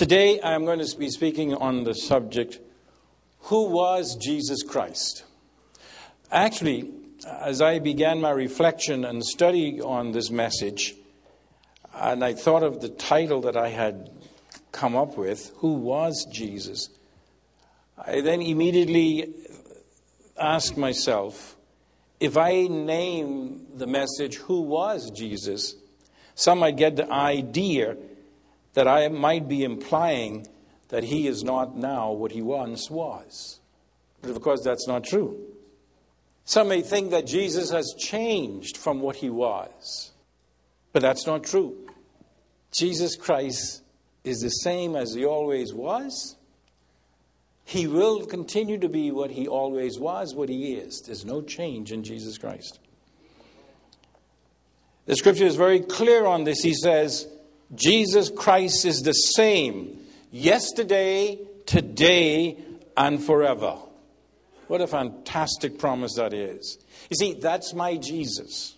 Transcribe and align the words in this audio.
Today 0.00 0.40
I'm 0.42 0.64
going 0.64 0.78
to 0.82 0.96
be 0.96 1.10
speaking 1.10 1.52
on 1.52 1.84
the 1.84 1.92
subject 1.92 2.58
Who 3.50 3.66
was 3.66 4.16
Jesus 4.16 4.62
Christ? 4.62 5.24
Actually, 6.32 6.90
as 7.26 7.60
I 7.60 7.80
began 7.80 8.18
my 8.18 8.30
reflection 8.30 9.04
and 9.04 9.22
study 9.22 9.78
on 9.78 10.12
this 10.12 10.30
message, 10.30 10.94
and 11.94 12.24
I 12.24 12.32
thought 12.32 12.62
of 12.62 12.80
the 12.80 12.88
title 12.88 13.42
that 13.42 13.58
I 13.58 13.68
had 13.68 14.08
come 14.72 14.96
up 14.96 15.18
with 15.18 15.52
Who 15.56 15.74
was 15.74 16.24
Jesus? 16.32 16.88
I 17.98 18.22
then 18.22 18.40
immediately 18.40 19.34
asked 20.38 20.78
myself 20.78 21.58
if 22.20 22.38
I 22.38 22.68
name 22.68 23.66
the 23.74 23.86
message 23.86 24.36
Who 24.36 24.62
was 24.62 25.10
Jesus? 25.10 25.74
Some 26.34 26.60
might 26.60 26.78
get 26.78 26.96
the 26.96 27.12
idea 27.12 27.98
that 28.74 28.86
I 28.86 29.08
might 29.08 29.48
be 29.48 29.64
implying 29.64 30.46
that 30.88 31.04
he 31.04 31.26
is 31.26 31.42
not 31.42 31.76
now 31.76 32.12
what 32.12 32.32
he 32.32 32.42
once 32.42 32.90
was. 32.90 33.60
But 34.22 34.30
of 34.30 34.40
course, 34.40 34.62
that's 34.62 34.86
not 34.86 35.04
true. 35.04 35.38
Some 36.44 36.68
may 36.68 36.82
think 36.82 37.10
that 37.10 37.26
Jesus 37.26 37.70
has 37.70 37.94
changed 37.98 38.76
from 38.76 39.00
what 39.00 39.16
he 39.16 39.30
was, 39.30 40.10
but 40.92 41.02
that's 41.02 41.26
not 41.26 41.44
true. 41.44 41.76
Jesus 42.72 43.16
Christ 43.16 43.82
is 44.24 44.40
the 44.40 44.48
same 44.48 44.96
as 44.96 45.14
he 45.14 45.24
always 45.24 45.72
was. 45.72 46.36
He 47.64 47.86
will 47.86 48.26
continue 48.26 48.78
to 48.78 48.88
be 48.88 49.12
what 49.12 49.30
he 49.30 49.46
always 49.46 49.98
was, 49.98 50.34
what 50.34 50.48
he 50.48 50.74
is. 50.74 51.02
There's 51.06 51.24
no 51.24 51.40
change 51.40 51.92
in 51.92 52.02
Jesus 52.02 52.36
Christ. 52.36 52.80
The 55.06 55.16
scripture 55.16 55.46
is 55.46 55.56
very 55.56 55.80
clear 55.80 56.26
on 56.26 56.44
this. 56.44 56.60
He 56.62 56.74
says, 56.74 57.28
Jesus 57.74 58.30
Christ 58.30 58.84
is 58.84 59.02
the 59.02 59.12
same 59.12 59.98
yesterday, 60.30 61.38
today, 61.66 62.58
and 62.96 63.22
forever. 63.22 63.76
What 64.66 64.80
a 64.80 64.86
fantastic 64.86 65.78
promise 65.78 66.14
that 66.16 66.32
is. 66.32 66.78
You 67.10 67.16
see, 67.16 67.34
that's 67.34 67.74
my 67.74 67.96
Jesus. 67.96 68.76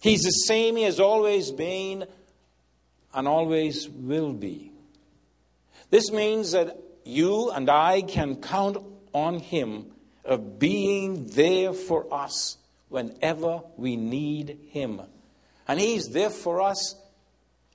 He's 0.00 0.22
the 0.22 0.30
same 0.30 0.76
he 0.76 0.84
has 0.84 1.00
always 1.00 1.50
been 1.50 2.06
and 3.12 3.28
always 3.28 3.88
will 3.88 4.32
be. 4.32 4.72
This 5.90 6.10
means 6.10 6.52
that 6.52 6.76
you 7.04 7.50
and 7.50 7.68
I 7.68 8.02
can 8.02 8.36
count 8.36 8.78
on 9.12 9.40
him 9.40 9.86
of 10.24 10.58
being 10.58 11.26
there 11.26 11.72
for 11.72 12.12
us 12.12 12.56
whenever 12.88 13.62
we 13.76 13.96
need 13.96 14.58
him. 14.70 15.02
And 15.68 15.80
He's 15.80 16.08
there 16.08 16.30
for 16.30 16.60
us. 16.60 16.94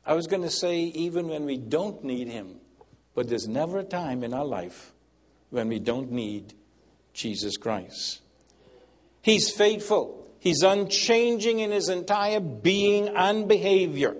I 0.05 0.14
was 0.14 0.28
going 0.28 0.44
to 0.44 0.50
say, 0.50 0.80
even 0.80 1.28
when 1.28 1.45
we 1.45 1.58
don't 1.58 2.03
need 2.03 2.27
Him. 2.27 2.59
But 3.14 3.30
there's 3.30 3.47
never 3.47 3.80
a 3.80 3.83
time 3.83 4.23
in 4.23 4.33
our 4.33 4.45
life 4.45 4.92
when 5.50 5.69
we 5.69 5.80
don't 5.80 6.11
need 6.11 6.53
Jesus 7.14 7.58
Christ. 7.58 8.22
He's 9.22 9.50
faithful, 9.50 10.27
He's 10.39 10.61
unchanging 10.61 11.59
in 11.59 11.72
His 11.72 11.89
entire 11.89 12.39
being 12.39 13.08
and 13.09 13.47
behavior. 13.47 14.16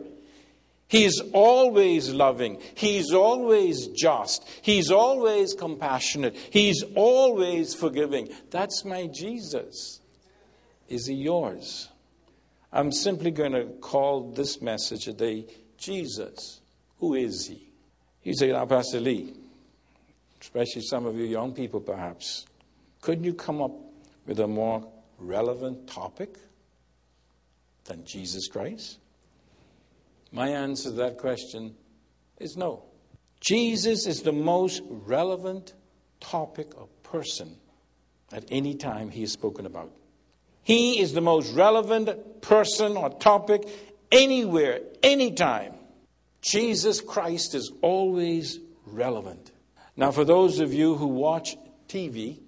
He's 0.88 1.20
always 1.34 2.14
loving. 2.14 2.62
He's 2.76 3.12
always 3.12 3.88
just. 3.88 4.48
He's 4.62 4.92
always 4.92 5.54
compassionate. 5.54 6.36
He's 6.36 6.84
always 6.96 7.74
forgiving. 7.74 8.30
That's 8.52 8.86
my 8.86 9.08
Jesus. 9.08 10.00
Is 10.88 11.08
he 11.08 11.16
yours? 11.16 11.90
I'm 12.76 12.92
simply 12.92 13.32
going 13.32 13.54
to 13.54 13.68
call 13.80 14.34
this 14.34 14.62
message 14.62 15.06
today 15.06 15.46
Jesus. 15.78 16.60
Who 17.00 17.14
is 17.14 17.48
he? 17.48 17.70
You 18.24 18.36
say, 18.36 18.52
now, 18.52 18.66
Pastor 18.66 19.00
Lee, 19.00 19.34
especially 20.42 20.82
some 20.82 21.06
of 21.06 21.16
you 21.16 21.24
young 21.24 21.54
people 21.54 21.80
perhaps, 21.80 22.46
couldn't 23.00 23.24
you 23.24 23.34
come 23.34 23.62
up 23.62 23.72
with 24.26 24.42
a 24.42 24.48
more 24.48 24.86
relevant 25.18 25.88
topic 25.88 26.38
than 27.86 28.04
Jesus 28.04 28.50
Christ? 28.50 29.00
My 30.34 30.50
answer 30.50 30.90
to 30.90 30.96
that 30.98 31.18
question 31.18 31.76
is 32.40 32.58
no. 32.58 32.84
Jesus 33.40 34.06
is 34.06 34.22
the 34.22 34.34
most 34.34 34.82
relevant 34.90 35.74
topic 36.20 36.78
or 36.78 36.90
person 37.04 37.56
at 38.34 38.44
any 38.50 38.76
time 38.76 39.12
he 39.12 39.24
is 39.24 39.32
spoken 39.32 39.66
about. 39.66 39.94
He 40.66 41.00
is 41.00 41.14
the 41.14 41.22
most 41.22 41.54
relevant 41.54 42.42
person 42.42 42.98
or 42.98 43.12
topic 43.12 43.70
anywhere, 44.12 44.80
anytime. 45.04 45.76
Jesus 46.42 47.02
Christ 47.02 47.54
is 47.54 47.72
always 47.84 48.60
relevant. 48.88 49.52
Now, 49.96 50.10
for 50.10 50.26
those 50.26 50.60
of 50.60 50.74
you 50.74 50.96
who 50.96 51.06
watch 51.06 51.56
TV, 51.88 52.40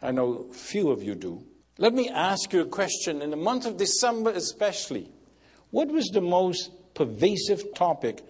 I 0.00 0.12
know 0.12 0.46
few 0.52 0.92
of 0.92 1.02
you 1.02 1.16
do, 1.16 1.44
let 1.76 1.92
me 1.92 2.08
ask 2.08 2.52
you 2.52 2.60
a 2.60 2.66
question. 2.66 3.20
In 3.20 3.30
the 3.30 3.36
month 3.36 3.66
of 3.66 3.76
December, 3.76 4.30
especially, 4.30 5.10
what 5.72 5.88
was 5.88 6.06
the 6.12 6.20
most 6.20 6.70
pervasive 6.94 7.74
topic 7.74 8.22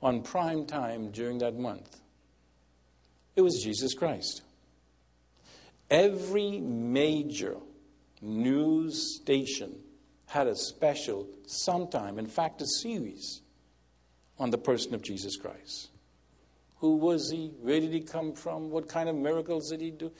on 0.00 0.22
prime 0.22 0.66
time 0.66 1.10
during 1.10 1.38
that 1.38 1.56
month? 1.56 2.00
It 3.34 3.40
was 3.40 3.60
Jesus 3.60 3.92
Christ. 3.92 4.42
Every 5.90 6.60
major 6.60 7.56
news 8.24 9.16
station 9.20 9.76
had 10.26 10.46
a 10.46 10.56
special 10.56 11.28
sometime, 11.46 12.18
in 12.18 12.26
fact, 12.26 12.62
a 12.62 12.66
series 12.66 13.42
on 14.38 14.50
the 14.50 14.58
person 14.58 14.94
of 14.94 15.02
Jesus 15.02 15.36
Christ. 15.36 15.90
Who 16.78 16.96
was 16.96 17.30
he? 17.30 17.52
Where 17.60 17.80
did 17.80 17.92
he 17.92 18.00
come 18.00 18.32
from? 18.32 18.70
What 18.70 18.88
kind 18.88 19.08
of 19.08 19.16
miracles 19.16 19.70
did 19.70 19.80
he 19.80 19.90
do? 19.90 20.10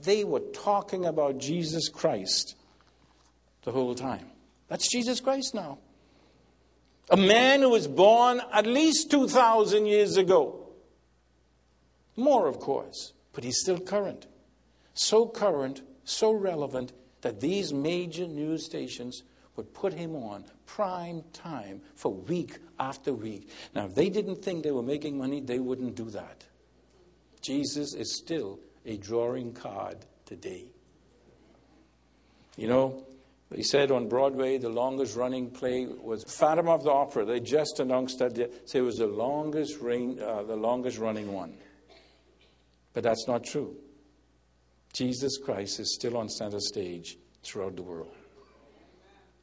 They 0.00 0.24
were 0.24 0.40
talking 0.40 1.04
about 1.04 1.38
Jesus 1.38 1.88
Christ 1.88 2.54
the 3.64 3.72
whole 3.72 3.94
time. 3.94 4.26
That's 4.68 4.90
Jesus 4.90 5.20
Christ 5.20 5.54
now. 5.54 5.78
A 7.10 7.16
man 7.16 7.60
who 7.60 7.70
was 7.70 7.86
born 7.86 8.40
at 8.52 8.66
least 8.66 9.10
2,000 9.10 9.86
years 9.86 10.16
ago. 10.16 10.68
More, 12.16 12.46
of 12.46 12.58
course, 12.58 13.12
but 13.32 13.44
he's 13.44 13.60
still 13.60 13.78
current. 13.78 14.26
So 14.94 15.26
current, 15.26 15.82
so 16.04 16.32
relevant, 16.32 16.92
that 17.22 17.40
these 17.40 17.72
major 17.72 18.26
news 18.26 18.64
stations 18.64 19.22
would 19.56 19.74
put 19.74 19.92
him 19.92 20.14
on 20.14 20.44
prime 20.66 21.22
time 21.32 21.80
for 21.94 22.12
week 22.12 22.58
after 22.78 23.12
week. 23.12 23.50
Now, 23.74 23.86
if 23.86 23.94
they 23.94 24.08
didn't 24.08 24.42
think 24.42 24.62
they 24.62 24.70
were 24.70 24.82
making 24.82 25.18
money, 25.18 25.40
they 25.40 25.58
wouldn't 25.58 25.96
do 25.96 26.10
that. 26.10 26.44
Jesus 27.40 27.94
is 27.94 28.16
still 28.16 28.60
a 28.86 28.96
drawing 28.96 29.52
card 29.52 29.98
today. 30.26 30.66
You 32.56 32.68
know, 32.68 33.06
they 33.50 33.62
said 33.62 33.90
on 33.90 34.08
Broadway 34.08 34.58
the 34.58 34.68
longest 34.68 35.16
running 35.16 35.50
play 35.50 35.86
was 35.86 36.24
Phantom 36.24 36.68
of 36.68 36.84
the 36.84 36.90
Opera. 36.90 37.24
They 37.24 37.40
just 37.40 37.80
announced 37.80 38.18
that 38.18 38.38
it 38.38 38.80
was 38.80 38.96
the 38.96 39.06
longest, 39.06 39.80
reign, 39.80 40.20
uh, 40.20 40.42
the 40.42 40.56
longest 40.56 40.98
running 40.98 41.32
one. 41.32 41.56
But 42.92 43.04
that's 43.04 43.26
not 43.26 43.44
true. 43.44 43.76
Jesus 44.92 45.38
Christ 45.38 45.80
is 45.80 45.94
still 45.94 46.16
on 46.16 46.28
center 46.28 46.60
stage 46.60 47.18
throughout 47.42 47.76
the 47.76 47.82
world. 47.82 48.14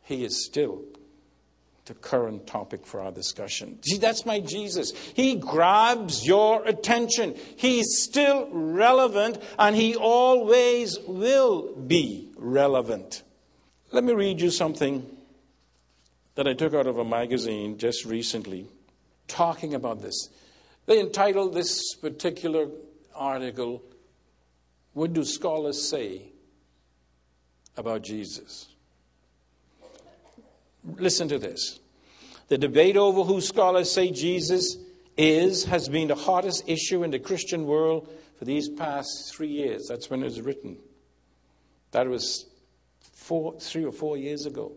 He 0.04 0.24
is 0.24 0.46
still 0.46 0.84
the 1.86 1.94
current 1.94 2.48
topic 2.48 2.86
for 2.86 3.00
our 3.00 3.12
discussion. 3.12 3.80
See, 3.84 3.98
that's 3.98 4.26
my 4.26 4.40
Jesus. 4.40 4.92
He 5.14 5.36
grabs 5.36 6.26
your 6.26 6.66
attention. 6.66 7.36
He's 7.56 7.86
still 8.02 8.50
relevant 8.52 9.42
and 9.60 9.76
he 9.76 9.96
always 9.96 10.98
will 11.08 11.76
be 11.76 12.30
relevant. 12.38 13.24
Let 13.92 14.04
me 14.04 14.14
read 14.14 14.42
you 14.42 14.50
something 14.50 15.06
that 16.36 16.48
I 16.48 16.54
took 16.54 16.74
out 16.74 16.88
of 16.88 16.98
a 16.98 17.06
magazine 17.06 17.78
just 17.78 18.04
recently 18.06 18.68
talking 19.28 19.74
about 19.74 20.02
this. 20.02 20.30
They 20.86 21.00
entitled 21.00 21.54
this 21.54 21.96
particular 21.96 22.68
article, 23.16 23.82
what 24.96 25.12
do 25.12 25.26
scholars 25.26 25.90
say 25.90 26.22
about 27.76 28.02
Jesus? 28.02 28.70
Listen 30.86 31.28
to 31.28 31.38
this. 31.38 31.82
The 32.48 32.58
debate 32.58 32.96
over 32.96 33.24
who 33.24 33.42
scholars 33.42 33.92
say 33.92 34.10
Jesus 34.10 34.78
is 35.18 35.66
has 35.66 35.90
been 35.90 36.08
the 36.08 36.16
hottest 36.16 36.70
issue 36.70 37.04
in 37.04 37.12
the 37.12 37.20
Christian 37.20 37.66
world 37.66 38.10
for 38.40 38.46
these 38.46 38.70
past 38.70 39.34
three 39.36 39.50
years. 39.50 39.88
That's 39.90 40.10
when 40.10 40.22
it 40.22 40.26
was 40.26 40.40
written. 40.40 40.78
That 41.92 42.08
was 42.08 42.46
four, 43.12 43.60
three 43.60 43.84
or 43.84 43.92
four 43.92 44.16
years 44.16 44.46
ago. 44.46 44.72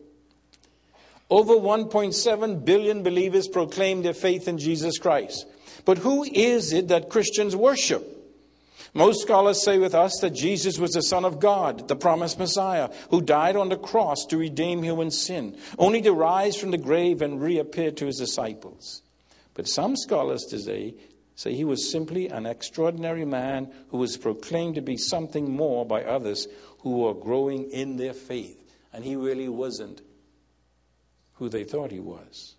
Over 1.30 1.54
1.7 1.54 2.64
billion 2.64 3.04
believers 3.04 3.46
proclaim 3.46 4.02
their 4.02 4.14
faith 4.14 4.48
in 4.48 4.58
Jesus 4.58 4.98
Christ. 4.98 5.46
But 5.84 5.98
who 5.98 6.24
is 6.24 6.72
it 6.72 6.88
that 6.88 7.08
Christians 7.08 7.54
worship? 7.54 8.17
Most 8.94 9.22
scholars 9.22 9.62
say 9.62 9.78
with 9.78 9.94
us 9.94 10.18
that 10.20 10.30
Jesus 10.30 10.78
was 10.78 10.92
the 10.92 11.02
Son 11.02 11.24
of 11.24 11.40
God, 11.40 11.88
the 11.88 11.96
promised 11.96 12.38
Messiah, 12.38 12.90
who 13.10 13.20
died 13.20 13.56
on 13.56 13.68
the 13.68 13.76
cross 13.76 14.24
to 14.26 14.38
redeem 14.38 14.82
human 14.82 15.10
sin, 15.10 15.56
only 15.78 16.00
to 16.02 16.12
rise 16.12 16.56
from 16.56 16.70
the 16.70 16.78
grave 16.78 17.22
and 17.22 17.40
reappear 17.40 17.90
to 17.92 18.06
his 18.06 18.18
disciples. 18.18 19.02
But 19.54 19.68
some 19.68 19.96
scholars 19.96 20.44
today 20.44 20.94
say 21.34 21.54
he 21.54 21.64
was 21.64 21.90
simply 21.90 22.28
an 22.28 22.46
extraordinary 22.46 23.24
man 23.24 23.70
who 23.90 23.98
was 23.98 24.16
proclaimed 24.16 24.74
to 24.74 24.82
be 24.82 24.96
something 24.96 25.50
more 25.50 25.84
by 25.84 26.02
others 26.02 26.48
who 26.80 26.98
were 26.98 27.14
growing 27.14 27.70
in 27.70 27.96
their 27.96 28.14
faith. 28.14 28.56
And 28.92 29.04
he 29.04 29.16
really 29.16 29.48
wasn't 29.48 30.02
who 31.34 31.48
they 31.48 31.64
thought 31.64 31.92
he 31.92 32.00
was. 32.00 32.56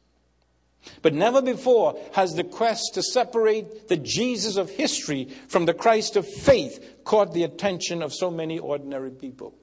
But 1.01 1.13
never 1.13 1.41
before 1.41 1.99
has 2.13 2.35
the 2.35 2.43
quest 2.43 2.93
to 2.93 3.03
separate 3.03 3.87
the 3.87 3.97
Jesus 3.97 4.57
of 4.57 4.69
history 4.69 5.29
from 5.47 5.65
the 5.65 5.73
Christ 5.73 6.15
of 6.15 6.27
faith 6.27 7.03
caught 7.03 7.33
the 7.33 7.43
attention 7.43 8.01
of 8.01 8.13
so 8.13 8.29
many 8.29 8.59
ordinary 8.59 9.11
people. 9.11 9.53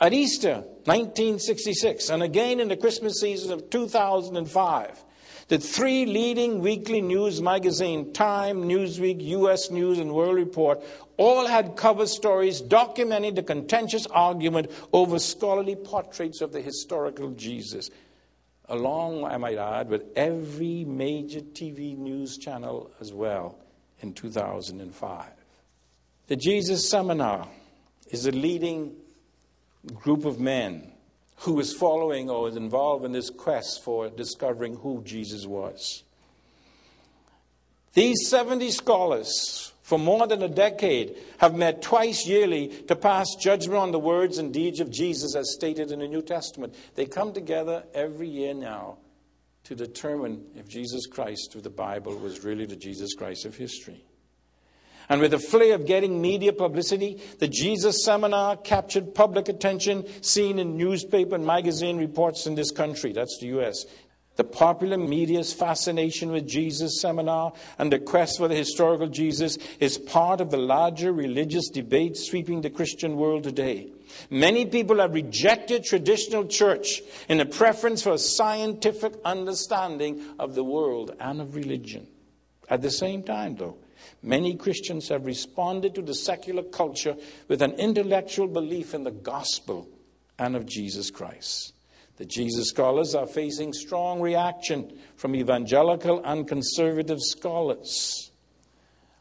At 0.00 0.12
Easter 0.12 0.64
1966, 0.84 2.10
and 2.10 2.22
again 2.22 2.58
in 2.58 2.68
the 2.68 2.76
Christmas 2.76 3.20
season 3.20 3.52
of 3.52 3.70
2005, 3.70 5.04
the 5.46 5.58
three 5.58 6.06
leading 6.06 6.60
weekly 6.60 7.00
news 7.00 7.40
magazines, 7.40 8.16
Time, 8.16 8.64
Newsweek, 8.64 9.22
US 9.22 9.70
News, 9.70 9.98
and 9.98 10.12
World 10.12 10.36
Report, 10.36 10.82
all 11.18 11.46
had 11.46 11.76
cover 11.76 12.06
stories 12.06 12.62
documenting 12.62 13.34
the 13.34 13.42
contentious 13.42 14.06
argument 14.06 14.70
over 14.92 15.18
scholarly 15.18 15.76
portraits 15.76 16.40
of 16.40 16.52
the 16.52 16.60
historical 16.60 17.30
Jesus 17.32 17.90
along, 18.72 19.24
I 19.24 19.36
might 19.36 19.58
add, 19.58 19.88
with 19.88 20.02
every 20.16 20.84
major 20.84 21.40
TV 21.40 21.96
news 21.96 22.38
channel 22.38 22.90
as 23.00 23.12
well 23.12 23.58
in 24.00 24.14
2005. 24.14 25.26
The 26.26 26.36
Jesus 26.36 26.88
Seminar 26.88 27.46
is 28.10 28.26
a 28.26 28.32
leading 28.32 28.96
group 29.94 30.24
of 30.24 30.40
men 30.40 30.90
who 31.36 31.60
is 31.60 31.74
following 31.74 32.30
or 32.30 32.48
is 32.48 32.56
involved 32.56 33.04
in 33.04 33.12
this 33.12 33.28
quest 33.28 33.84
for 33.84 34.08
discovering 34.08 34.76
who 34.76 35.02
Jesus 35.04 35.46
was. 35.46 36.02
These 37.92 38.28
70 38.28 38.70
scholars, 38.70 39.71
for 39.92 39.98
more 39.98 40.26
than 40.26 40.42
a 40.42 40.48
decade, 40.48 41.18
have 41.36 41.54
met 41.54 41.82
twice 41.82 42.26
yearly 42.26 42.68
to 42.88 42.96
pass 42.96 43.34
judgment 43.34 43.78
on 43.78 43.92
the 43.92 43.98
words 43.98 44.38
and 44.38 44.50
deeds 44.50 44.80
of 44.80 44.90
Jesus 44.90 45.36
as 45.36 45.52
stated 45.52 45.92
in 45.92 45.98
the 45.98 46.08
New 46.08 46.22
Testament. 46.22 46.74
They 46.94 47.04
come 47.04 47.34
together 47.34 47.84
every 47.92 48.26
year 48.26 48.54
now 48.54 48.96
to 49.64 49.74
determine 49.74 50.46
if 50.56 50.66
Jesus 50.66 51.04
Christ 51.04 51.52
through 51.52 51.60
the 51.60 51.68
Bible 51.68 52.16
was 52.16 52.42
really 52.42 52.64
the 52.64 52.74
Jesus 52.74 53.12
Christ 53.12 53.44
of 53.44 53.54
history. 53.54 54.02
And 55.10 55.20
with 55.20 55.32
the 55.32 55.38
flair 55.38 55.74
of 55.74 55.84
getting 55.84 56.22
media 56.22 56.54
publicity, 56.54 57.20
the 57.38 57.48
Jesus 57.48 58.02
Seminar 58.02 58.56
captured 58.56 59.14
public 59.14 59.50
attention 59.50 60.06
seen 60.22 60.58
in 60.58 60.78
newspaper 60.78 61.34
and 61.34 61.44
magazine 61.44 61.98
reports 61.98 62.46
in 62.46 62.54
this 62.54 62.70
country. 62.70 63.12
That's 63.12 63.36
the 63.42 63.48
U.S. 63.48 63.84
The 64.36 64.44
popular 64.44 64.96
media's 64.96 65.52
fascination 65.52 66.32
with 66.32 66.46
Jesus 66.46 67.00
Seminar 67.00 67.52
and 67.78 67.92
the 67.92 67.98
quest 67.98 68.38
for 68.38 68.48
the 68.48 68.54
historical 68.54 69.08
Jesus 69.08 69.58
is 69.78 69.98
part 69.98 70.40
of 70.40 70.50
the 70.50 70.56
larger 70.56 71.12
religious 71.12 71.68
debate 71.68 72.16
sweeping 72.16 72.62
the 72.62 72.70
Christian 72.70 73.16
world 73.16 73.44
today. 73.44 73.92
Many 74.30 74.64
people 74.64 75.00
have 75.00 75.12
rejected 75.12 75.84
traditional 75.84 76.46
church 76.46 77.02
in 77.28 77.40
a 77.40 77.46
preference 77.46 78.02
for 78.02 78.12
a 78.12 78.18
scientific 78.18 79.14
understanding 79.24 80.24
of 80.38 80.54
the 80.54 80.64
world 80.64 81.14
and 81.20 81.40
of 81.40 81.54
religion. 81.54 82.06
At 82.70 82.80
the 82.80 82.90
same 82.90 83.22
time, 83.22 83.56
though, 83.56 83.76
Many 84.22 84.54
Christians 84.54 85.08
have 85.08 85.26
responded 85.26 85.94
to 85.96 86.02
the 86.02 86.14
secular 86.14 86.62
culture 86.62 87.16
with 87.48 87.60
an 87.60 87.72
intellectual 87.72 88.46
belief 88.46 88.94
in 88.94 89.02
the 89.02 89.10
gospel 89.10 89.88
and 90.38 90.54
of 90.54 90.66
Jesus 90.66 91.10
Christ. 91.10 91.72
The 92.22 92.26
Jesus 92.26 92.68
scholars 92.68 93.16
are 93.16 93.26
facing 93.26 93.72
strong 93.72 94.20
reaction 94.20 94.96
from 95.16 95.34
evangelical 95.34 96.22
and 96.24 96.46
conservative 96.46 97.20
scholars. 97.20 98.30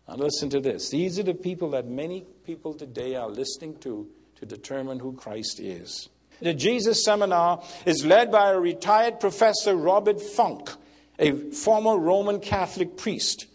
Now, 0.07 0.17
listen 0.17 0.51
to 0.51 0.59
this. 0.59 0.91
These 0.91 1.17
are 1.17 1.23
the 1.23 1.33
people 1.33 1.71
that 1.71 1.87
many 1.87 2.23
people 2.45 2.75
today 2.75 3.15
are 3.15 3.27
listening 3.27 3.79
to 3.79 4.07
to 4.35 4.45
determine 4.45 4.99
who 4.99 5.13
Christ 5.13 5.59
is. 5.59 6.09
The 6.41 6.53
Jesus 6.53 7.03
Seminar 7.03 7.63
is 7.87 8.05
led 8.05 8.31
by 8.31 8.51
a 8.51 8.59
retired 8.59 9.19
professor, 9.19 9.75
Robert 9.75 10.21
Funk, 10.21 10.69
a 11.17 11.31
former 11.31 11.97
Roman 11.97 12.39
Catholic 12.39 12.97
priest. 12.97 13.47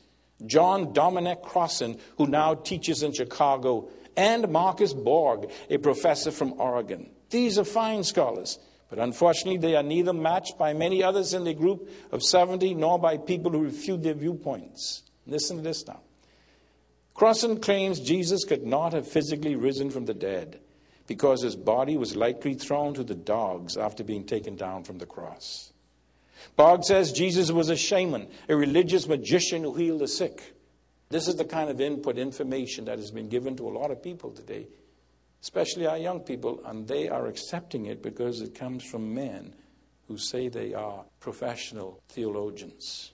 John 0.45 0.93
Dominic 0.93 1.43
Crossan, 1.43 2.01
who 2.19 2.27
now 2.27 2.55
teaches 2.55 3.05
in 3.05 3.13
Chicago, 3.13 3.91
and 4.17 4.49
Marcus 4.49 4.93
Borg, 4.93 5.53
a 5.71 5.79
professor 5.79 6.33
from 6.33 6.61
Oregon. 6.61 7.11
These 7.31 7.61
are 7.61 7.65
fine 7.65 8.03
scholars, 8.03 8.59
but 8.89 8.99
unfortunately, 8.99 9.59
they 9.59 9.75
are 9.75 9.83
neither 9.83 10.13
matched 10.13 10.59
by 10.59 10.73
many 10.73 11.03
others 11.03 11.35
in 11.35 11.45
the 11.45 11.55
group 11.55 11.91
of 12.13 12.23
70 12.23 12.75
nor 12.75 12.99
by 12.99 13.17
people 13.17 13.51
who 13.51 13.65
refute 13.65 14.03
their 14.03 14.15
viewpoints. 14.15 15.03
Listen 15.27 15.57
to 15.57 15.63
this 15.63 15.87
now. 15.87 16.01
Crossan 17.15 17.61
claims 17.61 17.99
Jesus 17.99 18.45
could 18.45 18.65
not 18.65 18.93
have 18.93 19.09
physically 19.09 19.57
risen 19.57 19.91
from 19.91 20.05
the 20.05 20.15
dead 20.15 20.61
because 21.07 21.43
his 21.43 21.57
body 21.57 21.97
was 21.97 22.15
likely 22.15 22.55
thrown 22.55 22.95
to 22.95 23.03
the 23.03 23.15
dogs 23.15 23.77
after 23.77 24.05
being 24.05 24.25
taken 24.25 24.55
down 24.55 24.85
from 24.85 24.99
the 24.99 25.07
cross. 25.07 25.73
Borg 26.57 26.85
says 26.85 27.13
Jesus 27.13 27.51
was 27.51 27.71
a 27.71 27.77
shaman, 27.77 28.29
a 28.49 28.57
religious 28.57 29.09
magician 29.09 29.63
who 29.63 29.75
healed 29.75 30.01
the 30.01 30.09
sick. 30.09 30.55
This 31.09 31.29
is 31.29 31.37
the 31.37 31.45
kind 31.45 31.71
of 31.71 31.81
input, 31.81 32.19
information 32.19 32.85
that 32.87 32.99
has 32.99 33.11
been 33.11 33.29
given 33.29 33.57
to 33.57 33.69
a 33.69 33.71
lot 33.71 33.91
of 33.91 34.03
people 34.03 34.31
today, 34.31 34.67
especially 35.47 35.87
our 35.87 35.97
young 35.97 36.19
people, 36.19 36.61
and 36.67 36.89
they 36.89 37.09
are 37.09 37.29
accepting 37.29 37.87
it 37.87 38.03
because 38.03 38.41
it 38.41 38.53
comes 38.53 38.83
from 38.83 39.15
men 39.15 39.55
who 40.09 40.19
say 40.19 40.49
they 40.49 40.75
are 40.75 41.05
professional 41.21 42.01
theologians. 42.09 43.13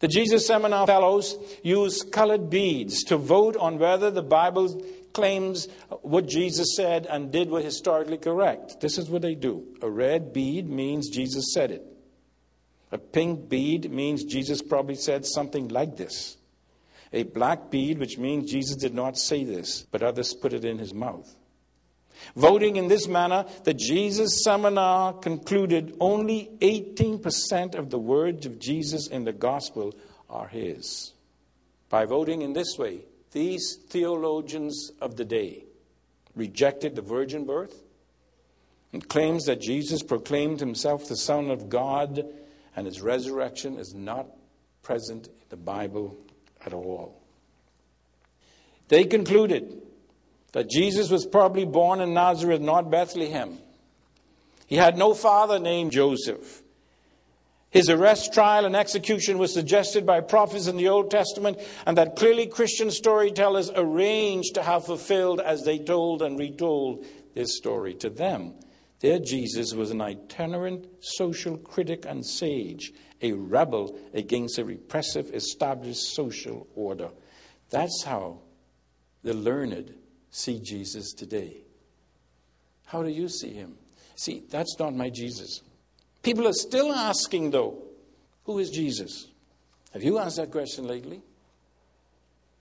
The 0.00 0.08
Jesus 0.08 0.46
Seminar 0.46 0.86
Fellows 0.86 1.38
use 1.62 2.02
colored 2.02 2.50
beads 2.50 3.04
to 3.04 3.16
vote 3.16 3.56
on 3.56 3.78
whether 3.78 4.10
the 4.10 4.22
Bible 4.22 4.84
claims 5.14 5.66
what 6.02 6.28
Jesus 6.28 6.76
said 6.76 7.06
and 7.06 7.32
did 7.32 7.48
were 7.48 7.62
historically 7.62 8.18
correct. 8.18 8.82
This 8.82 8.98
is 8.98 9.08
what 9.08 9.22
they 9.22 9.34
do. 9.34 9.64
A 9.80 9.88
red 9.88 10.34
bead 10.34 10.68
means 10.68 11.08
Jesus 11.08 11.54
said 11.54 11.70
it. 11.70 11.86
A 12.90 12.98
pink 12.98 13.48
bead 13.48 13.90
means 13.90 14.24
Jesus 14.24 14.60
probably 14.60 14.96
said 14.96 15.24
something 15.24 15.68
like 15.68 15.96
this. 15.96 16.36
A 17.12 17.24
black 17.24 17.70
bead, 17.70 17.98
which 17.98 18.18
means 18.18 18.50
Jesus 18.50 18.76
did 18.76 18.94
not 18.94 19.18
say 19.18 19.44
this, 19.44 19.82
but 19.90 20.02
others 20.02 20.34
put 20.34 20.52
it 20.52 20.64
in 20.64 20.78
his 20.78 20.94
mouth. 20.94 21.34
Voting 22.36 22.76
in 22.76 22.88
this 22.88 23.08
manner, 23.08 23.44
the 23.64 23.74
Jesus 23.74 24.44
Seminar 24.44 25.12
concluded 25.14 25.96
only 26.00 26.50
18% 26.60 27.74
of 27.74 27.90
the 27.90 27.98
words 27.98 28.46
of 28.46 28.58
Jesus 28.58 29.08
in 29.08 29.24
the 29.24 29.32
gospel 29.32 29.94
are 30.30 30.48
his. 30.48 31.12
By 31.88 32.06
voting 32.06 32.42
in 32.42 32.52
this 32.52 32.78
way, 32.78 33.00
these 33.32 33.78
theologians 33.88 34.92
of 35.00 35.16
the 35.16 35.24
day 35.24 35.64
rejected 36.34 36.94
the 36.94 37.02
virgin 37.02 37.44
birth 37.44 37.82
and 38.92 39.06
claims 39.06 39.44
that 39.44 39.60
Jesus 39.60 40.02
proclaimed 40.02 40.60
himself 40.60 41.08
the 41.08 41.16
Son 41.16 41.50
of 41.50 41.68
God 41.68 42.24
and 42.76 42.86
his 42.86 43.00
resurrection 43.00 43.78
is 43.78 43.94
not 43.94 44.26
present 44.82 45.26
in 45.26 45.32
the 45.50 45.56
Bible 45.56 46.16
at 46.64 46.72
all. 46.72 47.20
They 48.88 49.04
concluded 49.04 49.80
that 50.52 50.68
Jesus 50.68 51.10
was 51.10 51.26
probably 51.26 51.64
born 51.64 52.00
in 52.00 52.14
Nazareth, 52.14 52.60
not 52.60 52.90
Bethlehem. 52.90 53.58
He 54.66 54.76
had 54.76 54.96
no 54.96 55.14
father 55.14 55.58
named 55.58 55.92
Joseph. 55.92 56.62
His 57.70 57.88
arrest, 57.88 58.34
trial, 58.34 58.66
and 58.66 58.76
execution 58.76 59.38
was 59.38 59.54
suggested 59.54 60.04
by 60.04 60.20
prophets 60.20 60.66
in 60.66 60.76
the 60.76 60.88
Old 60.88 61.10
Testament, 61.10 61.58
and 61.86 61.96
that 61.96 62.16
clearly 62.16 62.46
Christian 62.46 62.90
storytellers 62.90 63.70
arranged 63.74 64.54
to 64.54 64.62
have 64.62 64.84
fulfilled 64.84 65.40
as 65.40 65.64
they 65.64 65.78
told 65.78 66.20
and 66.20 66.38
retold 66.38 67.06
this 67.34 67.56
story 67.56 67.94
to 67.94 68.10
them. 68.10 68.54
Their 69.02 69.18
Jesus 69.18 69.74
was 69.74 69.90
an 69.90 70.00
itinerant 70.00 70.86
social 71.00 71.58
critic 71.58 72.06
and 72.06 72.24
sage, 72.24 72.92
a 73.20 73.32
rebel 73.32 73.98
against 74.14 74.58
a 74.58 74.64
repressive 74.64 75.34
established 75.34 76.14
social 76.14 76.68
order. 76.76 77.10
That's 77.70 78.04
how 78.04 78.38
the 79.24 79.34
learned 79.34 79.92
see 80.30 80.60
Jesus 80.60 81.12
today. 81.12 81.64
How 82.86 83.02
do 83.02 83.08
you 83.08 83.28
see 83.28 83.52
him? 83.52 83.76
See, 84.14 84.44
that's 84.48 84.76
not 84.78 84.94
my 84.94 85.10
Jesus. 85.10 85.62
People 86.22 86.46
are 86.46 86.52
still 86.52 86.92
asking, 86.92 87.50
though, 87.50 87.82
who 88.44 88.60
is 88.60 88.70
Jesus? 88.70 89.26
Have 89.92 90.04
you 90.04 90.20
asked 90.20 90.36
that 90.36 90.52
question 90.52 90.86
lately? 90.86 91.22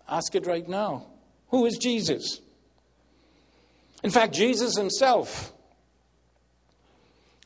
Ask 0.10 0.34
it 0.34 0.48
right 0.48 0.68
now. 0.68 1.06
Who 1.50 1.68
is 1.68 1.78
Jesus? 1.78 2.42
In 4.04 4.10
fact, 4.10 4.34
Jesus 4.34 4.76
himself 4.76 5.54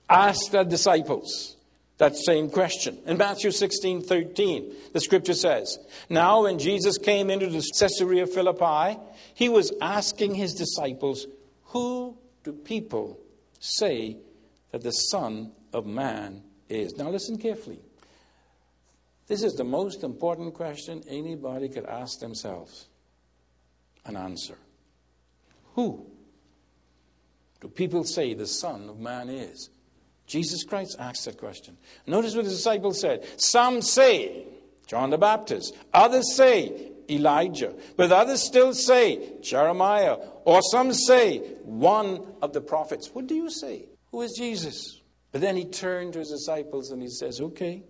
asked 0.10 0.52
the 0.52 0.64
disciples 0.64 1.56
that 1.98 2.16
same 2.16 2.50
question. 2.50 3.00
In 3.06 3.18
Matthew 3.18 3.52
16 3.52 4.04
13, 4.04 4.74
the 4.94 5.00
scripture 5.00 5.34
says, 5.34 5.78
Now 6.10 6.44
when 6.44 6.60
Jesus 6.60 6.98
came 6.98 7.30
into 7.30 7.48
the 7.48 7.66
Caesarea 7.80 8.28
Philippi, 8.28 9.00
he 9.34 9.50
was 9.50 9.72
asking 9.82 10.36
his 10.36 10.54
disciples, 10.54 11.26
Who 11.66 12.18
do 12.44 12.54
people 12.54 13.20
say 13.60 14.18
that 14.72 14.84
the 14.84 14.92
Son 14.92 15.52
of 15.74 15.86
Man 15.86 16.44
is. 16.70 16.98
Now, 16.98 17.10
listen 17.10 17.38
carefully. 17.38 17.80
This 19.28 19.44
is 19.44 19.54
the 19.54 19.64
most 19.64 20.04
important 20.04 20.54
question 20.54 21.02
anybody 21.08 21.70
could 21.70 21.86
ask 21.86 22.20
themselves 22.20 22.88
an 24.06 24.16
answer. 24.16 24.58
Who 25.74 26.06
do 27.62 27.68
people 27.68 28.04
say 28.04 28.34
the 28.34 28.48
Son 28.48 28.90
of 28.90 29.00
Man 29.00 29.30
is? 29.30 29.70
Jesus 30.28 30.64
Christ 30.64 30.96
asked 31.00 31.26
that 31.26 31.38
question. 31.38 31.78
Notice 32.08 32.36
what 32.36 32.46
the 32.46 32.52
disciples 32.52 33.00
said. 33.00 33.26
Some 33.38 33.82
say 33.82 34.46
John 34.88 35.10
the 35.10 35.18
Baptist, 35.18 35.76
others 35.94 36.36
say 36.36 36.92
Elijah, 37.10 37.74
but 37.98 38.12
others 38.12 38.42
still 38.42 38.74
say 38.74 39.34
Jeremiah, 39.42 40.18
or 40.44 40.62
some 40.62 40.94
say 40.94 41.40
one 41.64 42.26
of 42.42 42.54
the 42.54 42.62
prophets. 42.62 43.10
What 43.14 43.28
do 43.28 43.36
you 43.36 43.50
say? 43.50 43.86
Who 44.12 44.22
is 44.22 44.34
Jesus? 44.38 45.02
But 45.32 45.42
then 45.42 45.58
he 45.58 45.66
turned 45.66 46.14
to 46.14 46.20
his 46.20 46.30
disciples 46.30 46.92
and 46.92 47.02
he 47.02 47.10
says, 47.10 47.42
Okay, 47.42 47.84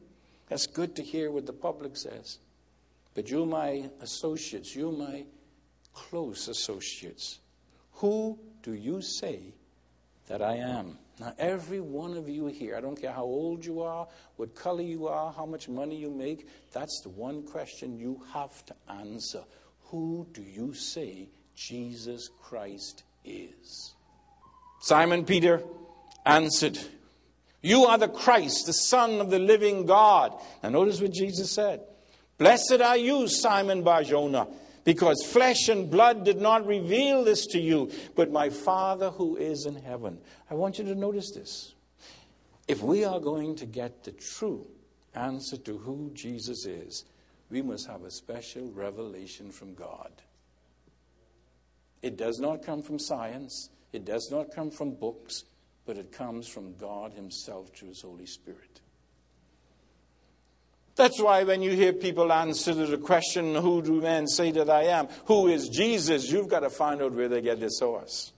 that's 0.50 0.68
good 0.68 0.96
to 0.96 1.04
hear 1.04 1.32
what 1.32 1.46
the 1.46 1.54
public 1.54 1.98
says. 1.98 2.40
But 3.14 3.30
you, 3.30 3.46
my 3.46 3.90
associates, 4.02 4.76
you, 4.76 4.92
my 4.92 5.26
close 5.94 6.48
associates, 6.48 7.40
who 7.94 8.38
do 8.62 8.74
you 8.74 9.02
say 9.02 9.54
that 10.28 10.42
I 10.42 10.56
am? 10.56 10.98
Now, 11.20 11.34
every 11.40 11.80
one 11.80 12.18
of 12.18 12.28
you 12.28 12.48
here, 12.48 12.76
I 12.76 12.82
don't 12.82 13.00
care 13.00 13.12
how 13.12 13.24
old 13.24 13.66
you 13.66 13.82
are, 13.82 14.08
what 14.36 14.54
color 14.54 14.82
you 14.82 15.08
are, 15.08 15.32
how 15.32 15.46
much 15.46 15.70
money 15.70 15.96
you 15.96 16.10
make, 16.10 16.48
that's 16.74 17.02
the 17.04 17.10
one 17.10 17.44
question 17.44 17.98
you 17.98 18.22
have 18.34 18.66
to 18.66 18.76
answer. 18.90 19.44
Who 19.86 20.28
do 20.34 20.42
you 20.42 20.74
say 20.74 21.30
Jesus 21.56 22.30
Christ 22.42 23.04
is? 23.24 23.94
Simon 24.82 25.24
Peter 25.24 25.64
answered, 26.26 26.78
You 27.62 27.86
are 27.86 27.98
the 27.98 28.10
Christ, 28.10 28.66
the 28.66 28.74
Son 28.74 29.22
of 29.22 29.30
the 29.30 29.40
living 29.40 29.86
God. 29.86 30.34
Now, 30.62 30.70
notice 30.70 31.00
what 31.00 31.14
Jesus 31.14 31.52
said. 31.52 31.82
Blessed 32.38 32.82
are 32.82 32.98
you, 32.98 33.30
Simon 33.30 33.84
Barjona 33.84 34.48
because 34.86 35.26
flesh 35.26 35.68
and 35.68 35.90
blood 35.90 36.24
did 36.24 36.40
not 36.40 36.66
reveal 36.66 37.24
this 37.26 37.48
to 37.48 37.60
you, 37.60 37.92
but 38.16 38.32
my 38.32 38.50
Father 38.50 39.10
who 39.10 39.36
is 39.36 39.66
in 39.66 39.76
heaven. 39.76 40.20
I 40.50 40.54
want 40.54 40.80
you 40.80 40.86
to 40.86 40.96
notice 40.96 41.32
this. 41.32 41.74
If 42.68 42.82
we 42.82 43.04
are 43.04 43.20
going 43.20 43.56
to 43.58 43.66
get 43.66 44.04
the 44.04 44.12
true 44.12 44.66
answer 45.16 45.58
to 45.58 45.78
who 45.78 46.12
Jesus 46.14 46.66
is, 46.66 47.04
we 47.50 47.62
must 47.62 47.88
have 47.88 48.04
a 48.04 48.12
special 48.12 48.72
revelation 48.72 49.52
from 49.52 49.74
God. 49.74 50.12
It 52.02 52.18
does 52.18 52.40
not 52.40 52.64
come 52.64 52.84
from 52.84 53.00
science, 53.00 53.72
it 53.92 54.06
does 54.06 54.30
not 54.32 54.54
come 54.54 54.70
from 54.70 54.94
books, 54.94 55.46
but 55.86 55.98
it 55.98 56.12
comes 56.12 56.48
from 56.48 56.76
God 56.76 57.14
Himself 57.14 57.70
through 57.70 57.90
His 57.90 58.02
Holy 58.02 58.26
Spirit. 58.28 58.82
That's 60.96 61.22
why 61.22 61.44
when 61.44 61.62
you 61.62 61.72
hear 61.72 61.92
people 61.92 62.32
answer 62.32 62.74
the 62.74 62.98
question, 62.98 63.56
Who 63.56 63.82
do 63.82 64.02
men 64.02 64.28
say 64.28 64.52
that 64.52 64.70
I 64.70 64.84
am? 64.84 65.08
Who 65.26 65.48
is 65.48 65.68
Jesus? 65.68 66.32
You've 66.32 66.48
got 66.48 66.62
to 66.62 66.70
find 66.70 67.02
out 67.02 67.14
where 67.14 67.28
they 67.28 67.42
get 67.42 67.60
their 67.60 67.70
source. 67.70 68.32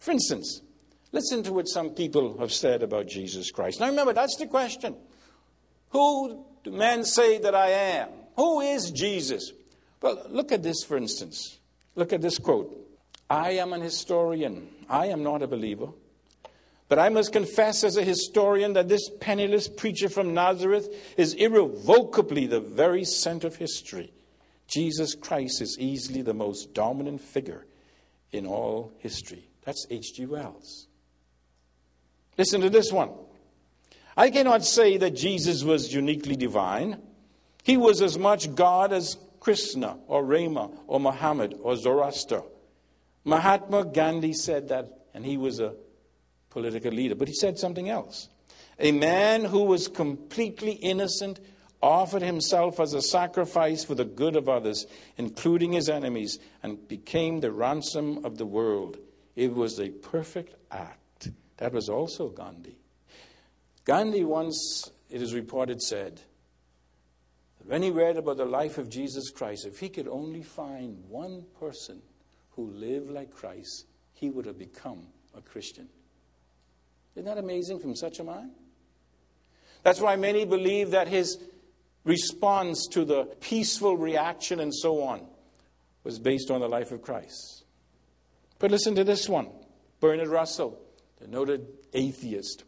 For 0.00 0.10
instance, 0.10 0.62
listen 1.12 1.42
to 1.44 1.52
what 1.52 1.68
some 1.68 1.90
people 1.90 2.38
have 2.38 2.52
said 2.52 2.82
about 2.82 3.06
Jesus 3.06 3.50
Christ. 3.52 3.78
Now 3.78 3.86
remember, 3.86 4.12
that's 4.12 4.36
the 4.36 4.46
question. 4.46 4.96
Who 5.90 6.44
do 6.64 6.72
men 6.72 7.04
say 7.04 7.38
that 7.38 7.54
I 7.54 7.68
am? 7.68 8.08
Who 8.34 8.60
is 8.60 8.90
Jesus? 8.90 9.52
Well, 10.00 10.26
look 10.28 10.50
at 10.52 10.62
this, 10.62 10.82
for 10.84 10.96
instance. 10.96 11.58
Look 11.94 12.12
at 12.12 12.20
this 12.20 12.38
quote 12.38 12.76
I 13.30 13.52
am 13.52 13.72
an 13.72 13.80
historian, 13.80 14.68
I 14.88 15.06
am 15.06 15.22
not 15.22 15.42
a 15.42 15.46
believer. 15.46 15.88
But 16.88 16.98
I 17.00 17.08
must 17.08 17.32
confess 17.32 17.82
as 17.82 17.96
a 17.96 18.04
historian 18.04 18.74
that 18.74 18.88
this 18.88 19.10
penniless 19.20 19.68
preacher 19.68 20.08
from 20.08 20.34
Nazareth 20.34 20.88
is 21.16 21.34
irrevocably 21.34 22.46
the 22.46 22.60
very 22.60 23.04
center 23.04 23.48
of 23.48 23.56
history. 23.56 24.12
Jesus 24.68 25.14
Christ 25.14 25.60
is 25.60 25.78
easily 25.78 26.22
the 26.22 26.34
most 26.34 26.74
dominant 26.74 27.20
figure 27.20 27.66
in 28.30 28.46
all 28.46 28.92
history. 28.98 29.48
That's 29.64 29.86
H.G. 29.90 30.26
Wells. 30.26 30.86
Listen 32.38 32.60
to 32.60 32.70
this 32.70 32.92
one. 32.92 33.10
I 34.16 34.30
cannot 34.30 34.64
say 34.64 34.96
that 34.96 35.16
Jesus 35.16 35.64
was 35.64 35.92
uniquely 35.92 36.36
divine. 36.36 37.02
He 37.64 37.76
was 37.76 38.00
as 38.00 38.16
much 38.16 38.54
God 38.54 38.92
as 38.92 39.16
Krishna 39.40 39.98
or 40.06 40.24
Rama 40.24 40.70
or 40.86 41.00
Muhammad 41.00 41.58
or 41.60 41.76
Zoroaster. 41.76 42.42
Mahatma 43.24 43.84
Gandhi 43.86 44.32
said 44.32 44.68
that, 44.68 45.06
and 45.12 45.24
he 45.24 45.36
was 45.36 45.58
a 45.58 45.74
political 46.56 46.90
leader. 46.90 47.14
But 47.14 47.28
he 47.28 47.34
said 47.34 47.58
something 47.58 47.90
else. 47.90 48.30
A 48.78 48.90
man 48.90 49.44
who 49.44 49.64
was 49.64 49.88
completely 49.88 50.72
innocent 50.72 51.38
offered 51.82 52.22
himself 52.22 52.80
as 52.80 52.94
a 52.94 53.02
sacrifice 53.02 53.84
for 53.84 53.94
the 53.94 54.06
good 54.06 54.36
of 54.36 54.48
others, 54.48 54.86
including 55.18 55.72
his 55.72 55.90
enemies, 55.90 56.38
and 56.62 56.88
became 56.88 57.40
the 57.40 57.52
ransom 57.52 58.24
of 58.24 58.38
the 58.38 58.46
world. 58.46 58.96
It 59.34 59.52
was 59.52 59.78
a 59.78 59.90
perfect 59.90 60.54
act. 60.70 61.28
That 61.58 61.74
was 61.74 61.90
also 61.90 62.30
Gandhi. 62.30 62.78
Gandhi 63.84 64.24
once, 64.24 64.90
it 65.10 65.20
is 65.20 65.34
reported, 65.34 65.82
said, 65.82 66.22
that 67.58 67.68
when 67.68 67.82
he 67.82 67.90
read 67.90 68.16
about 68.16 68.38
the 68.38 68.46
life 68.46 68.78
of 68.78 68.88
Jesus 68.88 69.28
Christ, 69.28 69.66
if 69.66 69.78
he 69.78 69.90
could 69.90 70.08
only 70.08 70.42
find 70.42 71.04
one 71.06 71.44
person 71.60 72.00
who 72.52 72.70
lived 72.70 73.10
like 73.10 73.30
Christ, 73.30 73.84
he 74.14 74.30
would 74.30 74.46
have 74.46 74.58
become 74.58 75.08
a 75.36 75.42
Christian. 75.42 75.90
Isn't 77.16 77.24
that 77.24 77.38
amazing 77.38 77.78
from 77.78 77.96
such 77.96 78.18
a 78.18 78.24
man? 78.24 78.50
That's 79.82 80.02
why 80.02 80.16
many 80.16 80.44
believe 80.44 80.90
that 80.90 81.08
his 81.08 81.38
response 82.04 82.86
to 82.88 83.06
the 83.06 83.24
peaceful 83.40 83.96
reaction 83.96 84.60
and 84.60 84.74
so 84.74 85.02
on 85.02 85.26
was 86.04 86.18
based 86.18 86.50
on 86.50 86.60
the 86.60 86.68
life 86.68 86.92
of 86.92 87.00
Christ. 87.00 87.64
But 88.58 88.70
listen 88.70 88.94
to 88.96 89.04
this 89.04 89.30
one 89.30 89.48
Bertrand 90.00 90.30
Russell, 90.30 90.78
the 91.18 91.26
noted 91.26 91.66
atheist. 91.94 92.64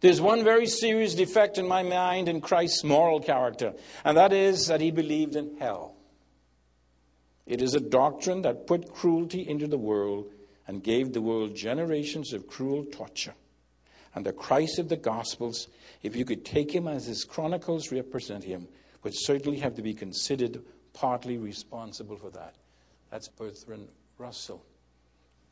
There's 0.00 0.20
one 0.20 0.44
very 0.44 0.66
serious 0.66 1.16
defect 1.16 1.58
in 1.58 1.66
my 1.66 1.82
mind 1.82 2.28
in 2.28 2.40
Christ's 2.40 2.84
moral 2.84 3.18
character, 3.18 3.74
and 4.04 4.16
that 4.16 4.32
is 4.32 4.68
that 4.68 4.80
he 4.80 4.92
believed 4.92 5.34
in 5.34 5.56
hell. 5.58 5.96
It 7.46 7.60
is 7.60 7.74
a 7.74 7.80
doctrine 7.80 8.42
that 8.42 8.68
put 8.68 8.94
cruelty 8.94 9.46
into 9.46 9.66
the 9.66 9.76
world 9.76 10.30
and 10.66 10.82
gave 10.82 11.12
the 11.12 11.20
world 11.20 11.54
generations 11.54 12.32
of 12.32 12.46
cruel 12.46 12.84
torture. 12.84 13.34
And 14.14 14.24
the 14.24 14.32
Christ 14.32 14.78
of 14.78 14.88
the 14.88 14.96
Gospels, 14.96 15.68
if 16.02 16.14
you 16.14 16.24
could 16.24 16.44
take 16.44 16.72
him 16.72 16.86
as 16.86 17.06
his 17.06 17.24
chronicles 17.24 17.90
represent 17.90 18.44
him, 18.44 18.68
would 19.02 19.14
certainly 19.14 19.58
have 19.58 19.74
to 19.74 19.82
be 19.82 19.92
considered 19.92 20.62
partly 20.92 21.36
responsible 21.36 22.16
for 22.16 22.30
that. 22.30 22.54
That's 23.10 23.28
Bertrand 23.28 23.88
Russell, 24.18 24.64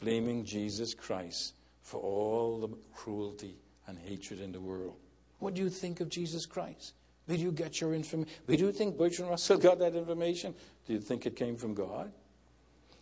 blaming 0.00 0.45
Jesus 0.45 0.95
Christ 0.95 1.54
for 1.83 2.00
all 2.00 2.59
the 2.61 2.69
cruelty 2.95 3.57
and 3.87 3.99
hatred 3.99 4.40
in 4.40 4.52
the 4.52 4.61
world. 4.61 4.97
What 5.40 5.54
do 5.54 5.62
you 5.62 5.69
think 5.69 6.00
of 6.00 6.09
Jesus 6.09 6.47
Christ? 6.47 6.95
Where 7.26 7.37
do 7.37 7.42
you 7.42 7.52
get 7.52 7.81
your 7.81 7.95
information? 7.95 8.33
Where 8.47 8.57
do 8.57 8.64
you 8.64 8.73
think 8.73 8.97
Bertrand 8.97 9.31
Russell 9.31 9.59
got 9.59 9.78
that 9.81 9.95
information? 9.95 10.54
Do 10.87 10.92
you 10.92 11.00
think 11.00 11.26
it 11.26 11.37
came 11.37 11.57
from 11.57 11.75
God? 11.75 12.12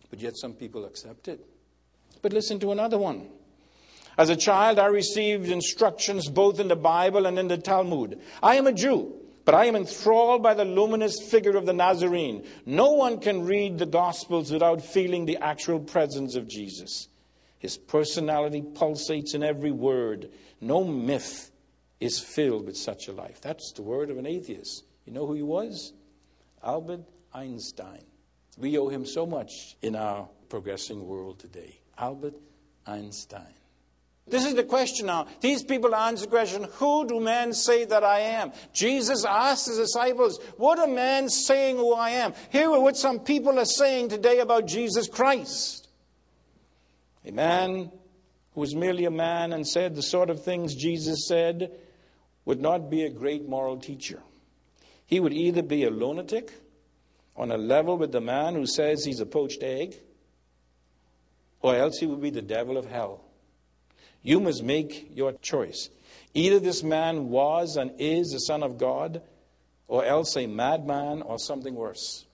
But 0.09 0.19
yet 0.19 0.37
some 0.37 0.53
people 0.53 0.85
accept 0.85 1.27
it. 1.27 1.45
But 2.21 2.33
listen 2.33 2.59
to 2.59 2.71
another 2.71 2.97
one. 2.97 3.27
As 4.17 4.29
a 4.29 4.35
child, 4.35 4.77
I 4.77 4.87
received 4.87 5.49
instructions 5.49 6.29
both 6.29 6.59
in 6.59 6.67
the 6.67 6.75
Bible 6.75 7.25
and 7.25 7.39
in 7.39 7.47
the 7.47 7.57
Talmud. 7.57 8.19
I 8.43 8.55
am 8.55 8.67
a 8.67 8.73
Jew, 8.73 9.13
but 9.45 9.55
I 9.55 9.65
am 9.65 9.75
enthralled 9.75 10.43
by 10.43 10.53
the 10.53 10.65
luminous 10.65 11.19
figure 11.29 11.57
of 11.57 11.65
the 11.65 11.73
Nazarene. 11.73 12.45
No 12.65 12.91
one 12.91 13.19
can 13.19 13.45
read 13.45 13.77
the 13.77 13.85
Gospels 13.85 14.51
without 14.51 14.81
feeling 14.81 15.25
the 15.25 15.37
actual 15.37 15.79
presence 15.79 16.35
of 16.35 16.47
Jesus. 16.47 17.07
His 17.57 17.77
personality 17.77 18.61
pulsates 18.61 19.33
in 19.33 19.43
every 19.43 19.71
word. 19.71 20.29
No 20.59 20.83
myth 20.83 21.51
is 21.99 22.19
filled 22.19 22.65
with 22.65 22.77
such 22.77 23.07
a 23.07 23.13
life. 23.13 23.39
That's 23.41 23.71
the 23.73 23.83
word 23.83 24.09
of 24.09 24.17
an 24.17 24.25
atheist. 24.25 24.83
You 25.05 25.13
know 25.13 25.25
who 25.25 25.33
he 25.33 25.43
was? 25.43 25.93
Albert 26.63 27.01
Einstein. 27.33 28.03
We 28.57 28.77
owe 28.77 28.89
him 28.89 29.05
so 29.05 29.25
much 29.25 29.75
in 29.81 29.95
our 29.95 30.27
progressing 30.49 31.07
world 31.07 31.39
today. 31.39 31.80
Albert 31.97 32.35
Einstein. 32.85 33.53
This 34.27 34.45
is 34.45 34.53
the 34.53 34.63
question 34.63 35.07
now. 35.07 35.27
These 35.41 35.63
people 35.63 35.93
answer 35.93 36.25
the 36.25 36.31
question 36.31 36.67
Who 36.75 37.07
do 37.07 37.19
men 37.19 37.53
say 37.53 37.85
that 37.85 38.03
I 38.03 38.19
am? 38.19 38.53
Jesus 38.73 39.25
asked 39.25 39.67
his 39.67 39.77
disciples, 39.77 40.39
What 40.57 40.79
are 40.79 40.87
men 40.87 41.29
saying 41.29 41.77
who 41.77 41.93
I 41.93 42.11
am? 42.11 42.33
Here 42.49 42.69
are 42.69 42.79
what 42.79 42.97
some 42.97 43.19
people 43.19 43.59
are 43.59 43.65
saying 43.65 44.09
today 44.09 44.39
about 44.39 44.67
Jesus 44.67 45.07
Christ. 45.07 45.89
A 47.25 47.31
man 47.31 47.91
who 48.53 48.61
was 48.61 48.75
merely 48.75 49.05
a 49.05 49.11
man 49.11 49.53
and 49.53 49.67
said 49.67 49.95
the 49.95 50.01
sort 50.01 50.29
of 50.29 50.43
things 50.43 50.75
Jesus 50.75 51.27
said 51.27 51.71
would 52.45 52.61
not 52.61 52.89
be 52.89 53.03
a 53.03 53.09
great 53.09 53.47
moral 53.47 53.77
teacher. 53.77 54.21
He 55.05 55.19
would 55.19 55.33
either 55.33 55.61
be 55.61 55.83
a 55.83 55.89
lunatic 55.89 56.51
on 57.35 57.51
a 57.51 57.57
level 57.57 57.97
with 57.97 58.11
the 58.11 58.21
man 58.21 58.55
who 58.55 58.65
says 58.65 59.03
he's 59.03 59.19
a 59.19 59.25
poached 59.25 59.61
egg 59.61 59.99
or 61.61 61.75
else 61.75 61.99
he 61.99 62.05
will 62.05 62.17
be 62.17 62.29
the 62.29 62.41
devil 62.41 62.77
of 62.77 62.85
hell. 62.85 63.21
You 64.23 64.39
must 64.39 64.63
make 64.63 65.11
your 65.15 65.33
choice. 65.33 65.89
Either 66.33 66.59
this 66.59 66.83
man 66.83 67.29
was 67.29 67.75
and 67.75 67.91
is 67.99 68.29
the 68.31 68.39
Son 68.39 68.63
of 68.63 68.77
God, 68.77 69.21
or 69.87 70.05
else 70.05 70.37
a 70.37 70.47
madman 70.47 71.21
or 71.21 71.37
something 71.37 71.75
worse. 71.75 72.25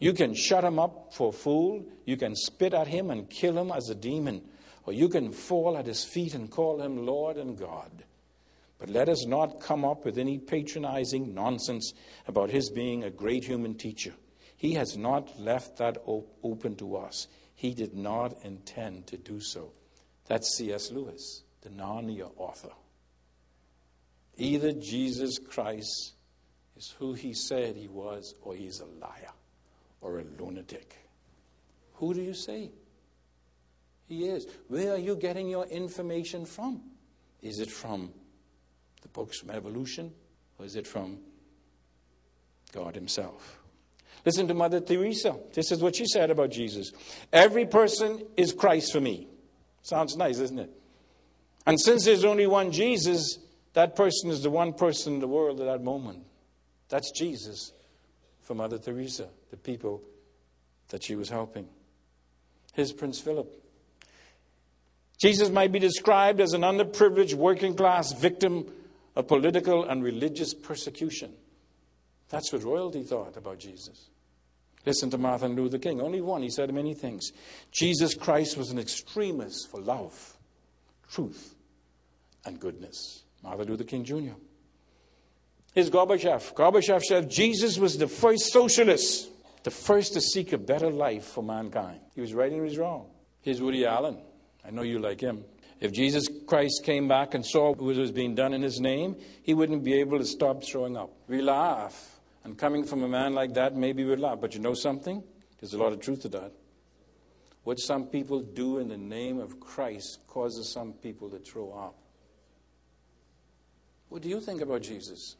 You 0.00 0.12
can 0.12 0.34
shut 0.34 0.64
him 0.64 0.78
up 0.78 1.14
for 1.14 1.28
a 1.28 1.32
fool, 1.32 1.84
you 2.04 2.16
can 2.16 2.34
spit 2.34 2.74
at 2.74 2.88
him 2.88 3.10
and 3.10 3.28
kill 3.30 3.56
him 3.56 3.70
as 3.70 3.88
a 3.90 3.94
demon, 3.94 4.42
or 4.84 4.92
you 4.92 5.08
can 5.08 5.30
fall 5.30 5.76
at 5.76 5.86
his 5.86 6.04
feet 6.04 6.34
and 6.34 6.50
call 6.50 6.80
him 6.80 7.06
Lord 7.06 7.36
and 7.36 7.56
God. 7.56 7.90
But 8.78 8.88
let 8.88 9.10
us 9.10 9.26
not 9.26 9.60
come 9.60 9.84
up 9.84 10.06
with 10.06 10.16
any 10.16 10.38
patronizing 10.38 11.34
nonsense 11.34 11.92
about 12.26 12.50
his 12.50 12.70
being 12.70 13.04
a 13.04 13.10
great 13.10 13.44
human 13.44 13.74
teacher. 13.74 14.14
He 14.56 14.72
has 14.74 14.96
not 14.96 15.38
left 15.38 15.76
that 15.76 15.98
op- 16.06 16.34
open 16.42 16.76
to 16.76 16.96
us. 16.96 17.28
He 17.60 17.74
did 17.74 17.94
not 17.94 18.42
intend 18.42 19.06
to 19.08 19.18
do 19.18 19.38
so. 19.38 19.72
That's 20.24 20.56
C.S. 20.56 20.90
Lewis, 20.92 21.42
the 21.60 21.68
Narnia 21.68 22.30
author. 22.38 22.70
Either 24.38 24.72
Jesus 24.72 25.38
Christ 25.38 26.14
is 26.78 26.94
who 26.98 27.12
he 27.12 27.34
said 27.34 27.76
he 27.76 27.86
was, 27.86 28.34
or 28.40 28.54
he's 28.54 28.80
a 28.80 28.86
liar 28.86 29.34
or 30.00 30.20
a 30.20 30.24
lunatic. 30.38 30.96
Who 31.96 32.14
do 32.14 32.22
you 32.22 32.32
say 32.32 32.70
he 34.08 34.24
is? 34.24 34.46
Where 34.68 34.94
are 34.94 34.98
you 34.98 35.14
getting 35.14 35.50
your 35.50 35.66
information 35.66 36.46
from? 36.46 36.80
Is 37.42 37.60
it 37.60 37.70
from 37.70 38.10
the 39.02 39.08
books 39.08 39.38
from 39.38 39.50
evolution, 39.50 40.14
or 40.58 40.64
is 40.64 40.76
it 40.76 40.86
from 40.86 41.18
God 42.72 42.94
Himself? 42.94 43.59
Listen 44.24 44.46
to 44.48 44.54
Mother 44.54 44.80
Teresa. 44.80 45.36
This 45.52 45.72
is 45.72 45.82
what 45.82 45.96
she 45.96 46.06
said 46.06 46.30
about 46.30 46.50
Jesus. 46.50 46.92
Every 47.32 47.66
person 47.66 48.26
is 48.36 48.52
Christ 48.52 48.92
for 48.92 49.00
me. 49.00 49.28
Sounds 49.82 50.16
nice, 50.16 50.38
isn't 50.38 50.58
it? 50.58 50.70
And 51.66 51.80
since 51.80 52.04
there's 52.04 52.24
only 52.24 52.46
one 52.46 52.72
Jesus, 52.72 53.38
that 53.72 53.96
person 53.96 54.30
is 54.30 54.42
the 54.42 54.50
one 54.50 54.72
person 54.72 55.14
in 55.14 55.20
the 55.20 55.28
world 55.28 55.60
at 55.60 55.66
that 55.66 55.82
moment. 55.82 56.24
That's 56.88 57.10
Jesus 57.12 57.72
for 58.42 58.54
Mother 58.54 58.78
Teresa, 58.78 59.28
the 59.50 59.56
people 59.56 60.02
that 60.88 61.02
she 61.04 61.14
was 61.14 61.28
helping. 61.28 61.68
Here's 62.74 62.92
Prince 62.92 63.20
Philip. 63.20 63.48
Jesus 65.20 65.50
might 65.50 65.70
be 65.70 65.78
described 65.78 66.40
as 66.40 66.52
an 66.52 66.62
underprivileged 66.62 67.34
working 67.34 67.74
class 67.76 68.12
victim 68.12 68.66
of 69.16 69.28
political 69.28 69.84
and 69.84 70.02
religious 70.02 70.54
persecution. 70.54 71.32
That's 72.28 72.52
what 72.52 72.62
royalty 72.62 73.02
thought 73.02 73.36
about 73.36 73.58
Jesus. 73.58 74.09
Listen 74.86 75.10
to 75.10 75.18
Martin 75.18 75.54
Luther 75.54 75.78
King. 75.78 76.00
Only 76.00 76.20
one. 76.20 76.42
He 76.42 76.50
said 76.50 76.72
many 76.72 76.94
things. 76.94 77.32
Jesus 77.70 78.14
Christ 78.14 78.56
was 78.56 78.70
an 78.70 78.78
extremist 78.78 79.70
for 79.70 79.80
love, 79.80 80.36
truth, 81.10 81.54
and 82.44 82.58
goodness. 82.58 83.24
Martin 83.42 83.68
Luther 83.68 83.84
King 83.84 84.04
Jr. 84.04 84.34
Here's 85.74 85.90
Gorbachev. 85.90 86.54
Gorbachev 86.54 87.02
said 87.02 87.30
Jesus 87.30 87.78
was 87.78 87.96
the 87.98 88.08
first 88.08 88.52
socialist, 88.52 89.28
the 89.62 89.70
first 89.70 90.14
to 90.14 90.20
seek 90.20 90.52
a 90.52 90.58
better 90.58 90.90
life 90.90 91.24
for 91.24 91.44
mankind. 91.44 92.00
He 92.14 92.20
was 92.20 92.34
right 92.34 92.50
and 92.50 92.56
he 92.56 92.60
was 92.60 92.78
wrong. 92.78 93.06
Here's 93.42 93.60
Woody 93.60 93.86
Allen. 93.86 94.18
I 94.66 94.70
know 94.70 94.82
you 94.82 94.98
like 94.98 95.20
him. 95.20 95.44
If 95.80 95.92
Jesus 95.92 96.28
Christ 96.46 96.82
came 96.84 97.08
back 97.08 97.34
and 97.34 97.44
saw 97.44 97.70
what 97.70 97.80
was 97.80 98.12
being 98.12 98.34
done 98.34 98.52
in 98.52 98.62
his 98.62 98.80
name, 98.80 99.16
he 99.42 99.54
wouldn't 99.54 99.82
be 99.82 99.94
able 99.94 100.18
to 100.18 100.26
stop 100.26 100.62
showing 100.62 100.96
up. 100.96 101.10
We 101.26 101.40
laugh. 101.40 102.09
And 102.44 102.56
coming 102.56 102.84
from 102.84 103.02
a 103.02 103.08
man 103.08 103.34
like 103.34 103.54
that, 103.54 103.76
maybe 103.76 104.04
we'd 104.04 104.18
laugh. 104.18 104.40
But 104.40 104.54
you 104.54 104.60
know 104.60 104.74
something? 104.74 105.22
There's 105.60 105.74
a 105.74 105.78
lot 105.78 105.92
of 105.92 106.00
truth 106.00 106.22
to 106.22 106.28
that. 106.30 106.52
What 107.64 107.78
some 107.78 108.06
people 108.06 108.40
do 108.40 108.78
in 108.78 108.88
the 108.88 108.96
name 108.96 109.38
of 109.38 109.60
Christ 109.60 110.20
causes 110.26 110.72
some 110.72 110.94
people 110.94 111.28
to 111.30 111.38
throw 111.38 111.72
up. 111.72 111.96
What 114.08 114.22
do 114.22 114.28
you 114.28 114.40
think 114.40 114.62
about 114.62 114.82
Jesus? 114.82 115.36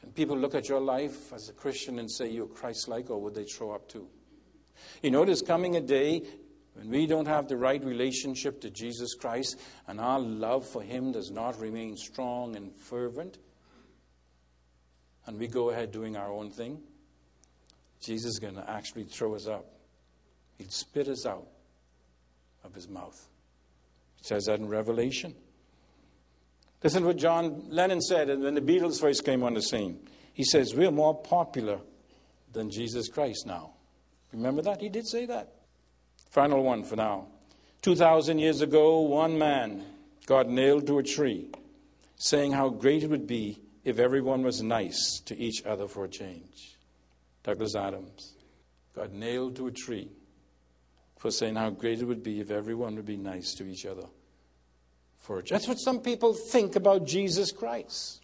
Can 0.00 0.10
people 0.12 0.36
look 0.36 0.54
at 0.54 0.68
your 0.68 0.80
life 0.80 1.32
as 1.32 1.48
a 1.48 1.52
Christian 1.52 1.98
and 1.98 2.10
say 2.10 2.30
you're 2.30 2.46
Christ 2.46 2.88
like, 2.88 3.10
or 3.10 3.20
would 3.20 3.34
they 3.34 3.44
throw 3.44 3.72
up 3.72 3.88
too? 3.88 4.08
You 5.02 5.10
know, 5.10 5.24
there's 5.24 5.42
coming 5.42 5.76
a 5.76 5.80
day 5.80 6.22
when 6.74 6.88
we 6.88 7.06
don't 7.06 7.28
have 7.28 7.48
the 7.48 7.56
right 7.56 7.84
relationship 7.84 8.62
to 8.62 8.70
Jesus 8.70 9.14
Christ 9.14 9.60
and 9.86 10.00
our 10.00 10.18
love 10.18 10.66
for 10.66 10.82
Him 10.82 11.12
does 11.12 11.30
not 11.30 11.60
remain 11.60 11.96
strong 11.96 12.56
and 12.56 12.74
fervent, 12.74 13.38
and 15.26 15.38
we 15.38 15.46
go 15.46 15.70
ahead 15.70 15.92
doing 15.92 16.16
our 16.16 16.30
own 16.30 16.50
thing, 16.50 16.80
Jesus 18.00 18.32
is 18.32 18.38
going 18.38 18.54
to 18.54 18.70
actually 18.70 19.04
throw 19.04 19.34
us 19.34 19.46
up. 19.46 19.66
He'd 20.58 20.72
spit 20.72 21.08
us 21.08 21.26
out 21.26 21.46
of 22.64 22.74
His 22.74 22.88
mouth. 22.88 23.28
It 24.18 24.26
says 24.26 24.44
that 24.44 24.58
in 24.58 24.68
Revelation. 24.68 25.34
Listen 26.82 27.02
to 27.02 27.08
what 27.08 27.16
John 27.18 27.64
Lennon 27.68 28.00
said 28.00 28.28
when 28.28 28.54
the 28.54 28.60
Beatles 28.60 29.00
first 29.00 29.24
came 29.24 29.42
on 29.42 29.54
the 29.54 29.62
scene. 29.62 29.98
He 30.32 30.44
says, 30.44 30.74
We're 30.74 30.90
more 30.90 31.14
popular 31.14 31.80
than 32.52 32.70
Jesus 32.70 33.08
Christ 33.08 33.46
now. 33.46 33.72
Remember 34.32 34.62
that? 34.62 34.80
He 34.80 34.88
did 34.88 35.06
say 35.06 35.26
that. 35.26 35.52
Final 36.30 36.62
one 36.62 36.84
for 36.84 36.96
now. 36.96 37.26
2,000 37.82 38.38
years 38.38 38.60
ago, 38.60 39.00
one 39.00 39.38
man 39.38 39.84
got 40.26 40.48
nailed 40.48 40.86
to 40.86 40.98
a 40.98 41.02
tree, 41.02 41.50
saying 42.16 42.52
how 42.52 42.68
great 42.68 43.02
it 43.02 43.10
would 43.10 43.26
be 43.26 43.60
if 43.84 43.98
everyone 43.98 44.42
was 44.42 44.62
nice 44.62 45.20
to 45.26 45.36
each 45.36 45.64
other 45.64 45.88
for 45.88 46.04
a 46.04 46.08
change. 46.08 46.76
Douglas 47.42 47.74
Adams 47.74 48.34
got 48.94 49.12
nailed 49.12 49.56
to 49.56 49.66
a 49.66 49.70
tree 49.70 50.10
for 51.16 51.30
saying 51.30 51.56
how 51.56 51.70
great 51.70 52.00
it 52.00 52.04
would 52.04 52.22
be 52.22 52.40
if 52.40 52.50
everyone 52.50 52.96
would 52.96 53.06
be 53.06 53.16
nice 53.16 53.54
to 53.54 53.64
each 53.64 53.86
other 53.86 54.06
for 55.18 55.38
a 55.38 55.42
change. 55.42 55.50
That's 55.50 55.68
what 55.68 55.78
some 55.78 56.00
people 56.00 56.34
think 56.34 56.76
about 56.76 57.06
Jesus 57.06 57.52
Christ. 57.52 58.20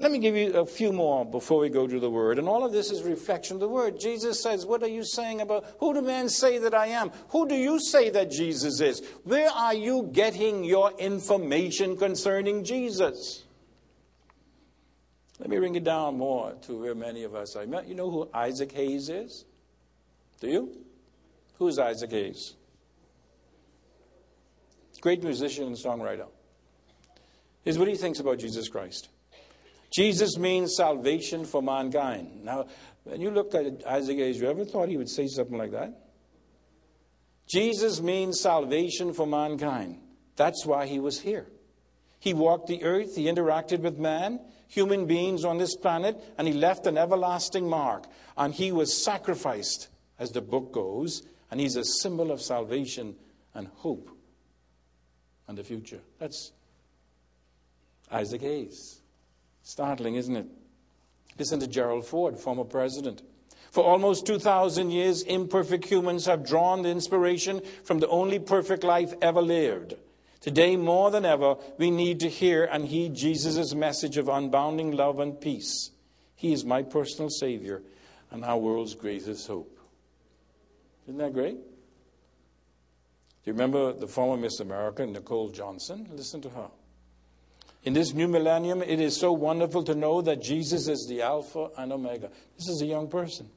Let 0.00 0.10
me 0.10 0.18
give 0.18 0.34
you 0.34 0.54
a 0.54 0.66
few 0.66 0.92
more 0.92 1.24
before 1.24 1.60
we 1.60 1.68
go 1.68 1.86
to 1.86 2.00
the 2.00 2.10
Word. 2.10 2.40
And 2.40 2.48
all 2.48 2.64
of 2.64 2.72
this 2.72 2.90
is 2.90 3.04
reflection 3.04 3.56
of 3.56 3.60
the 3.60 3.68
Word. 3.68 4.00
Jesus 4.00 4.42
says, 4.42 4.66
What 4.66 4.82
are 4.82 4.88
you 4.88 5.04
saying 5.04 5.40
about 5.40 5.66
who 5.78 5.94
do 5.94 6.02
men 6.02 6.28
say 6.28 6.58
that 6.58 6.74
I 6.74 6.86
am? 6.86 7.12
Who 7.28 7.46
do 7.46 7.54
you 7.54 7.78
say 7.78 8.10
that 8.10 8.30
Jesus 8.30 8.80
is? 8.80 9.06
Where 9.22 9.50
are 9.50 9.74
you 9.74 10.10
getting 10.12 10.64
your 10.64 10.90
information 10.98 11.96
concerning 11.96 12.64
Jesus? 12.64 13.43
Let 15.44 15.50
me 15.50 15.58
bring 15.58 15.74
it 15.74 15.84
down 15.84 16.16
more 16.16 16.54
to 16.62 16.80
where 16.80 16.94
many 16.94 17.22
of 17.24 17.34
us 17.34 17.54
are. 17.54 17.64
You 17.64 17.94
know 17.94 18.10
who 18.10 18.30
Isaac 18.32 18.72
Hayes 18.72 19.10
is? 19.10 19.44
Do 20.40 20.48
you? 20.48 20.72
Who's 21.58 21.78
Isaac 21.78 22.12
Hayes? 22.12 22.54
Great 25.02 25.22
musician 25.22 25.66
and 25.66 25.76
songwriter. 25.76 26.28
Here's 27.62 27.76
what 27.76 27.88
he 27.88 27.94
thinks 27.94 28.20
about 28.20 28.38
Jesus 28.38 28.70
Christ. 28.70 29.10
Jesus 29.94 30.38
means 30.38 30.76
salvation 30.76 31.44
for 31.44 31.62
mankind. 31.62 32.42
Now, 32.42 32.64
when 33.02 33.20
you 33.20 33.30
looked 33.30 33.54
at 33.54 33.86
Isaac 33.86 34.16
Hayes, 34.16 34.40
you 34.40 34.48
ever 34.48 34.64
thought 34.64 34.88
he 34.88 34.96
would 34.96 35.10
say 35.10 35.26
something 35.26 35.58
like 35.58 35.72
that? 35.72 35.92
Jesus 37.52 38.00
means 38.00 38.40
salvation 38.40 39.12
for 39.12 39.26
mankind. 39.26 39.98
That's 40.36 40.64
why 40.64 40.86
he 40.86 41.00
was 41.00 41.20
here. 41.20 41.48
He 42.18 42.32
walked 42.32 42.68
the 42.68 42.82
earth, 42.82 43.14
he 43.14 43.24
interacted 43.24 43.80
with 43.80 43.98
man, 43.98 44.40
human 44.68 45.06
beings 45.06 45.44
on 45.44 45.58
this 45.58 45.76
planet, 45.76 46.22
and 46.38 46.46
he 46.46 46.54
left 46.54 46.86
an 46.86 46.98
everlasting 46.98 47.68
mark. 47.68 48.06
And 48.36 48.54
he 48.54 48.72
was 48.72 49.04
sacrificed, 49.04 49.88
as 50.18 50.30
the 50.30 50.40
book 50.40 50.72
goes, 50.72 51.22
and 51.50 51.60
he's 51.60 51.76
a 51.76 51.84
symbol 51.84 52.30
of 52.30 52.40
salvation 52.40 53.16
and 53.54 53.68
hope 53.76 54.10
and 55.46 55.56
the 55.56 55.64
future. 55.64 56.00
That's 56.18 56.52
Isaac 58.10 58.42
Hayes. 58.42 59.00
Startling, 59.62 60.16
isn't 60.16 60.36
it? 60.36 60.46
Listen 61.38 61.60
to 61.60 61.66
Gerald 61.66 62.06
Ford, 62.06 62.38
former 62.38 62.64
president. 62.64 63.22
For 63.70 63.82
almost 63.82 64.26
2,000 64.26 64.90
years, 64.90 65.22
imperfect 65.22 65.86
humans 65.86 66.26
have 66.26 66.46
drawn 66.46 66.82
the 66.82 66.90
inspiration 66.90 67.60
from 67.82 67.98
the 67.98 68.08
only 68.08 68.38
perfect 68.38 68.84
life 68.84 69.14
ever 69.20 69.42
lived. 69.42 69.94
Today, 70.44 70.76
more 70.76 71.10
than 71.10 71.24
ever, 71.24 71.56
we 71.78 71.90
need 71.90 72.20
to 72.20 72.28
hear 72.28 72.64
and 72.64 72.84
heed 72.84 73.14
Jesus' 73.14 73.74
message 73.74 74.18
of 74.18 74.26
unbounding 74.26 74.94
love 74.94 75.18
and 75.18 75.40
peace. 75.40 75.90
He 76.36 76.52
is 76.52 76.66
my 76.66 76.82
personal 76.82 77.30
Savior 77.30 77.80
and 78.30 78.44
our 78.44 78.58
world's 78.58 78.94
greatest 78.94 79.48
hope. 79.48 79.80
Isn't 81.06 81.16
that 81.16 81.32
great? 81.32 81.54
Do 81.54 81.60
you 83.46 83.54
remember 83.54 83.94
the 83.94 84.06
former 84.06 84.36
Miss 84.36 84.60
America, 84.60 85.06
Nicole 85.06 85.48
Johnson? 85.48 86.10
Listen 86.12 86.42
to 86.42 86.50
her. 86.50 86.68
In 87.84 87.94
this 87.94 88.12
new 88.12 88.28
millennium, 88.28 88.82
it 88.82 89.00
is 89.00 89.18
so 89.18 89.32
wonderful 89.32 89.82
to 89.84 89.94
know 89.94 90.20
that 90.20 90.42
Jesus 90.42 90.88
is 90.88 91.06
the 91.08 91.22
Alpha 91.22 91.70
and 91.78 91.90
Omega. 91.90 92.28
This 92.58 92.68
is 92.68 92.82
a 92.82 92.86
young 92.86 93.08
person. 93.08 93.48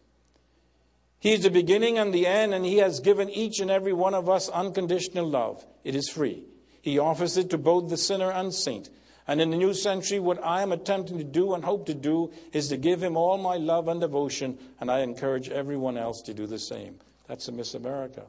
He 1.20 1.34
is 1.34 1.44
the 1.44 1.52
beginning 1.52 1.98
and 1.98 2.14
the 2.14 2.28
end, 2.28 2.54
and 2.54 2.64
He 2.64 2.78
has 2.78 3.02
given 3.02 3.30
each 3.30 3.60
and 3.60 3.70
every 3.70 3.92
one 3.92 4.14
of 4.14 4.30
us 4.30 4.48
unconditional 4.48 5.28
love. 5.30 5.66
It 5.84 5.94
is 5.94 6.08
free. 6.08 6.46
He 6.88 7.00
offers 7.00 7.36
it 7.36 7.50
to 7.50 7.58
both 7.58 7.90
the 7.90 7.98
sinner 7.98 8.32
and 8.32 8.54
saint. 8.54 8.90
And 9.28 9.42
in 9.42 9.50
the 9.50 9.58
new 9.58 9.74
century, 9.74 10.22
what 10.22 10.42
I 10.42 10.62
am 10.62 10.72
attempting 10.72 11.18
to 11.18 11.24
do 11.26 11.54
and 11.54 11.66
hope 11.66 11.86
to 11.88 11.94
do 11.94 12.32
is 12.54 12.70
to 12.70 12.78
give 12.78 13.04
Him 13.04 13.18
all 13.18 13.38
my 13.38 13.58
love 13.58 13.90
and 13.90 14.00
devotion, 14.00 14.58
and 14.80 14.90
I 14.90 15.02
encourage 15.02 15.50
everyone 15.50 15.98
else 15.98 16.22
to 16.22 16.34
do 16.34 16.48
the 16.48 16.58
same. 16.58 16.98
That's 17.28 17.46
a 17.50 17.52
Miss 17.52 17.74
America. 17.74 18.24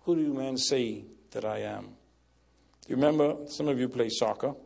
Who 0.00 0.16
do 0.16 0.20
you 0.20 0.34
men 0.34 0.56
say 0.58 1.04
that 1.30 1.44
I 1.44 1.58
am? 1.58 1.84
Do 1.84 2.88
you 2.88 2.96
remember 2.96 3.46
some 3.46 3.68
of 3.68 3.78
you 3.78 3.88
play 3.88 4.08
soccer? 4.08 4.56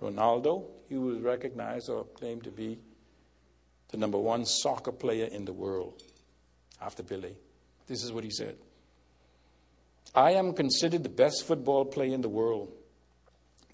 Ronaldo, 0.00 0.64
he 0.88 0.96
was 0.96 1.18
recognized 1.18 1.90
or 1.90 2.04
claimed 2.04 2.44
to 2.44 2.52
be 2.52 2.78
the 3.88 3.96
number 3.96 4.18
one 4.18 4.44
soccer 4.44 4.92
player 4.92 5.24
in 5.24 5.44
the 5.44 5.52
world 5.52 6.04
after 6.80 7.02
Pelé. 7.02 7.34
This 7.88 8.04
is 8.04 8.12
what 8.12 8.22
he 8.22 8.30
said 8.30 8.56
I 10.14 10.32
am 10.32 10.54
considered 10.54 11.02
the 11.02 11.08
best 11.08 11.46
football 11.46 11.84
player 11.84 12.14
in 12.14 12.22
the 12.22 12.28
world, 12.28 12.72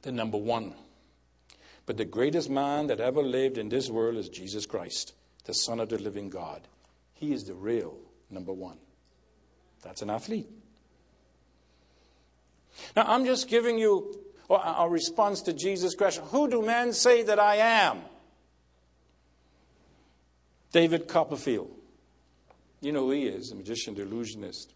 the 0.02 0.12
number 0.12 0.38
one. 0.38 0.74
But 1.86 1.96
the 1.96 2.04
greatest 2.04 2.48
man 2.48 2.86
that 2.88 3.00
ever 3.00 3.22
lived 3.22 3.58
in 3.58 3.68
this 3.68 3.90
world 3.90 4.16
is 4.16 4.28
Jesus 4.28 4.66
Christ, 4.66 5.14
the 5.44 5.54
Son 5.54 5.80
of 5.80 5.88
the 5.88 5.98
living 5.98 6.30
God. 6.30 6.62
He 7.14 7.32
is 7.32 7.44
the 7.44 7.54
real 7.54 7.96
number 8.30 8.52
one. 8.52 8.78
That's 9.82 10.02
an 10.02 10.10
athlete. 10.10 10.48
Now, 12.96 13.04
I'm 13.06 13.24
just 13.24 13.48
giving 13.48 13.78
you 13.78 14.18
a 14.48 14.88
response 14.88 15.42
to 15.42 15.52
Jesus' 15.52 15.94
question 15.94 16.24
Who 16.26 16.48
do 16.48 16.62
men 16.62 16.92
say 16.92 17.22
that 17.22 17.38
I 17.38 17.56
am? 17.56 18.00
David 20.72 21.06
Copperfield. 21.06 21.70
You 22.80 22.92
know 22.92 23.02
who 23.02 23.10
he 23.12 23.26
is, 23.26 23.52
a 23.52 23.54
magician, 23.54 23.94
the 23.94 24.02
illusionist. 24.02 24.72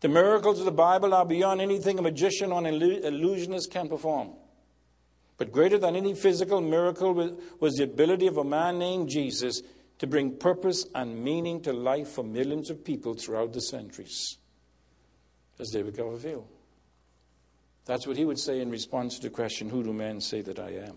The 0.00 0.08
miracles 0.08 0.58
of 0.58 0.66
the 0.66 0.72
Bible 0.72 1.14
are 1.14 1.24
beyond 1.24 1.60
anything 1.60 1.98
a 1.98 2.02
magician 2.02 2.52
or 2.52 2.58
an 2.58 2.66
illusionist 2.66 3.70
can 3.70 3.88
perform. 3.88 4.34
But 5.38 5.52
greater 5.52 5.78
than 5.78 5.96
any 5.96 6.14
physical 6.14 6.60
miracle 6.60 7.38
was 7.60 7.74
the 7.74 7.84
ability 7.84 8.26
of 8.26 8.36
a 8.36 8.44
man 8.44 8.78
named 8.78 9.08
Jesus 9.08 9.62
to 9.98 10.06
bring 10.06 10.36
purpose 10.36 10.86
and 10.94 11.22
meaning 11.22 11.60
to 11.62 11.72
life 11.72 12.08
for 12.08 12.24
millions 12.24 12.70
of 12.70 12.84
people 12.84 13.14
throughout 13.14 13.52
the 13.52 13.60
centuries. 13.60 14.38
That's 15.56 15.72
David 15.72 15.96
Copperfield. 15.96 16.46
That's 17.86 18.06
what 18.06 18.16
he 18.16 18.24
would 18.24 18.38
say 18.38 18.60
in 18.60 18.70
response 18.70 19.16
to 19.16 19.28
the 19.28 19.30
question, 19.30 19.70
Who 19.70 19.82
do 19.82 19.92
men 19.92 20.20
say 20.20 20.42
that 20.42 20.58
I 20.58 20.70
am? 20.70 20.96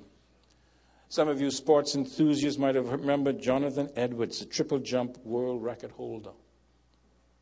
Some 1.07 1.27
of 1.27 1.41
you 1.41 1.49
sports 1.49 1.95
enthusiasts 1.95 2.59
might 2.59 2.75
have 2.75 2.91
remembered 2.91 3.41
Jonathan 3.41 3.89
Edwards, 3.95 4.39
the 4.39 4.45
triple 4.45 4.79
jump 4.79 5.17
world 5.25 5.63
record 5.63 5.91
holder. 5.91 6.31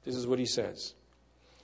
This 0.03 0.15
is 0.15 0.27
what 0.27 0.39
he 0.39 0.45
says 0.45 0.93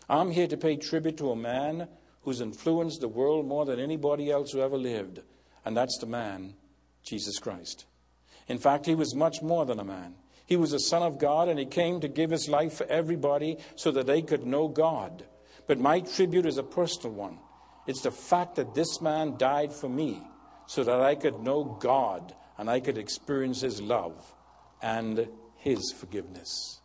I'm 0.10 0.32
here 0.32 0.48
to 0.48 0.58
pay 0.58 0.76
tribute 0.76 1.18
to 1.18 1.32
a 1.32 1.36
man 1.36 1.88
who's 2.22 2.42
influenced 2.42 3.02
the 3.02 3.08
world 3.08 3.46
more 3.46 3.66
than 3.66 3.80
anybody 3.80 4.32
else 4.32 4.52
who 4.52 4.62
ever 4.62 4.78
lived, 4.78 5.22
and 5.66 5.76
that's 5.76 5.98
the 6.00 6.06
man, 6.06 6.56
Jesus 7.04 7.39
Christ. 7.39 7.86
In 8.48 8.58
fact, 8.58 8.86
he 8.86 8.96
was 8.96 9.16
much 9.16 9.42
more 9.42 9.66
than 9.66 9.80
a 9.80 9.86
man. 9.86 10.16
He 10.46 10.56
was 10.56 10.74
a 10.74 10.80
son 10.80 11.04
of 11.04 11.20
God, 11.20 11.48
and 11.48 11.58
he 11.58 11.66
came 11.66 12.02
to 12.02 12.08
give 12.08 12.30
his 12.30 12.50
life 12.50 12.74
for 12.74 12.86
everybody 12.88 13.58
so 13.76 13.92
that 13.92 14.08
they 14.08 14.22
could 14.22 14.46
know 14.46 14.68
God. 14.68 15.26
But 15.68 15.80
my 15.80 16.02
tribute 16.02 16.46
is 16.46 16.58
a 16.58 16.63
personal 16.63 17.16
one. 17.16 17.39
It's 17.88 18.02
the 18.02 18.12
fact 18.12 18.56
that 18.56 18.76
this 18.76 19.02
man 19.02 19.38
died 19.38 19.74
for 19.74 19.89
me 19.89 20.22
so 20.68 20.84
that 20.84 21.02
I 21.02 21.16
could 21.16 21.39
know 21.39 21.63
God 21.63 22.34
and 22.58 22.70
I 22.70 22.80
could 22.80 22.98
experience 22.98 23.62
his 23.62 23.82
love 23.82 24.34
and 24.82 25.28
his 25.58 25.94
forgiveness. 25.98 26.82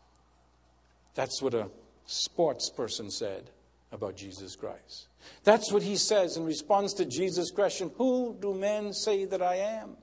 That's 1.14 1.42
what 1.42 1.54
a 1.54 1.68
sports 2.08 2.70
person 2.70 3.10
said 3.10 3.50
about 3.92 4.16
Jesus 4.16 4.56
Christ. 4.56 5.08
That's 5.44 5.70
what 5.70 5.82
he 5.82 5.96
says 5.96 6.36
in 6.36 6.44
response 6.44 6.94
to 6.94 7.04
Jesus' 7.04 7.50
question 7.50 7.90
Who 7.96 8.36
do 8.40 8.54
men 8.54 8.92
say 8.92 9.26
that 9.26 9.42
I 9.42 9.56
am? 9.56 9.96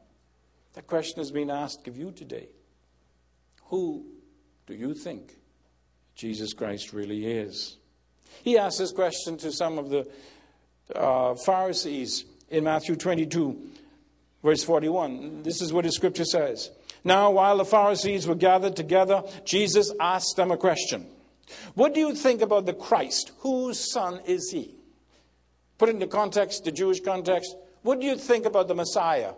That 0.74 0.88
question 0.88 1.20
has 1.20 1.32
been 1.32 1.50
asked 1.50 1.88
of 1.88 1.98
you 1.98 2.12
today. 2.12 2.48
Who 3.66 4.06
do 4.68 4.76
you 4.76 4.94
think 4.94 5.34
Jesus 6.16 6.54
Christ 6.54 6.94
really 6.94 7.26
is? 7.26 7.78
He 8.44 8.58
asked 8.58 8.78
this 8.78 8.92
question 8.92 9.38
to 9.38 9.52
some 9.52 9.80
of 9.80 9.90
the 9.90 10.08
uh, 10.94 11.36
Pharisees 11.36 12.26
in 12.50 12.66
Matthew 12.66 12.96
22, 12.96 13.60
verse 14.44 14.64
41. 14.64 15.42
This 15.42 15.62
is 15.62 15.74
what 15.74 15.86
the 15.86 15.92
scripture 15.92 16.26
says. 16.26 16.70
Now, 17.04 17.32
while 17.32 17.58
the 17.58 17.66
Pharisees 17.66 18.28
were 18.28 18.36
gathered 18.36 18.76
together, 18.76 19.24
Jesus 19.46 19.92
asked 20.00 20.36
them 20.36 20.52
a 20.52 20.58
question 20.58 21.08
What 21.74 21.94
do 21.94 22.00
you 22.00 22.16
think 22.16 22.42
about 22.42 22.66
the 22.66 22.74
Christ? 22.74 23.32
Whose 23.40 23.92
son 23.92 24.22
is 24.26 24.52
he? 24.52 24.76
Put 25.78 25.90
into 25.90 26.08
context, 26.08 26.64
the 26.64 26.72
Jewish 26.72 27.02
context, 27.02 27.56
what 27.82 28.00
do 28.00 28.08
you 28.08 28.18
think 28.18 28.46
about 28.46 28.68
the 28.68 28.76
Messiah? 28.76 29.34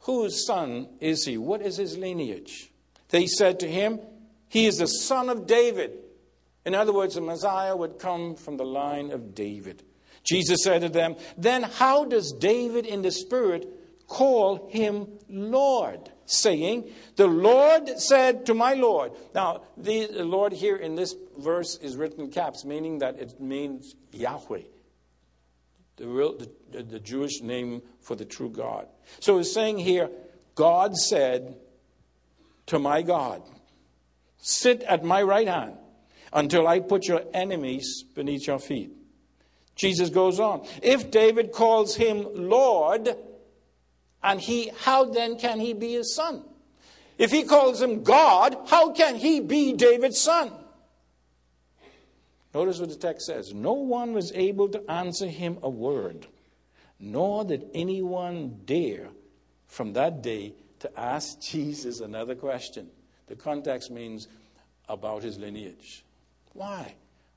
Whose 0.00 0.46
son 0.46 0.88
is 1.00 1.24
he? 1.24 1.36
What 1.36 1.60
is 1.62 1.76
his 1.76 1.98
lineage? 1.98 2.70
They 3.08 3.26
said 3.26 3.60
to 3.60 3.68
him, 3.68 4.00
He 4.48 4.66
is 4.66 4.78
the 4.78 4.86
son 4.86 5.28
of 5.28 5.46
David. 5.46 5.98
In 6.64 6.74
other 6.74 6.92
words, 6.92 7.14
the 7.14 7.20
Messiah 7.20 7.76
would 7.76 7.98
come 7.98 8.36
from 8.36 8.56
the 8.56 8.64
line 8.64 9.10
of 9.10 9.34
David. 9.34 9.82
Jesus 10.22 10.62
said 10.62 10.80
to 10.80 10.88
them, 10.88 11.16
Then 11.36 11.62
how 11.62 12.06
does 12.06 12.32
David 12.32 12.86
in 12.86 13.02
the 13.02 13.10
Spirit 13.10 13.68
call 14.06 14.68
him 14.70 15.08
Lord? 15.28 16.10
Saying, 16.26 16.90
The 17.16 17.26
Lord 17.26 17.98
said 17.98 18.46
to 18.46 18.54
my 18.54 18.72
Lord. 18.72 19.12
Now, 19.34 19.64
the 19.76 20.08
Lord 20.22 20.54
here 20.54 20.76
in 20.76 20.94
this 20.94 21.14
verse 21.38 21.76
is 21.76 21.96
written 21.96 22.20
in 22.20 22.30
caps, 22.30 22.64
meaning 22.64 22.98
that 22.98 23.18
it 23.18 23.40
means 23.40 23.94
Yahweh, 24.12 24.62
the, 25.96 26.06
real, 26.06 26.36
the, 26.70 26.82
the 26.82 27.00
Jewish 27.00 27.40
name 27.40 27.82
for 28.00 28.16
the 28.16 28.24
true 28.24 28.50
God. 28.50 28.86
So 29.20 29.38
he's 29.38 29.52
saying 29.52 29.78
here, 29.78 30.10
God 30.54 30.96
said 30.96 31.56
to 32.66 32.78
my 32.78 33.02
God, 33.02 33.42
Sit 34.38 34.82
at 34.82 35.02
my 35.02 35.22
right 35.22 35.48
hand 35.48 35.78
until 36.32 36.66
I 36.68 36.80
put 36.80 37.06
your 37.06 37.22
enemies 37.32 38.04
beneath 38.14 38.46
your 38.46 38.58
feet. 38.58 38.90
Jesus 39.74 40.10
goes 40.10 40.38
on. 40.38 40.66
If 40.82 41.10
David 41.10 41.52
calls 41.52 41.96
him 41.96 42.26
Lord, 42.34 43.08
and 44.22 44.40
he, 44.40 44.70
how 44.80 45.04
then 45.04 45.38
can 45.38 45.60
he 45.60 45.72
be 45.72 45.94
his 45.94 46.14
son? 46.14 46.44
If 47.18 47.30
he 47.30 47.44
calls 47.44 47.80
him 47.80 48.02
God, 48.02 48.56
how 48.66 48.92
can 48.92 49.16
he 49.16 49.40
be 49.40 49.72
David's 49.72 50.20
son? 50.20 50.50
Notice 52.54 52.78
what 52.78 52.88
the 52.88 52.94
text 52.94 53.26
says 53.26 53.52
No 53.52 53.72
one 53.72 54.12
was 54.12 54.32
able 54.32 54.68
to 54.68 54.90
answer 54.90 55.26
him 55.26 55.58
a 55.62 55.68
word, 55.68 56.26
nor 56.98 57.44
did 57.44 57.66
anyone 57.74 58.60
dare 58.64 59.08
from 59.66 59.92
that 59.94 60.22
day 60.22 60.54
to 60.80 61.00
ask 61.00 61.40
Jesus 61.42 62.00
another 62.00 62.34
question. 62.34 62.88
The 63.26 63.36
context 63.36 63.90
means 63.90 64.28
about 64.88 65.22
his 65.22 65.38
lineage. 65.38 66.04
Why? 66.52 66.94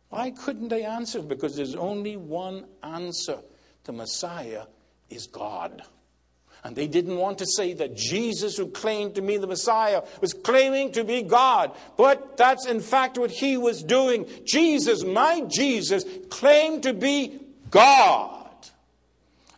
Why 0.09 0.31
couldn't 0.31 0.69
they 0.69 0.83
answer? 0.83 1.21
Because 1.21 1.55
there's 1.55 1.75
only 1.75 2.15
one 2.15 2.65
answer 2.83 3.39
the 3.83 3.93
Messiah 3.93 4.65
is 5.09 5.27
God. 5.27 5.81
And 6.63 6.75
they 6.75 6.87
didn't 6.87 7.17
want 7.17 7.37
to 7.39 7.45
say 7.45 7.73
that 7.73 7.95
Jesus, 7.95 8.57
who 8.57 8.67
claimed 8.67 9.15
to 9.15 9.21
be 9.21 9.37
the 9.37 9.47
Messiah, 9.47 10.03
was 10.21 10.33
claiming 10.33 10.91
to 10.93 11.03
be 11.03 11.21
God. 11.21 11.71
But 11.97 12.37
that's 12.37 12.65
in 12.65 12.81
fact 12.81 13.17
what 13.17 13.31
he 13.31 13.57
was 13.57 13.83
doing. 13.83 14.27
Jesus, 14.45 15.03
my 15.03 15.41
Jesus, 15.47 16.03
claimed 16.29 16.83
to 16.83 16.93
be 16.93 17.39
God. 17.69 18.47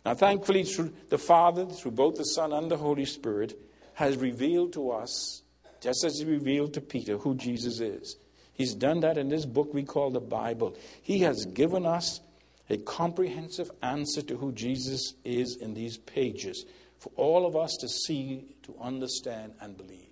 Now, 0.04 0.14
thankfully, 0.14 0.64
through 0.64 0.92
the 1.08 1.18
Father, 1.18 1.66
through 1.66 1.92
both 1.92 2.16
the 2.16 2.24
Son 2.24 2.52
and 2.52 2.70
the 2.70 2.76
Holy 2.76 3.04
Spirit, 3.04 3.58
has 3.94 4.16
revealed 4.16 4.72
to 4.74 4.92
us, 4.92 5.42
just 5.80 6.04
as 6.04 6.18
he 6.18 6.24
revealed 6.24 6.74
to 6.74 6.80
Peter, 6.80 7.18
who 7.18 7.34
Jesus 7.34 7.80
is. 7.80 8.16
He's 8.54 8.74
done 8.74 9.00
that 9.00 9.18
in 9.18 9.28
this 9.28 9.46
book 9.46 9.72
we 9.74 9.82
call 9.82 10.10
the 10.10 10.20
Bible. 10.20 10.76
He 11.02 11.20
has 11.20 11.44
given 11.46 11.86
us 11.86 12.20
a 12.68 12.76
comprehensive 12.78 13.70
answer 13.82 14.22
to 14.22 14.36
who 14.36 14.52
Jesus 14.52 15.14
is 15.24 15.56
in 15.56 15.74
these 15.74 15.98
pages 15.98 16.64
for 17.00 17.10
all 17.16 17.46
of 17.46 17.56
us 17.56 17.76
to 17.80 17.88
see, 17.88 18.54
to 18.62 18.76
understand, 18.80 19.54
and 19.60 19.76
believe. 19.76 20.06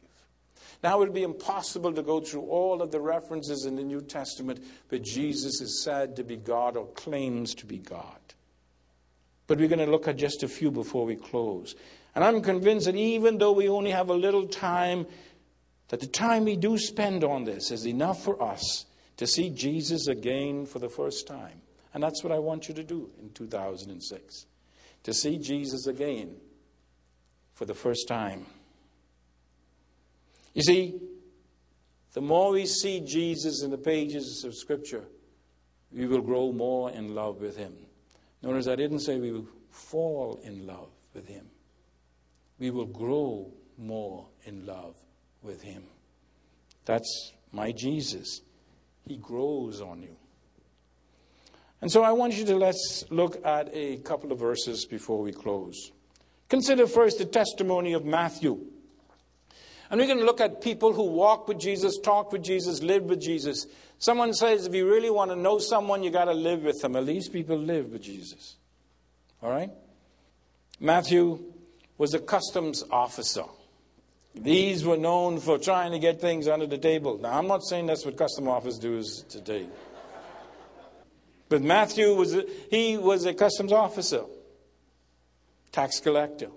Now, 0.82 0.96
it 0.96 1.00
would 1.00 1.14
be 1.14 1.22
impossible 1.22 1.92
to 1.92 2.02
go 2.02 2.20
through 2.20 2.42
all 2.42 2.80
of 2.80 2.90
the 2.90 3.00
references 3.00 3.64
in 3.64 3.76
the 3.76 3.82
New 3.82 4.00
Testament 4.00 4.64
where 4.88 5.00
Jesus 5.00 5.60
is 5.60 5.82
said 5.84 6.16
to 6.16 6.24
be 6.24 6.36
God 6.36 6.76
or 6.76 6.86
claims 6.88 7.54
to 7.56 7.66
be 7.66 7.78
God. 7.78 8.18
But 9.46 9.58
we're 9.58 9.68
going 9.68 9.84
to 9.84 9.90
look 9.90 10.08
at 10.08 10.16
just 10.16 10.42
a 10.42 10.48
few 10.48 10.70
before 10.70 11.04
we 11.04 11.16
close. 11.16 11.74
And 12.14 12.24
I'm 12.24 12.42
convinced 12.42 12.86
that 12.86 12.96
even 12.96 13.38
though 13.38 13.52
we 13.52 13.68
only 13.68 13.90
have 13.90 14.08
a 14.08 14.14
little 14.14 14.46
time 14.46 15.06
that 15.88 16.00
the 16.00 16.06
time 16.06 16.44
we 16.44 16.56
do 16.56 16.78
spend 16.78 17.24
on 17.24 17.44
this 17.44 17.70
is 17.70 17.86
enough 17.86 18.22
for 18.22 18.42
us 18.42 18.84
to 19.16 19.26
see 19.26 19.50
Jesus 19.50 20.06
again 20.06 20.66
for 20.66 20.78
the 20.78 20.88
first 20.88 21.26
time. 21.26 21.60
And 21.92 22.02
that's 22.02 22.22
what 22.22 22.32
I 22.32 22.38
want 22.38 22.68
you 22.68 22.74
to 22.74 22.84
do 22.84 23.10
in 23.20 23.30
2006 23.30 24.46
to 25.04 25.14
see 25.14 25.38
Jesus 25.38 25.86
again 25.86 26.36
for 27.58 27.64
the 27.64 27.74
first 27.74 28.06
time. 28.06 28.46
You 30.54 30.62
see, 30.62 31.00
the 32.14 32.20
more 32.20 32.52
we 32.52 32.66
see 32.66 33.00
Jesus 33.00 33.64
in 33.64 33.72
the 33.72 33.78
pages 33.78 34.44
of 34.46 34.54
Scripture, 34.54 35.02
we 35.90 36.06
will 36.06 36.20
grow 36.20 36.52
more 36.52 36.92
in 36.92 37.16
love 37.16 37.40
with 37.40 37.56
Him. 37.56 37.74
Notice 38.42 38.68
I 38.68 38.76
didn't 38.76 39.00
say 39.00 39.18
we 39.18 39.32
will 39.32 39.48
fall 39.72 40.40
in 40.44 40.68
love 40.68 40.90
with 41.14 41.26
Him, 41.26 41.46
we 42.60 42.70
will 42.70 42.86
grow 42.86 43.52
more 43.76 44.28
in 44.44 44.64
love 44.64 44.94
with 45.42 45.60
Him. 45.60 45.82
That's 46.84 47.32
my 47.50 47.72
Jesus. 47.72 48.40
He 49.04 49.16
grows 49.16 49.80
on 49.80 50.02
you. 50.02 50.16
And 51.80 51.90
so 51.90 52.04
I 52.04 52.12
want 52.12 52.34
you 52.34 52.44
to 52.44 52.56
let's 52.56 53.04
look 53.10 53.44
at 53.44 53.68
a 53.72 53.96
couple 53.98 54.30
of 54.30 54.38
verses 54.38 54.84
before 54.84 55.20
we 55.20 55.32
close. 55.32 55.90
Consider 56.48 56.86
first 56.86 57.18
the 57.18 57.24
testimony 57.24 57.92
of 57.92 58.04
Matthew. 58.04 58.58
And 59.90 60.00
we're 60.00 60.06
going 60.06 60.18
to 60.18 60.24
look 60.24 60.40
at 60.40 60.60
people 60.60 60.92
who 60.92 61.04
walk 61.04 61.48
with 61.48 61.58
Jesus, 61.58 61.98
talk 61.98 62.32
with 62.32 62.42
Jesus, 62.42 62.82
live 62.82 63.04
with 63.04 63.20
Jesus. 63.20 63.66
Someone 63.98 64.34
says 64.34 64.66
if 64.66 64.74
you 64.74 64.88
really 64.88 65.10
want 65.10 65.30
to 65.30 65.36
know 65.36 65.58
someone, 65.58 66.02
you 66.02 66.10
got 66.10 66.26
to 66.26 66.34
live 66.34 66.62
with 66.62 66.80
them. 66.80 66.94
At 66.96 67.04
least 67.04 67.32
people 67.32 67.56
live 67.56 67.92
with 67.92 68.02
Jesus. 68.02 68.56
All 69.42 69.50
right? 69.50 69.70
Matthew 70.80 71.42
was 71.96 72.14
a 72.14 72.18
customs 72.18 72.84
officer. 72.90 73.44
These 74.34 74.84
were 74.84 74.96
known 74.96 75.40
for 75.40 75.58
trying 75.58 75.92
to 75.92 75.98
get 75.98 76.20
things 76.20 76.46
under 76.46 76.66
the 76.66 76.78
table. 76.78 77.18
Now, 77.18 77.38
I'm 77.38 77.48
not 77.48 77.64
saying 77.64 77.86
that's 77.86 78.04
what 78.04 78.16
custom 78.16 78.46
officers 78.46 78.78
do 78.78 79.02
today. 79.28 79.66
But 81.48 81.62
Matthew 81.62 82.14
was 82.14 82.34
a, 82.34 82.44
he 82.70 82.98
was 82.98 83.24
a 83.24 83.34
customs 83.34 83.72
officer, 83.72 84.24
tax 85.78 86.00
collector. 86.00 86.50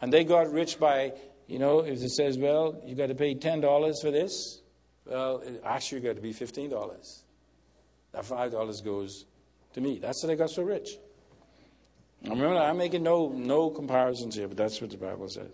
And 0.00 0.12
they 0.12 0.24
got 0.24 0.52
rich 0.52 0.80
by, 0.80 1.12
you 1.46 1.58
know, 1.58 1.80
if 1.80 2.02
it 2.02 2.10
says, 2.10 2.38
well, 2.38 2.80
you 2.84 2.96
got 2.96 3.08
to 3.08 3.14
pay 3.14 3.34
$10 3.34 4.02
for 4.02 4.10
this, 4.10 4.62
well, 5.04 5.42
actually 5.64 6.00
you 6.00 6.08
got 6.08 6.16
to 6.16 6.22
be 6.22 6.32
$15. 6.32 7.22
That 8.12 8.24
$5 8.24 8.84
goes 8.84 9.26
to 9.74 9.80
me. 9.80 9.98
That's 9.98 10.22
how 10.22 10.28
they 10.28 10.36
got 10.36 10.50
so 10.50 10.62
rich. 10.62 10.88
Remember, 12.22 12.56
I'm 12.56 12.76
making 12.76 13.02
no, 13.02 13.28
no 13.28 13.70
comparisons 13.70 14.34
here, 14.34 14.48
but 14.48 14.56
that's 14.56 14.80
what 14.80 14.90
the 14.90 14.96
Bible 14.96 15.28
says. 15.28 15.52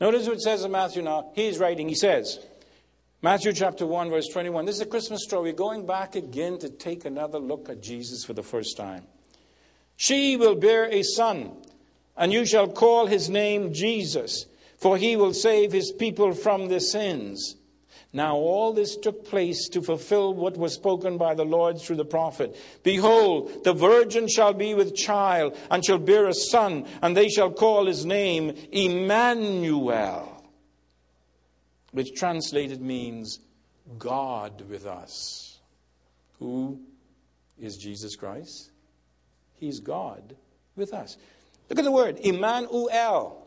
Notice 0.00 0.26
what 0.26 0.34
it 0.34 0.42
says 0.42 0.64
in 0.64 0.70
Matthew 0.70 1.02
now. 1.02 1.32
He's 1.34 1.58
writing, 1.58 1.88
he 1.88 1.94
says, 1.94 2.38
Matthew 3.22 3.52
chapter 3.52 3.86
1, 3.86 4.10
verse 4.10 4.28
21. 4.28 4.66
This 4.66 4.76
is 4.76 4.82
a 4.82 4.86
Christmas 4.86 5.24
story. 5.24 5.50
We're 5.50 5.56
going 5.56 5.86
back 5.86 6.14
again 6.14 6.58
to 6.58 6.68
take 6.68 7.04
another 7.04 7.38
look 7.38 7.68
at 7.68 7.82
Jesus 7.82 8.24
for 8.24 8.34
the 8.34 8.42
first 8.42 8.76
time. 8.76 9.06
She 9.96 10.38
will 10.38 10.54
bear 10.54 10.86
a 10.86 11.02
son, 11.02 11.56
and 12.20 12.34
you 12.34 12.44
shall 12.44 12.68
call 12.68 13.06
his 13.06 13.30
name 13.30 13.72
Jesus, 13.72 14.44
for 14.76 14.98
he 14.98 15.16
will 15.16 15.32
save 15.32 15.72
his 15.72 15.90
people 15.90 16.34
from 16.34 16.68
their 16.68 16.78
sins. 16.78 17.56
Now, 18.12 18.36
all 18.36 18.74
this 18.74 18.96
took 18.96 19.24
place 19.24 19.68
to 19.68 19.80
fulfill 19.80 20.34
what 20.34 20.56
was 20.56 20.74
spoken 20.74 21.16
by 21.16 21.34
the 21.34 21.44
Lord 21.44 21.80
through 21.80 21.96
the 21.96 22.04
prophet. 22.04 22.56
Behold, 22.82 23.64
the 23.64 23.72
virgin 23.72 24.28
shall 24.28 24.52
be 24.52 24.74
with 24.74 24.94
child, 24.94 25.56
and 25.70 25.82
shall 25.82 25.98
bear 25.98 26.26
a 26.26 26.34
son, 26.34 26.86
and 27.00 27.16
they 27.16 27.30
shall 27.30 27.50
call 27.52 27.86
his 27.86 28.04
name 28.04 28.54
Emmanuel, 28.70 30.44
which 31.92 32.14
translated 32.14 32.82
means 32.82 33.38
God 33.98 34.68
with 34.68 34.86
us. 34.86 35.58
Who 36.38 36.80
is 37.58 37.78
Jesus 37.78 38.14
Christ? 38.14 38.72
He's 39.54 39.80
God 39.80 40.36
with 40.76 40.92
us. 40.92 41.16
Look 41.70 41.78
at 41.78 41.84
the 41.84 41.92
word, 41.92 42.18
Emmanuel. 42.18 43.40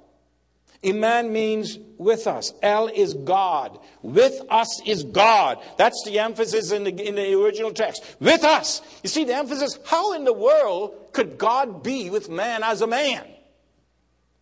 Iman 0.86 1.32
means 1.32 1.78
with 1.98 2.28
us. 2.28 2.54
El 2.62 2.88
is 2.88 3.14
God. 3.14 3.80
With 4.02 4.42
us 4.50 4.82
is 4.86 5.04
God. 5.04 5.60
That's 5.78 6.04
the 6.06 6.20
emphasis 6.20 6.72
in 6.72 6.84
the, 6.84 6.90
in 6.90 7.16
the 7.16 7.40
original 7.40 7.72
text. 7.72 8.04
With 8.20 8.44
us. 8.44 8.82
You 9.02 9.10
see, 9.10 9.24
the 9.24 9.36
emphasis 9.36 9.80
how 9.86 10.14
in 10.14 10.26
the 10.26 10.34
world 10.34 11.14
could 11.14 11.38
God 11.38 11.84
be 11.84 12.10
with 12.10 12.30
man 12.30 12.64
as 12.64 12.82
a 12.82 12.88
man? 12.88 13.24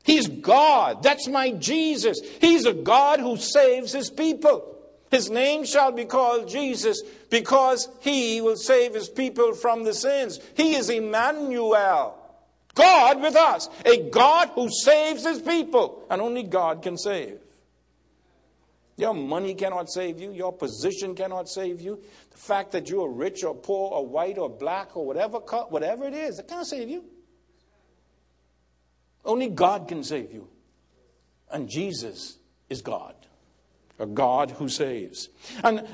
He's 0.03 0.27
God. 0.27 1.03
That's 1.03 1.27
my 1.27 1.51
Jesus. 1.51 2.19
He's 2.39 2.65
a 2.65 2.73
God 2.73 3.19
who 3.19 3.37
saves 3.37 3.91
his 3.91 4.09
people. 4.09 4.67
His 5.11 5.29
name 5.29 5.65
shall 5.65 5.91
be 5.91 6.05
called 6.05 6.47
Jesus 6.47 7.01
because 7.29 7.87
he 7.99 8.41
will 8.41 8.55
save 8.55 8.95
his 8.95 9.09
people 9.09 9.53
from 9.53 9.83
the 9.83 9.93
sins. 9.93 10.39
He 10.55 10.73
is 10.73 10.89
Emmanuel. 10.89 12.17
God 12.81 13.21
with 13.21 13.35
us, 13.35 13.69
a 13.85 14.09
God 14.09 14.49
who 14.55 14.69
saves 14.69 15.25
his 15.25 15.41
people, 15.41 16.05
and 16.09 16.21
only 16.21 16.43
God 16.43 16.81
can 16.81 16.97
save. 16.97 17.39
Your 18.97 19.13
money 19.13 19.55
cannot 19.55 19.89
save 19.89 20.19
you. 20.19 20.31
Your 20.31 20.53
position 20.53 21.15
cannot 21.15 21.49
save 21.49 21.81
you. 21.81 21.99
The 22.29 22.37
fact 22.37 22.71
that 22.73 22.89
you 22.89 23.03
are 23.03 23.09
rich 23.09 23.43
or 23.43 23.55
poor 23.55 23.91
or 23.91 24.05
white 24.05 24.37
or 24.37 24.49
black 24.49 24.95
or 24.95 25.05
whatever, 25.05 25.39
whatever 25.39 26.05
it 26.05 26.13
is, 26.13 26.39
it 26.39 26.47
can't 26.47 26.67
save 26.67 26.89
you. 26.89 27.03
Only 29.25 29.49
God 29.49 29.87
can 29.87 30.03
save 30.03 30.31
you. 30.31 30.47
And 31.49 31.69
Jesus 31.69 32.37
is 32.69 32.81
God, 32.81 33.15
a 33.99 34.05
God 34.05 34.51
who 34.51 34.69
saves. 34.69 35.29
And 35.63 35.85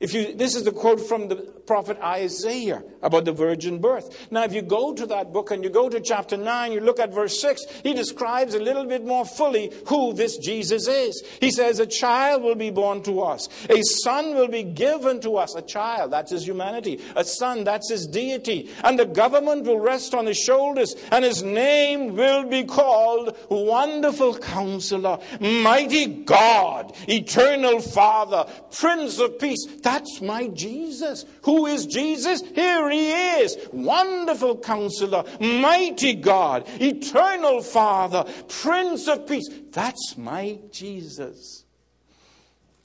if 0.00 0.14
you, 0.14 0.34
this 0.34 0.56
is 0.56 0.64
the 0.64 0.72
quote 0.72 1.00
from 1.00 1.28
the 1.28 1.36
prophet 1.66 1.98
Isaiah 2.02 2.82
about 3.02 3.24
the 3.24 3.32
virgin 3.32 3.78
birth. 3.78 4.28
Now, 4.30 4.44
if 4.44 4.52
you 4.52 4.62
go 4.62 4.94
to 4.94 5.06
that 5.06 5.32
book 5.32 5.50
and 5.50 5.62
you 5.62 5.70
go 5.70 5.88
to 5.88 6.00
chapter 6.00 6.36
9, 6.36 6.72
you 6.72 6.80
look 6.80 7.00
at 7.00 7.12
verse 7.12 7.40
6, 7.40 7.62
he 7.82 7.94
describes 7.94 8.54
a 8.54 8.60
little 8.60 8.84
bit 8.84 9.04
more 9.04 9.24
fully 9.24 9.72
who 9.86 10.12
this 10.12 10.36
Jesus 10.38 10.88
is. 10.88 11.22
He 11.40 11.50
says, 11.50 11.78
A 11.78 11.86
child 11.86 12.42
will 12.42 12.54
be 12.54 12.70
born 12.70 13.02
to 13.04 13.20
us, 13.20 13.48
a 13.68 13.82
son 13.82 14.34
will 14.34 14.48
be 14.48 14.62
given 14.62 15.20
to 15.20 15.36
us. 15.36 15.54
A 15.54 15.62
child, 15.62 16.12
that's 16.12 16.30
his 16.30 16.46
humanity. 16.46 17.00
A 17.16 17.24
son, 17.24 17.64
that's 17.64 17.90
his 17.90 18.06
deity. 18.06 18.70
And 18.84 18.98
the 18.98 19.06
government 19.06 19.64
will 19.64 19.80
rest 19.80 20.14
on 20.14 20.26
his 20.26 20.38
shoulders, 20.38 20.94
and 21.10 21.24
his 21.24 21.42
name 21.42 22.16
will 22.16 22.44
be 22.44 22.64
called 22.64 23.36
Wonderful 23.50 24.38
Counselor, 24.38 25.18
Mighty 25.40 26.06
God, 26.06 26.94
Eternal 27.08 27.80
Father, 27.80 28.46
Prince 28.72 29.18
of 29.18 29.38
Peace. 29.38 29.66
That's 29.82 30.20
my 30.20 30.48
Jesus. 30.48 31.24
Who 31.42 31.51
is 31.66 31.86
Jesus? 31.86 32.42
Here 32.54 32.90
he 32.90 33.10
is. 33.10 33.56
Wonderful 33.72 34.58
counselor, 34.58 35.24
mighty 35.40 36.14
God, 36.14 36.64
eternal 36.80 37.62
Father, 37.62 38.24
Prince 38.48 39.08
of 39.08 39.26
Peace. 39.26 39.48
That's 39.70 40.16
my 40.16 40.58
Jesus. 40.70 41.64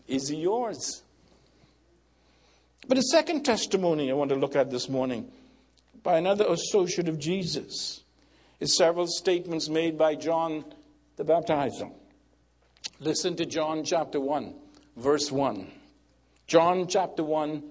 Is 0.08 0.30
he 0.30 0.38
yours? 0.38 1.04
But 2.88 2.98
a 2.98 3.04
second 3.04 3.44
testimony 3.44 4.10
I 4.10 4.14
want 4.14 4.30
to 4.30 4.36
look 4.36 4.56
at 4.56 4.72
this 4.72 4.88
morning 4.88 5.30
by 6.04 6.18
another 6.18 6.46
associate 6.48 7.10
of 7.10 7.20
Jesus 7.20 8.04
is 8.60 8.78
several 8.78 9.08
statements 9.08 9.68
made 9.68 9.98
by 9.98 10.16
John 10.16 10.64
the 11.18 11.26
Baptizer. 11.26 11.92
Listen 13.00 13.36
to 13.36 13.46
John 13.46 13.84
chapter 13.84 14.20
1, 14.20 14.56
verse 14.96 15.32
1. 15.32 15.70
John 16.48 16.88
chapter 16.88 17.24
1, 17.24 17.62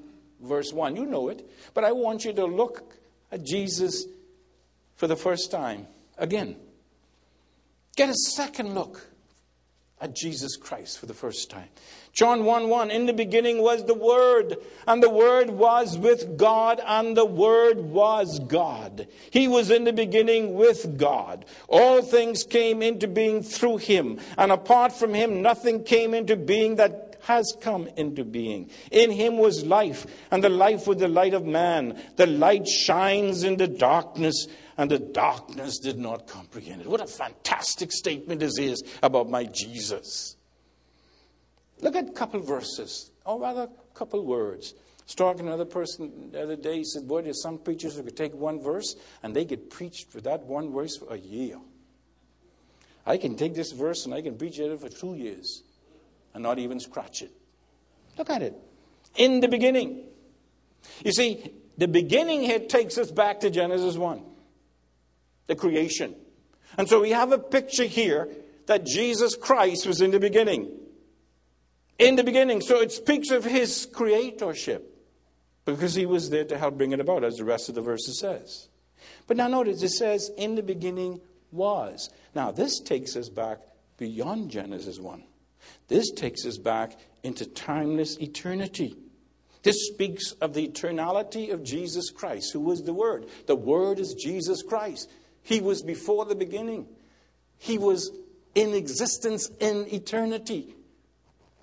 verse 0.40 0.72
1. 0.72 0.96
You 0.96 1.06
know 1.06 1.28
it. 1.28 1.48
But 1.74 1.84
I 1.84 1.92
want 1.92 2.24
you 2.24 2.32
to 2.34 2.44
look 2.44 2.94
at 3.32 3.44
Jesus 3.44 4.06
for 4.96 5.06
the 5.06 5.16
first 5.16 5.50
time 5.50 5.86
again. 6.18 6.56
Get 7.96 8.10
a 8.10 8.14
second 8.14 8.74
look 8.74 9.06
at 10.00 10.14
Jesus 10.14 10.56
Christ 10.56 10.98
for 10.98 11.06
the 11.06 11.14
first 11.14 11.50
time. 11.50 11.68
John 12.12 12.44
1 12.44 12.68
1 12.68 12.90
In 12.90 13.06
the 13.06 13.12
beginning 13.12 13.62
was 13.62 13.84
the 13.84 13.94
Word, 13.94 14.56
and 14.86 15.02
the 15.02 15.10
Word 15.10 15.50
was 15.50 15.98
with 15.98 16.36
God, 16.36 16.80
and 16.86 17.16
the 17.16 17.24
Word 17.24 17.78
was 17.78 18.38
God. 18.40 19.06
He 19.30 19.48
was 19.48 19.70
in 19.70 19.84
the 19.84 19.92
beginning 19.92 20.54
with 20.54 20.98
God. 20.98 21.46
All 21.68 22.02
things 22.02 22.44
came 22.44 22.82
into 22.82 23.08
being 23.08 23.42
through 23.42 23.78
Him, 23.78 24.18
and 24.36 24.52
apart 24.52 24.92
from 24.92 25.14
Him, 25.14 25.40
nothing 25.40 25.82
came 25.84 26.12
into 26.12 26.36
being 26.36 26.76
that 26.76 27.05
has 27.26 27.56
come 27.60 27.88
into 27.96 28.24
being. 28.24 28.70
In 28.92 29.10
him 29.10 29.36
was 29.36 29.66
life, 29.66 30.06
and 30.30 30.44
the 30.44 30.48
life 30.48 30.86
was 30.86 30.98
the 30.98 31.08
light 31.08 31.34
of 31.34 31.44
man. 31.44 32.00
The 32.14 32.26
light 32.26 32.68
shines 32.68 33.42
in 33.42 33.56
the 33.56 33.66
darkness, 33.66 34.46
and 34.78 34.88
the 34.88 35.00
darkness 35.00 35.78
did 35.78 35.98
not 35.98 36.28
comprehend 36.28 36.82
it. 36.82 36.86
What 36.86 37.00
a 37.00 37.06
fantastic 37.06 37.90
statement 37.90 38.40
this 38.40 38.58
is 38.58 38.80
about 39.02 39.28
my 39.28 39.44
Jesus. 39.44 40.36
Look 41.80 41.96
at 41.96 42.08
a 42.08 42.12
couple 42.12 42.40
verses, 42.40 43.10
or 43.24 43.40
rather, 43.40 43.62
a 43.62 43.98
couple 43.98 44.24
words. 44.24 44.74
I 44.76 45.02
was 45.06 45.14
talking 45.16 45.46
to 45.46 45.48
another 45.48 45.64
person 45.64 46.30
the 46.30 46.42
other 46.44 46.56
day. 46.56 46.78
He 46.78 46.84
said, 46.84 47.08
Boy, 47.08 47.22
there's 47.22 47.42
some 47.42 47.58
preachers 47.58 47.96
who 47.96 48.04
could 48.04 48.16
take 48.16 48.34
one 48.34 48.60
verse 48.60 48.94
and 49.22 49.34
they 49.34 49.44
get 49.44 49.70
preached 49.70 50.10
for 50.10 50.20
that 50.22 50.44
one 50.44 50.72
verse 50.72 50.96
for 50.96 51.12
a 51.12 51.18
year. 51.18 51.58
I 53.04 53.16
can 53.16 53.36
take 53.36 53.54
this 53.54 53.70
verse 53.70 54.04
and 54.04 54.12
I 54.12 54.22
can 54.22 54.36
preach 54.36 54.58
it 54.58 54.80
for 54.80 54.88
two 54.88 55.14
years 55.14 55.62
and 56.36 56.42
not 56.42 56.58
even 56.58 56.78
scratch 56.78 57.22
it. 57.22 57.30
Look 58.18 58.28
at 58.28 58.42
it. 58.42 58.54
In 59.16 59.40
the 59.40 59.48
beginning. 59.48 60.04
You 61.02 61.12
see, 61.12 61.50
the 61.78 61.88
beginning 61.88 62.42
here 62.42 62.58
takes 62.58 62.98
us 62.98 63.10
back 63.10 63.40
to 63.40 63.48
Genesis 63.48 63.96
1, 63.96 64.22
the 65.46 65.56
creation. 65.56 66.14
And 66.76 66.90
so 66.90 67.00
we 67.00 67.12
have 67.12 67.32
a 67.32 67.38
picture 67.38 67.86
here 67.86 68.28
that 68.66 68.84
Jesus 68.84 69.34
Christ 69.34 69.86
was 69.86 70.02
in 70.02 70.10
the 70.10 70.20
beginning. 70.20 70.70
In 71.98 72.16
the 72.16 72.24
beginning. 72.24 72.60
So 72.60 72.82
it 72.82 72.92
speaks 72.92 73.30
of 73.30 73.42
his 73.42 73.88
creatorship 73.90 74.82
because 75.64 75.94
he 75.94 76.04
was 76.04 76.28
there 76.28 76.44
to 76.44 76.58
help 76.58 76.76
bring 76.76 76.92
it 76.92 77.00
about, 77.00 77.24
as 77.24 77.36
the 77.36 77.44
rest 77.46 77.70
of 77.70 77.74
the 77.74 77.80
verses 77.80 78.20
says. 78.20 78.68
But 79.26 79.38
now 79.38 79.48
notice 79.48 79.82
it 79.82 79.88
says, 79.88 80.30
in 80.36 80.54
the 80.54 80.62
beginning 80.62 81.22
was. 81.50 82.10
Now 82.34 82.50
this 82.50 82.78
takes 82.78 83.16
us 83.16 83.30
back 83.30 83.60
beyond 83.96 84.50
Genesis 84.50 84.98
1. 84.98 85.24
This 85.88 86.10
takes 86.10 86.44
us 86.46 86.58
back 86.58 86.98
into 87.22 87.46
timeless 87.46 88.18
eternity. 88.20 88.96
This 89.62 89.88
speaks 89.88 90.32
of 90.40 90.54
the 90.54 90.68
eternality 90.68 91.52
of 91.52 91.64
Jesus 91.64 92.10
Christ, 92.10 92.52
who 92.52 92.60
was 92.60 92.82
the 92.82 92.92
Word. 92.92 93.26
The 93.46 93.56
Word 93.56 93.98
is 93.98 94.14
Jesus 94.14 94.62
Christ. 94.62 95.10
He 95.42 95.60
was 95.60 95.82
before 95.82 96.24
the 96.24 96.34
beginning. 96.34 96.86
He 97.58 97.78
was 97.78 98.10
in 98.54 98.74
existence 98.74 99.50
in 99.60 99.86
eternity. 99.92 100.74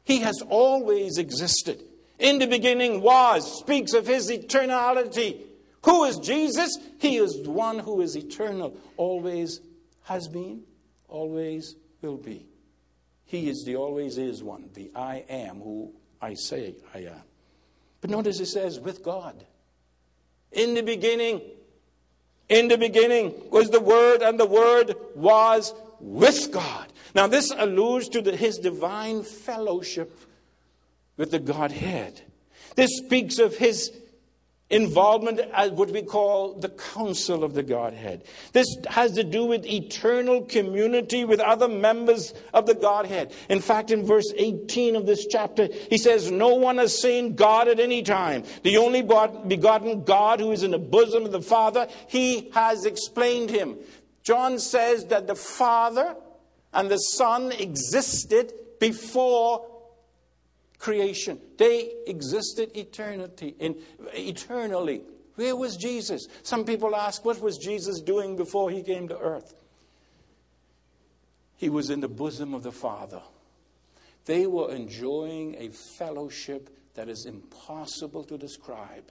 He 0.03 0.19
has 0.19 0.41
always 0.49 1.17
existed. 1.17 1.81
In 2.19 2.39
the 2.39 2.47
beginning 2.47 3.01
was, 3.01 3.59
speaks 3.59 3.93
of 3.93 4.05
his 4.05 4.29
eternality. 4.29 5.41
Who 5.83 6.03
is 6.05 6.17
Jesus? 6.17 6.77
He 6.99 7.17
is 7.17 7.47
one 7.47 7.79
who 7.79 8.01
is 8.01 8.15
eternal, 8.15 8.77
always 8.97 9.59
has 10.03 10.27
been, 10.27 10.63
always 11.07 11.75
will 12.01 12.17
be. 12.17 12.45
He 13.25 13.49
is 13.49 13.63
the 13.63 13.75
always 13.75 14.17
is 14.17 14.43
one, 14.43 14.69
the 14.73 14.91
I 14.95 15.23
am 15.29 15.59
who 15.59 15.93
I 16.21 16.33
say 16.36 16.75
I 16.93 16.99
am. 16.99 17.21
But 18.01 18.09
notice 18.09 18.39
it 18.39 18.47
says, 18.47 18.79
with 18.79 19.03
God. 19.03 19.45
In 20.51 20.73
the 20.73 20.83
beginning, 20.83 21.41
in 22.49 22.67
the 22.67 22.77
beginning 22.77 23.33
was 23.49 23.69
the 23.69 23.79
Word, 23.79 24.21
and 24.21 24.39
the 24.39 24.45
Word 24.45 24.95
was 25.15 25.73
with 25.99 26.51
God. 26.51 26.91
Now, 27.15 27.27
this 27.27 27.51
alludes 27.55 28.09
to 28.09 28.21
the, 28.21 28.36
his 28.36 28.57
divine 28.57 29.23
fellowship 29.23 30.19
with 31.17 31.31
the 31.31 31.39
Godhead. 31.39 32.21
This 32.75 32.97
speaks 32.97 33.39
of 33.39 33.55
his 33.55 33.91
involvement 34.73 35.39
as 35.53 35.71
what 35.71 35.91
we 35.91 36.01
call 36.01 36.55
the 36.55 36.69
council 36.69 37.43
of 37.43 37.53
the 37.53 37.63
Godhead. 37.63 38.23
This 38.51 38.67
has 38.89 39.13
to 39.13 39.23
do 39.23 39.45
with 39.45 39.65
eternal 39.65 40.41
community 40.41 41.25
with 41.25 41.39
other 41.39 41.67
members 41.67 42.33
of 42.53 42.65
the 42.65 42.73
Godhead. 42.73 43.33
In 43.49 43.62
fact, 43.62 43.91
in 43.91 44.05
verse 44.05 44.31
18 44.36 44.95
of 44.95 45.05
this 45.05 45.27
chapter, 45.27 45.69
he 45.89 45.97
says, 45.97 46.31
No 46.31 46.55
one 46.55 46.77
has 46.77 46.99
seen 46.99 47.36
God 47.36 47.67
at 47.67 47.79
any 47.79 48.01
time. 48.01 48.43
The 48.63 48.77
only 48.77 49.01
begotten 49.01 50.03
God 50.03 50.39
who 50.39 50.51
is 50.51 50.63
in 50.63 50.71
the 50.71 50.79
bosom 50.79 51.25
of 51.25 51.31
the 51.31 51.41
Father, 51.41 51.88
he 52.07 52.49
has 52.53 52.86
explained 52.86 53.49
him. 53.49 53.77
John 54.23 54.57
says 54.59 55.05
that 55.05 55.27
the 55.27 55.36
Father 55.36 56.15
and 56.73 56.89
the 56.89 56.97
Son 56.97 57.51
existed 57.51 58.53
before 58.79 59.65
creation. 60.83 61.39
They 61.57 61.93
existed 62.07 62.75
eternity 62.75 63.55
in 63.57 63.77
eternally. 64.13 65.01
Where 65.35 65.55
was 65.55 65.77
Jesus? 65.77 66.27
Some 66.43 66.65
people 66.65 66.93
ask, 66.93 67.23
what 67.23 67.39
was 67.39 67.57
Jesus 67.57 68.01
doing 68.01 68.35
before 68.35 68.69
he 68.69 68.83
came 68.83 69.07
to 69.07 69.17
earth? 69.17 69.53
He 71.55 71.69
was 71.69 71.89
in 71.89 72.01
the 72.01 72.09
bosom 72.09 72.53
of 72.53 72.63
the 72.63 72.73
Father. 72.73 73.21
They 74.25 74.45
were 74.45 74.73
enjoying 74.75 75.55
a 75.57 75.69
fellowship 75.69 76.69
that 76.95 77.07
is 77.07 77.25
impossible 77.25 78.25
to 78.25 78.37
describe, 78.37 79.09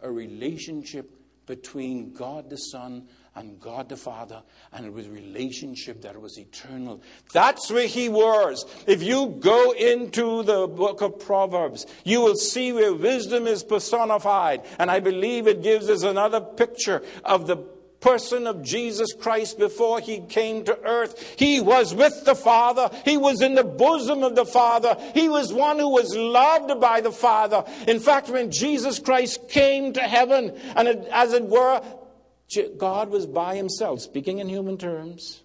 a 0.00 0.10
relationship 0.10 1.10
between 1.46 2.12
God 2.12 2.48
the 2.48 2.56
Son 2.56 3.08
and 3.34 3.60
God 3.60 3.88
the 3.88 3.96
Father, 3.96 4.42
and 4.72 4.84
it 4.84 4.92
was 4.92 5.06
a 5.06 5.10
relationship 5.10 6.02
that 6.02 6.20
was 6.20 6.38
eternal. 6.38 7.02
That's 7.32 7.70
where 7.70 7.86
he 7.86 8.08
was. 8.08 8.64
If 8.86 9.02
you 9.02 9.36
go 9.40 9.72
into 9.72 10.42
the 10.42 10.66
book 10.66 11.00
of 11.02 11.20
Proverbs, 11.20 11.86
you 12.04 12.20
will 12.20 12.36
see 12.36 12.72
where 12.72 12.94
wisdom 12.94 13.46
is 13.46 13.62
personified. 13.62 14.62
And 14.78 14.90
I 14.90 15.00
believe 15.00 15.46
it 15.46 15.62
gives 15.62 15.88
us 15.88 16.02
another 16.02 16.40
picture 16.40 17.02
of 17.24 17.46
the 17.46 17.56
person 18.00 18.46
of 18.46 18.62
Jesus 18.62 19.12
Christ 19.12 19.58
before 19.58 20.00
he 20.00 20.20
came 20.20 20.64
to 20.64 20.78
earth. 20.84 21.34
He 21.36 21.60
was 21.60 21.94
with 21.94 22.24
the 22.24 22.34
Father. 22.34 22.90
He 23.04 23.16
was 23.16 23.40
in 23.40 23.54
the 23.54 23.64
bosom 23.64 24.22
of 24.22 24.36
the 24.36 24.46
Father. 24.46 24.96
He 25.14 25.28
was 25.28 25.52
one 25.52 25.78
who 25.78 25.88
was 25.88 26.14
loved 26.14 26.80
by 26.80 27.00
the 27.00 27.12
Father. 27.12 27.64
In 27.86 28.00
fact, 28.00 28.28
when 28.28 28.50
Jesus 28.50 28.98
Christ 28.98 29.48
came 29.48 29.92
to 29.94 30.00
heaven, 30.00 30.50
and 30.76 30.88
it, 30.88 31.08
as 31.10 31.32
it 31.32 31.44
were, 31.44 31.82
God 32.78 33.10
was 33.10 33.26
by 33.26 33.56
himself, 33.56 34.00
speaking 34.00 34.38
in 34.38 34.48
human 34.48 34.78
terms, 34.78 35.42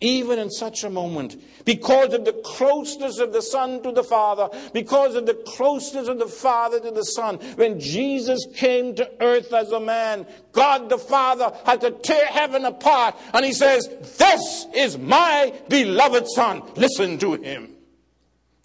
even 0.00 0.38
in 0.38 0.50
such 0.50 0.84
a 0.84 0.90
moment, 0.90 1.36
because 1.64 2.14
of 2.14 2.24
the 2.24 2.32
closeness 2.32 3.18
of 3.18 3.32
the 3.32 3.42
Son 3.42 3.82
to 3.82 3.92
the 3.92 4.04
Father, 4.04 4.48
because 4.72 5.14
of 5.14 5.26
the 5.26 5.34
closeness 5.34 6.08
of 6.08 6.18
the 6.18 6.28
Father 6.28 6.80
to 6.80 6.90
the 6.90 7.02
Son. 7.02 7.36
When 7.56 7.80
Jesus 7.80 8.46
came 8.54 8.94
to 8.94 9.10
earth 9.20 9.52
as 9.52 9.72
a 9.72 9.80
man, 9.80 10.26
God 10.52 10.88
the 10.88 10.98
Father 10.98 11.52
had 11.66 11.80
to 11.82 11.90
tear 11.90 12.26
heaven 12.26 12.64
apart, 12.64 13.16
and 13.34 13.44
he 13.44 13.52
says, 13.52 13.88
This 14.16 14.66
is 14.74 14.96
my 14.96 15.52
beloved 15.68 16.28
Son. 16.28 16.62
Listen 16.76 17.18
to 17.18 17.34
him. 17.34 17.76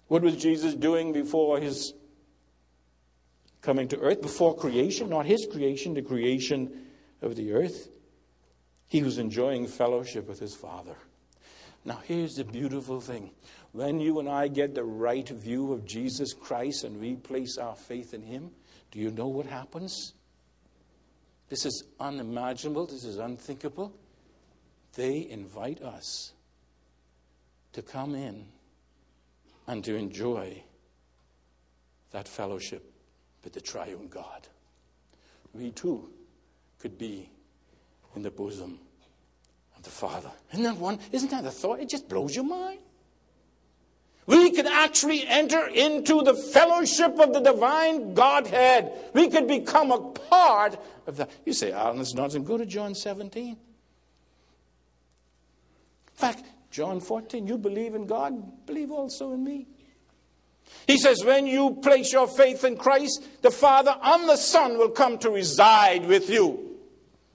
What 0.08 0.22
was 0.22 0.36
Jesus 0.36 0.74
doing 0.74 1.12
before 1.12 1.58
his 1.58 1.92
coming 3.60 3.88
to 3.88 3.98
earth? 3.98 4.22
Before 4.22 4.56
creation, 4.56 5.10
not 5.10 5.26
his 5.26 5.46
creation, 5.50 5.94
the 5.94 6.02
creation 6.02 6.85
of 7.22 7.36
the 7.36 7.52
earth. 7.52 7.88
He 8.88 9.02
was 9.02 9.18
enjoying 9.18 9.66
fellowship 9.66 10.28
with 10.28 10.38
his 10.38 10.54
Father. 10.54 10.96
Now, 11.84 12.00
here's 12.04 12.34
the 12.34 12.44
beautiful 12.44 13.00
thing. 13.00 13.30
When 13.72 14.00
you 14.00 14.18
and 14.18 14.28
I 14.28 14.48
get 14.48 14.74
the 14.74 14.84
right 14.84 15.28
view 15.28 15.72
of 15.72 15.84
Jesus 15.84 16.32
Christ 16.32 16.84
and 16.84 17.00
we 17.00 17.14
place 17.14 17.58
our 17.58 17.76
faith 17.76 18.12
in 18.12 18.22
him, 18.22 18.50
do 18.90 18.98
you 18.98 19.10
know 19.10 19.28
what 19.28 19.46
happens? 19.46 20.14
This 21.48 21.64
is 21.64 21.84
unimaginable, 22.00 22.86
this 22.86 23.04
is 23.04 23.18
unthinkable. 23.18 23.92
They 24.94 25.28
invite 25.30 25.80
us 25.82 26.32
to 27.72 27.82
come 27.82 28.14
in 28.14 28.46
and 29.66 29.84
to 29.84 29.94
enjoy 29.94 30.62
that 32.10 32.26
fellowship 32.26 32.90
with 33.44 33.52
the 33.52 33.60
triune 33.60 34.08
God. 34.08 34.48
We 35.52 35.70
too 35.70 36.08
could 36.78 36.98
be 36.98 37.28
in 38.14 38.22
the 38.22 38.30
bosom 38.30 38.78
of 39.76 39.82
the 39.82 39.90
Father. 39.90 40.30
Isn't 40.52 40.64
that 40.64 40.76
one? 40.76 40.98
Isn't 41.12 41.30
that 41.30 41.44
a 41.44 41.50
thought? 41.50 41.80
It 41.80 41.88
just 41.88 42.08
blows 42.08 42.34
your 42.34 42.44
mind. 42.44 42.80
We 44.26 44.50
could 44.50 44.66
actually 44.66 45.24
enter 45.26 45.68
into 45.68 46.22
the 46.22 46.34
fellowship 46.34 47.20
of 47.20 47.32
the 47.32 47.40
divine 47.40 48.14
Godhead. 48.14 48.92
We 49.12 49.28
could 49.28 49.46
become 49.46 49.92
a 49.92 50.00
part 50.00 50.78
of 51.06 51.16
that. 51.18 51.30
You 51.44 51.52
say, 51.52 51.70
Alan, 51.70 52.00
it's 52.00 52.14
not 52.14 52.36
go 52.44 52.58
to 52.58 52.66
John 52.66 52.96
17. 52.96 53.50
In 53.50 53.56
fact, 56.14 56.44
John 56.72 56.98
14, 57.00 57.46
you 57.46 57.56
believe 57.56 57.94
in 57.94 58.06
God, 58.06 58.66
believe 58.66 58.90
also 58.90 59.32
in 59.32 59.44
me. 59.44 59.68
He 60.88 60.98
says, 60.98 61.24
when 61.24 61.46
you 61.46 61.78
place 61.82 62.12
your 62.12 62.26
faith 62.26 62.64
in 62.64 62.76
Christ, 62.76 63.24
the 63.42 63.52
Father 63.52 63.96
and 64.02 64.28
the 64.28 64.36
Son 64.36 64.76
will 64.76 64.90
come 64.90 65.18
to 65.18 65.30
reside 65.30 66.06
with 66.06 66.28
you. 66.28 66.65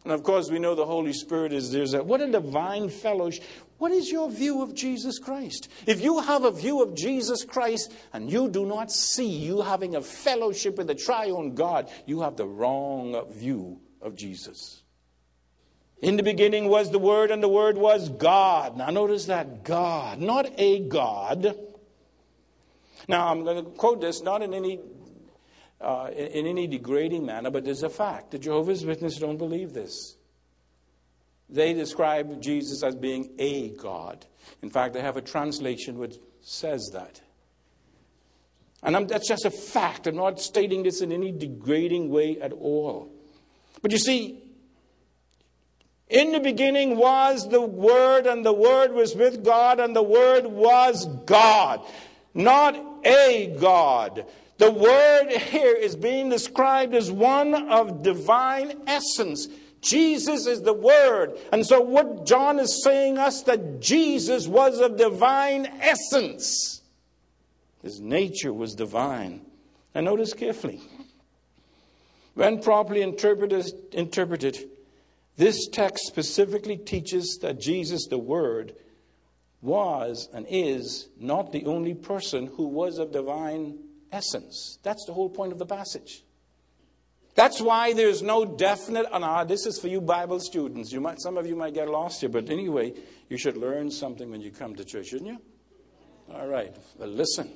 And 0.04 0.12
of 0.12 0.24
course, 0.24 0.50
we 0.50 0.58
know 0.58 0.74
the 0.74 0.86
Holy 0.86 1.14
Spirit 1.14 1.54
is 1.54 1.72
there. 1.72 2.04
What 2.04 2.22
a 2.22 2.32
divine 2.32 2.90
fellowship. 2.90 3.44
What 3.78 3.92
is 3.92 4.12
your 4.12 4.30
view 4.30 4.62
of 4.62 4.74
Jesus 4.74 5.20
Christ? 5.20 5.68
If 5.86 6.02
you 6.02 6.20
have 6.20 6.44
a 6.44 6.52
view 6.52 6.82
of 6.82 6.96
Jesus 6.96 7.44
Christ 7.44 7.94
and 8.14 8.32
you 8.32 8.50
do 8.50 8.66
not 8.66 8.92
see 8.92 9.28
you 9.28 9.62
having 9.62 9.96
a 9.96 10.02
fellowship 10.02 10.78
with 10.78 10.88
the 10.88 10.96
triune 10.96 11.54
God, 11.54 11.90
you 12.06 12.22
have 12.22 12.36
the 12.36 12.48
wrong 12.48 13.32
view 13.32 13.80
of 14.02 14.16
Jesus. 14.16 14.82
In 16.02 16.18
the 16.18 16.24
beginning 16.24 16.68
was 16.68 16.90
the 16.90 16.98
Word, 16.98 17.30
and 17.30 17.44
the 17.44 17.48
Word 17.48 17.78
was 17.78 18.10
God. 18.10 18.78
Now, 18.78 18.90
notice 18.90 19.26
that 19.26 19.64
God, 19.64 20.20
not 20.20 20.48
a 20.58 20.80
God. 20.80 21.56
Now, 23.08 23.28
I'm 23.28 23.44
going 23.44 23.64
to 23.64 23.70
quote 23.72 24.02
this 24.02 24.24
not 24.24 24.42
in 24.42 24.56
any 24.56 24.80
uh, 25.82 26.10
in, 26.16 26.28
in 26.28 26.48
any 26.48 26.68
degrading 26.68 27.26
manner, 27.26 27.50
but 27.50 27.66
there's 27.66 27.84
a 27.84 27.90
fact. 27.90 28.32
The 28.32 28.40
Jehovah's 28.40 28.86
Witnesses 28.86 29.20
don't 29.20 29.38
believe 29.38 29.74
this. 29.74 30.18
They 31.50 31.74
describe 31.74 32.42
Jesus 32.42 32.82
as 32.82 32.96
being 32.96 33.32
a 33.38 33.70
God. 33.72 34.26
In 34.62 34.70
fact, 34.70 34.94
they 34.94 35.02
have 35.02 35.18
a 35.18 35.22
translation 35.22 35.98
which 35.98 36.16
says 36.42 36.92
that. 36.94 37.22
And 38.84 38.96
I'm, 38.96 39.08
that's 39.08 39.28
just 39.28 39.46
a 39.46 39.52
fact. 39.52 40.08
I'm 40.08 40.16
not 40.16 40.40
stating 40.40 40.84
this 40.84 41.02
in 41.02 41.12
any 41.12 41.32
degrading 41.32 42.10
way 42.10 42.40
at 42.42 42.54
all. 42.54 43.12
But 43.82 43.92
you 43.92 43.98
see, 43.98 44.42
in 46.10 46.32
the 46.32 46.40
beginning 46.40 46.98
was 46.98 47.48
the 47.48 47.62
Word, 47.62 48.28
and 48.28 48.46
the 48.46 48.54
Word 48.54 48.94
was 48.94 49.16
with 49.16 49.44
God, 49.44 49.80
and 49.80 49.96
the 49.96 50.04
Word 50.04 50.46
was 50.46 51.06
God. 51.26 51.82
Not 52.34 52.76
a 53.06 53.56
God. 53.60 54.26
The 54.62 54.70
word 54.70 55.32
here 55.32 55.74
is 55.74 55.96
being 55.96 56.30
described 56.30 56.94
as 56.94 57.12
one 57.12 57.56
of 57.68 58.04
divine 58.04 58.84
essence. 58.86 59.48
Jesus 59.82 60.46
is 60.46 60.62
the 60.62 60.72
Word. 60.72 61.36
And 61.52 61.66
so, 61.66 61.82
what 61.82 62.28
John 62.28 62.60
is 62.60 62.84
saying 62.84 63.18
us 63.18 63.42
that 63.48 63.82
Jesus 63.82 64.48
was 64.48 64.80
of 64.80 64.98
divine 64.98 65.66
essence. 65.66 66.84
His 67.82 68.00
nature 68.00 68.54
was 68.54 68.76
divine. 68.76 69.42
And 69.96 70.06
notice 70.06 70.36
carefully. 70.36 70.80
When 72.36 72.62
properly 72.62 73.02
interpreted, 73.02 73.66
interpreted, 73.94 74.70
this 75.38 75.68
text 75.70 76.06
specifically 76.06 76.78
teaches 76.78 77.40
that 77.42 77.60
Jesus, 77.60 78.06
the 78.06 78.20
Word, 78.20 78.76
was 79.60 80.30
and 80.32 80.46
is 80.48 81.10
not 81.20 81.52
the 81.52 81.66
only 81.66 81.96
person 81.96 82.46
who 82.46 82.68
was 82.68 83.00
of 83.00 83.12
divine 83.12 83.80
essence. 84.12 84.80
That's 84.84 85.06
the 85.06 85.14
whole 85.14 85.30
point 85.30 85.52
of 85.52 85.60
the 85.60 85.66
passage. 85.66 86.24
That's 87.34 87.62
why 87.62 87.94
there's 87.94 88.22
no 88.22 88.44
definite, 88.44 89.08
and 89.12 89.24
ah, 89.24 89.44
this 89.46 89.66
is 89.66 89.80
for 89.80 89.88
you 89.88 90.02
Bible 90.02 90.40
students. 90.40 90.92
You 90.92 91.00
might, 91.00 91.22
some 91.22 91.38
of 91.38 91.48
you 91.48 91.56
might 91.56 91.74
get 91.74 91.90
lost 91.90 92.22
here, 92.22 92.30
but 92.30 92.50
anyway, 92.50 92.94
you 93.30 93.38
should 93.38 93.56
learn 93.56 93.90
something 93.90 94.30
when 94.30 94.42
you 94.42 94.52
come 94.52 94.76
to 94.76 94.84
church, 94.84 95.08
shouldn't 95.08 95.30
you? 95.30 95.38
All 96.34 96.48
right, 96.48 96.76
well, 96.98 97.10
listen. 97.10 97.52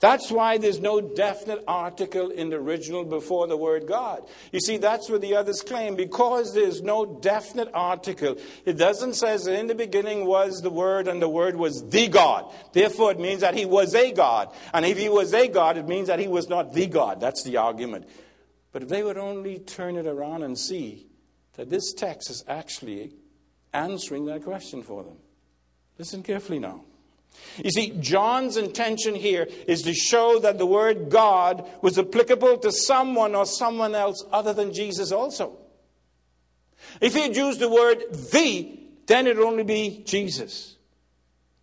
That's 0.00 0.30
why 0.30 0.58
there's 0.58 0.78
no 0.78 1.00
definite 1.00 1.64
article 1.66 2.30
in 2.30 2.50
the 2.50 2.56
original 2.56 3.04
before 3.04 3.48
the 3.48 3.56
word 3.56 3.88
God. 3.88 4.28
You 4.52 4.60
see, 4.60 4.76
that's 4.76 5.10
what 5.10 5.22
the 5.22 5.34
others 5.34 5.60
claim. 5.60 5.96
Because 5.96 6.54
there's 6.54 6.82
no 6.82 7.04
definite 7.04 7.68
article, 7.74 8.36
it 8.64 8.74
doesn't 8.74 9.14
say 9.14 9.36
that 9.36 9.58
in 9.58 9.66
the 9.66 9.74
beginning 9.74 10.24
was 10.24 10.60
the 10.62 10.70
word 10.70 11.08
and 11.08 11.20
the 11.20 11.28
word 11.28 11.56
was 11.56 11.82
the 11.88 12.06
God. 12.06 12.52
Therefore, 12.72 13.10
it 13.10 13.18
means 13.18 13.40
that 13.40 13.54
he 13.54 13.66
was 13.66 13.92
a 13.94 14.12
God. 14.12 14.54
And 14.72 14.86
if 14.86 14.96
he 14.96 15.08
was 15.08 15.34
a 15.34 15.48
God, 15.48 15.76
it 15.76 15.88
means 15.88 16.06
that 16.06 16.20
he 16.20 16.28
was 16.28 16.48
not 16.48 16.72
the 16.72 16.86
God. 16.86 17.20
That's 17.20 17.42
the 17.42 17.56
argument. 17.56 18.08
But 18.70 18.84
if 18.84 18.88
they 18.88 19.02
would 19.02 19.18
only 19.18 19.58
turn 19.58 19.96
it 19.96 20.06
around 20.06 20.44
and 20.44 20.56
see 20.56 21.08
that 21.54 21.70
this 21.70 21.92
text 21.92 22.30
is 22.30 22.44
actually 22.46 23.14
answering 23.72 24.26
that 24.26 24.44
question 24.44 24.82
for 24.84 25.02
them. 25.02 25.16
Listen 25.98 26.22
carefully 26.22 26.60
now. 26.60 26.84
You 27.62 27.70
see, 27.70 27.90
John's 27.98 28.56
intention 28.56 29.14
here 29.14 29.48
is 29.66 29.82
to 29.82 29.94
show 29.94 30.38
that 30.40 30.58
the 30.58 30.66
word 30.66 31.10
God 31.10 31.68
was 31.82 31.98
applicable 31.98 32.58
to 32.58 32.70
someone 32.70 33.34
or 33.34 33.46
someone 33.46 33.94
else 33.94 34.24
other 34.32 34.52
than 34.52 34.72
Jesus 34.72 35.10
also. 35.12 35.56
If 37.00 37.14
he 37.14 37.22
had 37.22 37.36
used 37.36 37.60
the 37.60 37.68
word 37.68 38.04
the, 38.32 38.78
then 39.06 39.26
it 39.26 39.36
would 39.36 39.46
only 39.46 39.64
be 39.64 40.02
Jesus. 40.06 40.76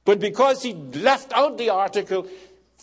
But 0.03 0.19
because 0.19 0.61
he 0.61 0.73
left 0.73 1.33
out 1.33 1.57
the 1.57 1.69
article, 1.69 2.27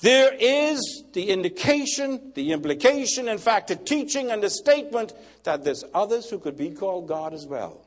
there 0.00 0.34
is 0.34 1.04
the 1.12 1.30
indication, 1.30 2.32
the 2.34 2.52
implication, 2.52 3.28
in 3.28 3.38
fact, 3.38 3.70
a 3.70 3.76
teaching 3.76 4.30
and 4.30 4.42
a 4.42 4.50
statement 4.50 5.12
that 5.44 5.62
there's 5.64 5.84
others 5.94 6.28
who 6.28 6.38
could 6.38 6.56
be 6.56 6.70
called 6.70 7.06
God 7.06 7.32
as 7.34 7.46
well. 7.46 7.86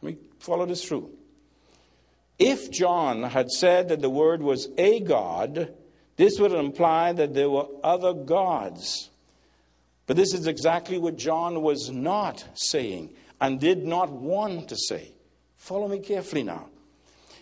Let 0.00 0.14
me 0.14 0.20
follow 0.38 0.66
this 0.66 0.84
through. 0.84 1.10
If 2.44 2.72
John 2.72 3.22
had 3.22 3.50
said 3.52 3.88
that 3.90 4.02
the 4.02 4.10
Word 4.10 4.42
was 4.42 4.68
a 4.76 4.98
God, 4.98 5.72
this 6.16 6.40
would 6.40 6.50
imply 6.50 7.12
that 7.12 7.34
there 7.34 7.48
were 7.48 7.68
other 7.84 8.12
gods. 8.12 9.10
But 10.06 10.16
this 10.16 10.34
is 10.34 10.48
exactly 10.48 10.98
what 10.98 11.16
John 11.16 11.62
was 11.62 11.90
not 11.90 12.44
saying 12.54 13.14
and 13.40 13.60
did 13.60 13.84
not 13.84 14.10
want 14.10 14.68
to 14.70 14.76
say. 14.76 15.12
Follow 15.56 15.86
me 15.86 16.00
carefully 16.00 16.42
now. 16.42 16.66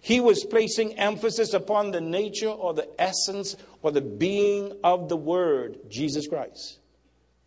He 0.02 0.20
was 0.20 0.44
placing 0.44 0.98
emphasis 0.98 1.54
upon 1.54 1.92
the 1.92 2.02
nature 2.02 2.48
or 2.48 2.74
the 2.74 2.88
essence 3.00 3.56
or 3.80 3.92
the 3.92 4.02
being 4.02 4.78
of 4.84 5.08
the 5.08 5.16
Word, 5.16 5.78
Jesus 5.88 6.28
Christ. 6.28 6.78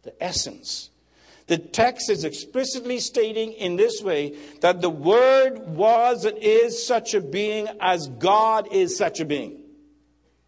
The 0.02 0.24
essence. 0.24 0.90
The 1.48 1.58
text 1.58 2.10
is 2.10 2.24
explicitly 2.24 3.00
stating 3.00 3.54
in 3.54 3.76
this 3.76 4.02
way 4.02 4.38
that 4.62 4.82
the 4.82 4.90
Word 4.90 5.68
was 5.68 6.26
and 6.26 6.38
is 6.38 6.86
such 6.86 7.14
a 7.14 7.22
being 7.22 7.68
as 7.82 8.08
God 8.08 8.72
is 8.72 8.98
such 8.98 9.20
a 9.20 9.26
being. 9.26 9.63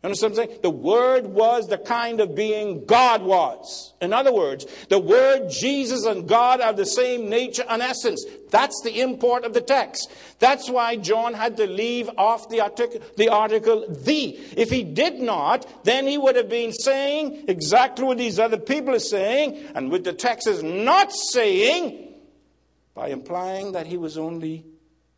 Understand 0.05 0.35
what 0.35 0.43
I'm 0.43 0.49
saying? 0.49 0.61
The 0.61 0.69
Word 0.69 1.25
was 1.25 1.67
the 1.67 1.79
kind 1.79 2.21
of 2.21 2.35
being 2.35 2.85
God 2.85 3.23
was. 3.23 3.93
In 3.99 4.13
other 4.13 4.31
words, 4.31 4.67
the 4.87 4.99
Word, 4.99 5.49
Jesus, 5.49 6.05
and 6.05 6.29
God 6.29 6.61
are 6.61 6.73
the 6.73 6.85
same 6.85 7.27
nature 7.27 7.65
and 7.67 7.81
essence. 7.81 8.23
That's 8.51 8.79
the 8.83 9.01
import 9.01 9.45
of 9.45 9.53
the 9.53 9.61
text. 9.61 10.11
That's 10.37 10.69
why 10.69 10.97
John 10.97 11.33
had 11.33 11.57
to 11.57 11.65
leave 11.65 12.07
off 12.19 12.49
the, 12.49 12.61
artic- 12.61 13.15
the 13.15 13.29
article 13.29 13.87
the. 13.89 14.37
If 14.55 14.69
he 14.69 14.83
did 14.83 15.15
not, 15.15 15.83
then 15.83 16.05
he 16.05 16.19
would 16.19 16.35
have 16.35 16.49
been 16.49 16.71
saying 16.71 17.45
exactly 17.47 18.05
what 18.05 18.19
these 18.19 18.37
other 18.37 18.59
people 18.59 18.93
are 18.93 18.99
saying, 18.99 19.57
and 19.73 19.89
what 19.89 20.03
the 20.03 20.13
text 20.13 20.47
is 20.47 20.61
not 20.61 21.11
saying, 21.11 22.13
by 22.93 23.07
implying 23.07 23.71
that 23.71 23.87
he 23.87 23.97
was 23.97 24.19
only 24.19 24.65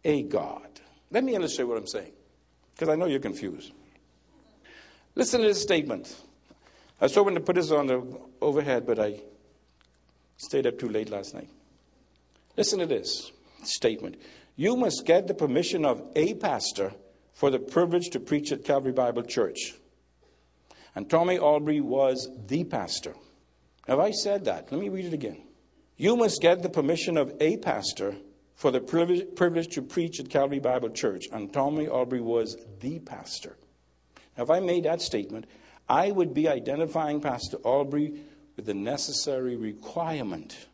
a 0.05 0.23
God. 0.23 0.61
Let 1.11 1.25
me 1.25 1.35
illustrate 1.35 1.65
what 1.65 1.77
I'm 1.77 1.87
saying, 1.87 2.13
because 2.73 2.87
I 2.87 2.95
know 2.95 3.05
you're 3.05 3.19
confused. 3.19 3.73
Listen 5.17 5.41
to 5.41 5.47
this 5.47 5.63
statement. 5.63 6.15
I 7.01 7.05
was 7.05 7.15
hoping 7.15 7.33
to 7.33 7.41
put 7.41 7.55
this 7.55 7.71
on 7.71 7.87
the 7.87 8.05
overhead, 8.39 8.85
but 8.85 8.99
I 8.99 9.19
stayed 10.37 10.67
up 10.67 10.77
too 10.77 10.89
late 10.89 11.09
last 11.09 11.33
night. 11.33 11.49
Listen 12.55 12.77
to 12.77 12.85
this 12.85 13.31
statement. 13.63 14.21
You 14.55 14.75
must 14.75 15.07
get 15.07 15.25
the 15.25 15.33
permission 15.33 15.85
of 15.85 16.03
a 16.15 16.35
pastor 16.35 16.93
for 17.33 17.49
the 17.49 17.57
privilege 17.57 18.11
to 18.11 18.19
preach 18.19 18.51
at 18.51 18.63
Calvary 18.63 18.91
Bible 18.91 19.23
Church. 19.23 19.73
And 20.93 21.09
Tommy 21.09 21.39
Aubrey 21.39 21.81
was 21.81 22.29
the 22.45 22.63
pastor. 22.65 23.15
Have 23.87 23.99
I 23.99 24.11
said 24.11 24.45
that? 24.45 24.71
Let 24.71 24.79
me 24.79 24.89
read 24.89 25.05
it 25.05 25.13
again. 25.13 25.41
You 25.95 26.15
must 26.15 26.43
get 26.43 26.61
the 26.61 26.69
permission 26.69 27.17
of 27.17 27.33
a 27.39 27.57
pastor 27.57 28.17
for 28.53 28.69
the 28.69 28.81
privilege 28.81 29.67
to 29.69 29.81
preach 29.81 30.19
at 30.19 30.29
Calvary 30.29 30.59
Bible 30.59 30.89
Church. 30.89 31.25
And 31.31 31.51
Tommy 31.51 31.87
Aubrey 31.87 32.21
was 32.21 32.55
the 32.81 32.99
pastor. 32.99 33.57
Now, 34.37 34.43
if 34.43 34.49
I 34.49 34.59
made 34.59 34.85
that 34.85 35.01
statement, 35.01 35.45
I 35.89 36.11
would 36.11 36.33
be 36.33 36.47
identifying 36.47 37.21
Pastor 37.21 37.57
Aubrey 37.63 38.21
with 38.55 38.65
the 38.65 38.73
necessary 38.73 39.55
requirement. 39.55 40.67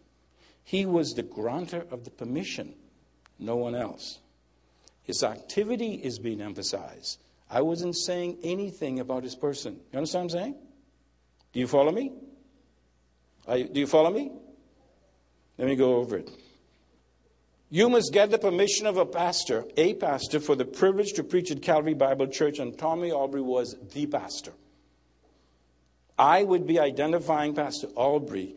He 0.64 0.86
was 0.86 1.14
the 1.14 1.24
grantor 1.24 1.86
of 1.92 2.04
the 2.04 2.12
permission, 2.12 2.74
no 3.40 3.56
one 3.56 3.76
else. 3.76 4.20
His 5.04 5.24
activity 5.24 5.94
is 5.94 6.20
being 6.20 6.42
emphasized. 6.42 7.20
I 7.50 7.62
wasn't 7.62 7.96
saying 7.96 8.38
anything 8.44 9.00
about 9.00 9.24
his 9.24 9.36
person. 9.36 9.80
You 9.92 9.98
understand 9.98 10.32
what 10.32 10.36
I'm 10.36 10.42
saying? 10.42 10.56
Do 11.52 11.60
you 11.60 11.68
follow 11.68 11.92
me? 11.92 12.14
You, 13.54 13.68
do 13.68 13.80
you 13.80 13.88
follow 13.88 14.10
me? 14.10 14.32
Let 15.58 15.68
me 15.68 15.76
go 15.76 15.98
over 15.98 16.18
it. 16.18 16.30
You 17.74 17.90
must 17.90 18.14
get 18.14 18.30
the 18.30 18.38
permission 18.38 18.86
of 18.86 18.98
a 18.98 19.06
pastor, 19.06 19.66
a 19.78 19.96
pastor, 19.96 20.40
for 20.40 20.56
the 20.56 20.64
privilege 20.64 21.14
to 21.14 21.24
preach 21.24 21.50
at 21.50 21.64
Calvary 21.64 21.96
Bible 21.96 22.28
Church, 22.28 22.60
and 22.60 22.78
Tommy 22.78 23.12
Aubrey 23.12 23.42
was 23.42 23.76
the 23.94 24.06
pastor. 24.06 24.54
I 26.16 26.44
would 26.44 26.68
be 26.68 26.80
identifying 26.80 27.56
Pastor 27.56 27.88
Aubrey 27.96 28.54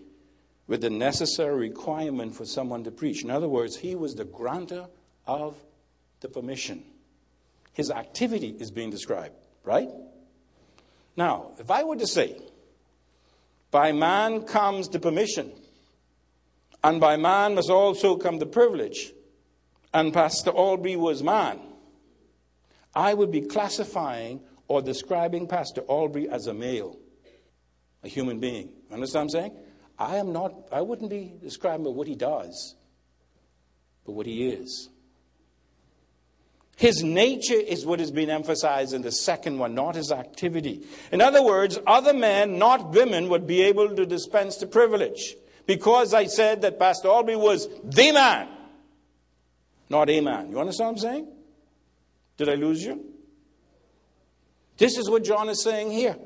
with 0.67 0.83
the 0.83 0.91
necessary 0.91 1.57
requirement 1.71 2.35
for 2.35 2.45
someone 2.45 2.85
to 2.85 2.91
preach. 2.91 3.25
In 3.25 3.31
other 3.31 3.49
words, 3.49 3.77
he 3.77 3.95
was 3.95 4.17
the 4.17 4.27
grantor 4.27 4.87
of 5.27 5.57
the 6.21 6.29
permission. 6.29 6.85
His 7.73 7.91
activity 7.91 8.55
is 8.61 8.71
being 8.71 8.91
described, 8.91 9.35
right? 9.65 9.89
Now, 11.17 11.53
if 11.59 11.71
I 11.71 11.85
were 11.85 11.97
to 11.97 12.07
say, 12.07 12.39
by 13.71 13.93
man 13.93 14.43
comes 14.43 14.91
the 14.91 15.01
permission, 15.01 15.53
and 16.87 17.01
by 17.01 17.17
man 17.17 17.57
must 17.57 17.69
also 17.69 18.17
come 18.17 18.39
the 18.39 18.47
privilege. 18.47 19.13
And 19.93 20.15
Pastor 20.15 20.51
Aubrey 20.51 20.95
was 20.95 21.21
man. 21.21 21.59
I 22.95 23.13
would 23.13 23.33
be 23.33 23.41
classifying 23.41 24.41
or 24.69 24.83
describing 24.83 25.49
Pastor 25.49 25.81
Aubrey 25.89 26.29
as 26.29 26.47
a 26.47 26.55
male, 26.55 26.97
a 28.05 28.09
human 28.09 28.39
being. 28.39 28.71
Understand 28.93 29.31
what 29.33 29.43
I'm 29.43 29.51
saying? 29.51 29.59
I 29.99 30.17
am 30.19 30.33
not, 30.33 30.55
I 30.71 30.81
wouldn't 30.81 31.11
be 31.11 31.35
describing 31.43 31.93
what 31.93 32.07
he 32.07 32.15
does, 32.15 32.77
but 34.05 34.13
what 34.13 34.27
he 34.27 34.47
is. 34.47 34.89
His 36.77 37.03
nature 37.03 37.55
is 37.55 37.85
what 37.85 38.01
is 38.01 38.13
being 38.13 38.31
emphasized 38.31 38.95
in 38.95 39.03
the 39.03 39.11
second 39.11 39.59
one, 39.59 39.75
not 39.75 39.97
his 39.97 40.13
activity. 40.13 40.87
In 41.11 41.21
other 41.21 41.43
words, 41.43 41.81
other 41.85 42.15
men, 42.15 42.59
not 42.59 42.91
women, 42.91 43.29
would 43.31 43.47
be 43.49 43.63
able 43.63 43.97
to 43.97 44.07
dispense 44.07 44.59
the 44.59 44.69
privilege 44.69 45.35
because 45.67 46.15
I 46.15 46.27
said 46.27 46.63
that 46.63 46.79
Pastor 46.79 47.09
Aubrey 47.09 47.37
was 47.37 47.69
the 47.85 48.13
man, 48.13 48.49
not 49.89 50.09
a 50.09 50.21
man. 50.21 50.51
You 50.51 50.61
understand 50.61 50.87
what 50.87 50.93
I'm 50.93 50.99
saying? 50.99 51.29
Did 52.37 52.49
I 52.49 52.55
lose 52.55 52.83
you? 52.85 53.05
This 54.79 54.99
is 54.99 55.09
what 55.09 55.25
John 55.25 55.49
is 55.49 55.63
saying 55.63 55.91
here. 55.91 56.17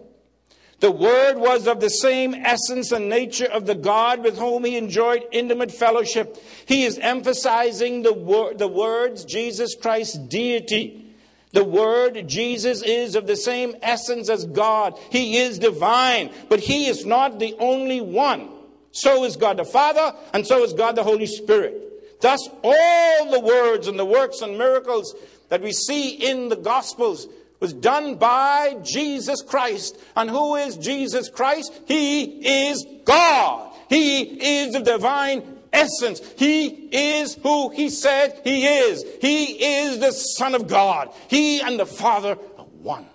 The 0.80 0.90
Word 0.90 1.36
was 1.36 1.66
of 1.66 1.78
the 1.78 1.90
same 1.90 2.34
essence 2.34 2.90
and 2.90 3.08
nature 3.08 3.46
of 3.46 3.66
the 3.66 3.74
God 3.74 4.24
with 4.24 4.38
whom 4.38 4.64
he 4.64 4.76
enjoyed 4.76 5.24
intimate 5.30 5.70
fellowship. 5.70 6.38
He 6.64 6.84
is 6.84 6.98
emphasizing 6.98 8.02
the, 8.02 8.14
wor- 8.14 8.54
the 8.54 8.66
words 8.66 9.26
Jesus 9.26 9.74
Christ's 9.74 10.16
deity. 10.16 11.14
The 11.52 11.64
Word, 11.64 12.26
Jesus, 12.26 12.82
is 12.82 13.14
of 13.14 13.26
the 13.26 13.36
same 13.36 13.76
essence 13.82 14.30
as 14.30 14.46
God. 14.46 14.98
He 15.10 15.36
is 15.36 15.58
divine, 15.58 16.32
but 16.48 16.60
He 16.60 16.86
is 16.86 17.04
not 17.04 17.38
the 17.38 17.54
only 17.58 18.00
one. 18.00 18.48
So 18.92 19.24
is 19.24 19.36
God 19.36 19.56
the 19.56 19.64
Father, 19.64 20.14
and 20.32 20.46
so 20.46 20.64
is 20.64 20.72
God 20.72 20.96
the 20.96 21.02
Holy 21.02 21.26
Spirit. 21.26 22.20
Thus, 22.20 22.48
all 22.62 23.30
the 23.30 23.40
words 23.40 23.88
and 23.88 23.98
the 23.98 24.04
works 24.04 24.42
and 24.42 24.58
miracles 24.58 25.14
that 25.48 25.62
we 25.62 25.72
see 25.72 26.10
in 26.10 26.48
the 26.48 26.56
Gospels 26.56 27.28
was 27.60 27.72
done 27.72 28.16
by 28.16 28.76
Jesus 28.82 29.42
Christ. 29.42 29.98
And 30.16 30.28
who 30.28 30.56
is 30.56 30.76
Jesus 30.76 31.28
Christ? 31.28 31.72
He 31.86 32.68
is 32.68 32.84
God. 33.04 33.74
He 33.88 34.22
is 34.22 34.72
the 34.72 34.80
divine 34.80 35.42
essence. 35.72 36.20
He 36.36 36.66
is 36.66 37.34
who 37.34 37.70
he 37.70 37.90
said 37.90 38.40
he 38.44 38.66
is. 38.66 39.04
He 39.20 39.44
is 39.62 39.98
the 39.98 40.12
Son 40.12 40.54
of 40.54 40.68
God. 40.68 41.10
He 41.28 41.60
and 41.60 41.78
the 41.78 41.86
Father 41.86 42.38
are 42.58 42.64
one. 42.64 43.06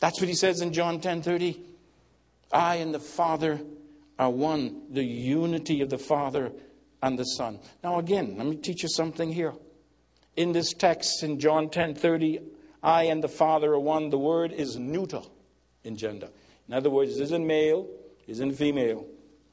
That's 0.00 0.20
what 0.20 0.28
he 0.28 0.34
says 0.34 0.60
in 0.60 0.72
John 0.72 1.00
10 1.00 1.22
30. 1.22 1.60
I 2.52 2.76
and 2.76 2.94
the 2.94 3.00
Father 3.00 3.60
are 4.18 4.30
one, 4.30 4.82
the 4.90 5.04
unity 5.04 5.80
of 5.80 5.90
the 5.90 5.98
Father 5.98 6.52
and 7.02 7.18
the 7.18 7.24
Son. 7.24 7.58
Now, 7.82 7.98
again, 7.98 8.36
let 8.38 8.46
me 8.46 8.56
teach 8.56 8.82
you 8.82 8.88
something 8.88 9.32
here. 9.32 9.54
In 10.36 10.52
this 10.52 10.72
text 10.72 11.22
in 11.22 11.38
John 11.38 11.70
10 11.70 11.94
30, 11.94 12.40
I 12.82 13.04
and 13.04 13.22
the 13.22 13.28
Father 13.28 13.72
are 13.72 13.78
one. 13.78 14.10
The 14.10 14.18
word 14.18 14.52
is 14.52 14.76
neuter 14.76 15.22
in 15.84 15.96
gender. 15.96 16.28
In 16.68 16.74
other 16.74 16.90
words, 16.90 17.16
it 17.16 17.22
isn't 17.22 17.46
male, 17.46 17.86
it 18.26 18.32
isn't 18.32 18.52
female. 18.52 19.06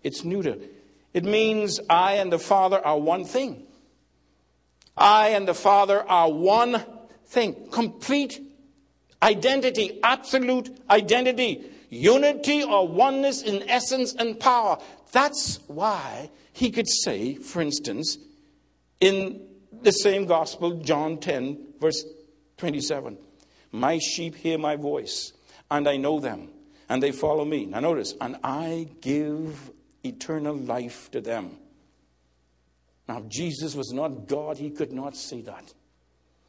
It's 0.04 0.24
neuter. 0.24 0.58
It 1.14 1.26
means 1.26 1.80
I 1.90 2.14
and 2.14 2.32
the 2.32 2.40
Father 2.40 2.84
are 2.86 2.98
one 2.98 3.26
thing. 3.26 3.68
I 4.98 5.30
and 5.30 5.48
the 5.48 5.54
Father 5.54 6.02
are 6.10 6.32
one 6.32 6.84
thing. 7.26 7.68
Complete 7.72 8.40
identity, 9.22 10.00
absolute 10.04 10.76
identity, 10.90 11.70
unity 11.92 12.64
or 12.64 12.88
oneness 12.88 13.44
in 13.44 13.70
essence 13.70 14.16
and 14.16 14.40
power. 14.40 14.80
That's 15.12 15.60
why 15.68 16.32
he 16.54 16.72
could 16.72 16.90
say, 16.90 17.36
for 17.36 17.62
instance, 17.62 18.18
in 19.00 19.46
the 19.84 19.92
same 19.92 20.26
gospel, 20.26 20.80
John 20.80 21.20
10, 21.20 21.74
verse 21.80 22.04
27, 22.58 23.18
My 23.72 24.00
sheep 24.00 24.36
hear 24.36 24.58
my 24.58 24.78
voice, 24.78 25.34
and 25.70 25.88
I 25.88 25.98
know 25.98 26.20
them, 26.20 26.50
and 26.90 27.04
they 27.04 27.12
follow 27.12 27.46
me. 27.46 27.66
Now 27.66 27.82
notice, 27.82 28.16
and 28.20 28.38
I 28.44 28.88
give 29.02 29.72
eternal 30.04 30.56
life 30.56 31.12
to 31.12 31.22
them. 31.22 31.58
Now, 33.08 33.20
if 33.20 33.28
Jesus 33.28 33.76
was 33.76 33.92
not 33.92 34.28
God, 34.28 34.58
he 34.58 34.70
could 34.70 34.94
not 34.94 35.18
say 35.18 35.42
that. 35.42 35.74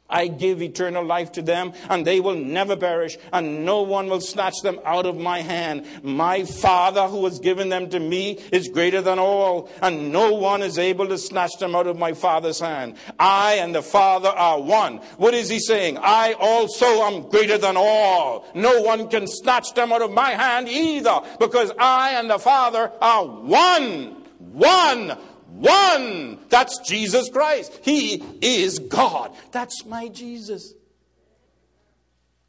I 0.09 0.27
give 0.27 0.61
eternal 0.61 1.03
life 1.03 1.31
to 1.33 1.41
them, 1.41 1.73
and 1.89 2.05
they 2.05 2.19
will 2.19 2.35
never 2.35 2.75
perish, 2.75 3.17
and 3.31 3.65
no 3.65 3.81
one 3.81 4.09
will 4.09 4.21
snatch 4.21 4.61
them 4.61 4.79
out 4.85 5.05
of 5.05 5.17
my 5.17 5.39
hand. 5.39 5.87
My 6.03 6.43
Father, 6.43 7.07
who 7.07 7.23
has 7.25 7.39
given 7.39 7.69
them 7.69 7.89
to 7.89 7.99
me, 7.99 8.33
is 8.51 8.67
greater 8.67 9.01
than 9.01 9.17
all, 9.17 9.69
and 9.81 10.11
no 10.11 10.33
one 10.33 10.61
is 10.61 10.77
able 10.77 11.07
to 11.07 11.17
snatch 11.17 11.57
them 11.57 11.73
out 11.73 11.87
of 11.87 11.97
my 11.97 12.13
Father's 12.13 12.59
hand. 12.59 12.95
I 13.17 13.55
and 13.55 13.73
the 13.73 13.81
Father 13.81 14.29
are 14.29 14.61
one. 14.61 14.97
What 15.17 15.33
is 15.33 15.49
he 15.49 15.59
saying? 15.59 15.97
I 15.99 16.33
also 16.33 16.85
am 16.85 17.29
greater 17.29 17.57
than 17.57 17.75
all. 17.75 18.45
No 18.53 18.81
one 18.81 19.09
can 19.09 19.25
snatch 19.25 19.73
them 19.73 19.91
out 19.91 20.01
of 20.01 20.11
my 20.11 20.31
hand 20.31 20.67
either, 20.69 21.21
because 21.39 21.71
I 21.79 22.11
and 22.11 22.29
the 22.29 22.39
Father 22.39 22.91
are 23.01 23.25
one. 23.25 24.17
One 24.37 25.17
one. 25.53 26.39
That's 26.49 26.79
Jesus 26.79 27.29
Christ. 27.29 27.79
He 27.83 28.23
is 28.41 28.79
God. 28.79 29.35
That's 29.51 29.85
my 29.85 30.07
Jesus. 30.07 30.73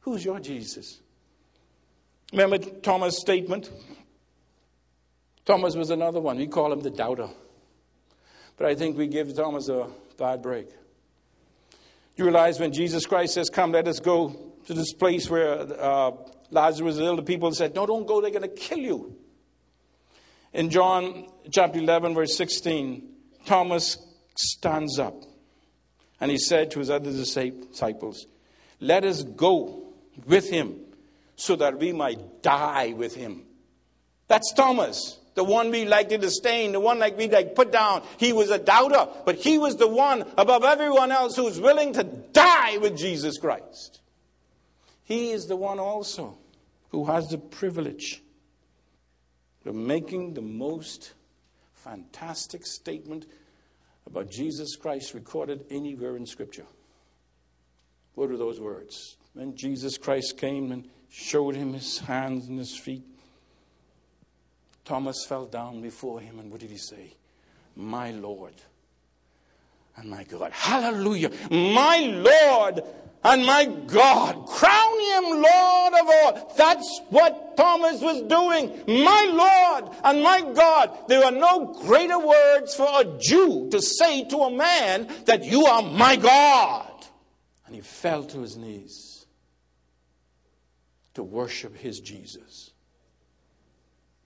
Who's 0.01 0.25
your 0.25 0.41
Jesus? 0.41 1.01
Remember 2.33 2.59
Thomas' 2.59 3.19
statement? 3.21 3.71
Thomas 5.45 5.75
was 5.77 5.91
another 5.91 6.21
one. 6.21 6.37
We 6.37 6.47
call 6.47 6.73
him 6.73 6.81
the 6.81 6.91
doubter. 6.91 7.29
But 8.57 8.67
I 8.69 8.75
think 8.75 8.97
we 8.97 9.07
give 9.07 9.35
Thomas 9.35 9.69
a 9.69 9.89
bad 10.19 10.43
break. 10.43 10.69
You 12.17 12.25
realize 12.25 12.61
when 12.61 12.73
Jesus 12.73 13.07
Christ 13.07 13.35
says, 13.35 13.51
Come, 13.51 13.73
let 13.73 13.89
us 13.89 13.99
go 13.99 14.55
to 14.67 14.75
this 14.75 14.93
place 14.93 15.29
where 15.29 15.61
uh, 15.61 16.13
Lazarus 16.51 16.95
is 16.95 17.01
ill, 17.01 17.17
the 17.17 17.23
people 17.23 17.53
said, 17.53 17.75
No, 17.75 17.87
don't 17.87 18.07
go, 18.07 18.21
they're 18.21 18.31
going 18.31 18.43
to 18.43 18.49
kill 18.49 18.79
you. 18.79 19.17
In 20.55 20.71
John 20.71 21.27
chapter 21.51 21.81
11, 21.81 22.15
verse 22.15 22.37
16, 22.37 23.03
Thomas 23.45 23.99
stands 24.37 25.01
up 25.01 25.25
and 26.21 26.31
he 26.31 26.39
said 26.39 26.71
to 26.71 26.79
his 26.79 26.91
other 26.91 27.11
disciples, 27.11 28.27
Let 28.79 29.05
us 29.05 29.25
go 29.25 29.93
with 30.27 30.49
him 30.49 30.77
so 31.35 31.57
that 31.57 31.81
we 31.81 31.93
might 31.93 32.43
die 32.43 32.95
with 32.97 33.17
him. 33.17 33.43
That's 34.29 34.53
Thomas, 34.55 35.19
the 35.35 35.43
one 35.43 35.73
we 35.73 35.87
like 35.87 36.09
to 36.11 36.19
disdain, 36.19 36.71
the 36.71 36.79
one 36.79 37.01
like 37.01 37.19
we 37.19 37.29
like 37.29 37.57
put 37.57 37.73
down. 37.73 38.05
He 38.17 38.33
was 38.33 38.51
a 38.51 38.59
doubter, 38.59 39.09
but 39.27 39.35
he 39.35 39.59
was 39.59 39.77
the 39.77 39.89
one 39.89 40.25
above 40.39 40.63
everyone 40.63 41.11
else 41.11 41.35
who 41.35 41.45
was 41.45 41.61
willing 41.61 41.93
to 41.95 42.05
die 42.05 42.79
with 42.79 42.97
Jesus 42.97 43.39
Christ. 43.39 44.01
He 45.03 45.33
is 45.33 45.47
the 45.47 45.57
one 45.57 45.81
also 45.81 46.39
who 46.91 47.07
has 47.07 47.29
the 47.29 47.39
privilege 47.39 48.23
they're 49.65 49.73
making 49.73 50.35
the 50.35 50.43
most 50.43 51.15
fantastic 51.73 52.67
statement 52.67 53.27
about 54.07 54.31
Jesus 54.31 54.77
Christ 54.77 55.15
recorded 55.15 55.65
anywhere 55.71 56.17
in 56.17 56.27
Scripture. 56.27 56.67
What 58.15 58.31
are 58.31 58.37
those 58.37 58.61
words? 58.61 59.17
When 59.33 59.57
Jesus 59.57 59.99
Christ 59.99 60.37
came 60.39 60.71
and 60.71 60.89
showed 61.11 61.57
him 61.57 61.73
his 61.73 61.99
hands 61.99 62.49
and 62.49 62.59
his 62.59 62.77
feet, 62.77 63.03
Thomas 64.85 65.25
fell 65.27 65.47
down 65.47 65.81
before 65.81 66.21
him, 66.21 66.39
and 66.39 66.51
what 66.51 66.61
did 66.61 66.71
he 66.71 66.77
say? 66.77 67.15
My 67.75 68.11
Lord 68.11 68.55
and 69.97 70.11
my 70.11 70.25
God. 70.25 70.51
Hallelujah. 70.53 71.31
My 71.51 71.99
Lord 71.99 72.83
and 73.23 73.47
my 73.47 73.65
God. 73.65 74.47
Crown 74.47 75.01
him 75.01 75.25
Lord 75.25 75.95
of 75.95 76.09
all. 76.09 76.55
That's 76.57 77.01
what 77.11 77.57
Thomas 77.57 78.01
was 78.01 78.23
doing. 78.23 78.83
My 78.87 79.25
Lord 79.31 79.95
and 80.05 80.23
my 80.23 80.43
God. 80.53 81.09
There 81.09 81.25
are 81.25 81.33
no 81.33 81.73
greater 81.87 82.19
words 82.19 82.75
for 82.75 82.89
a 82.89 83.05
Jew 83.19 83.69
to 83.71 83.81
say 83.81 84.25
to 84.29 84.39
a 84.39 84.51
man 84.51 85.09
that 85.25 85.45
you 85.45 85.67
are 85.67 85.83
my 85.83 86.17
God. 86.17 86.91
And 87.67 87.75
he 87.75 87.81
fell 87.81 88.25
to 88.25 88.41
his 88.41 88.57
knees 88.57 89.27
to 91.15 91.23
worship 91.23 91.77
his 91.77 92.01
Jesus. 92.01 92.73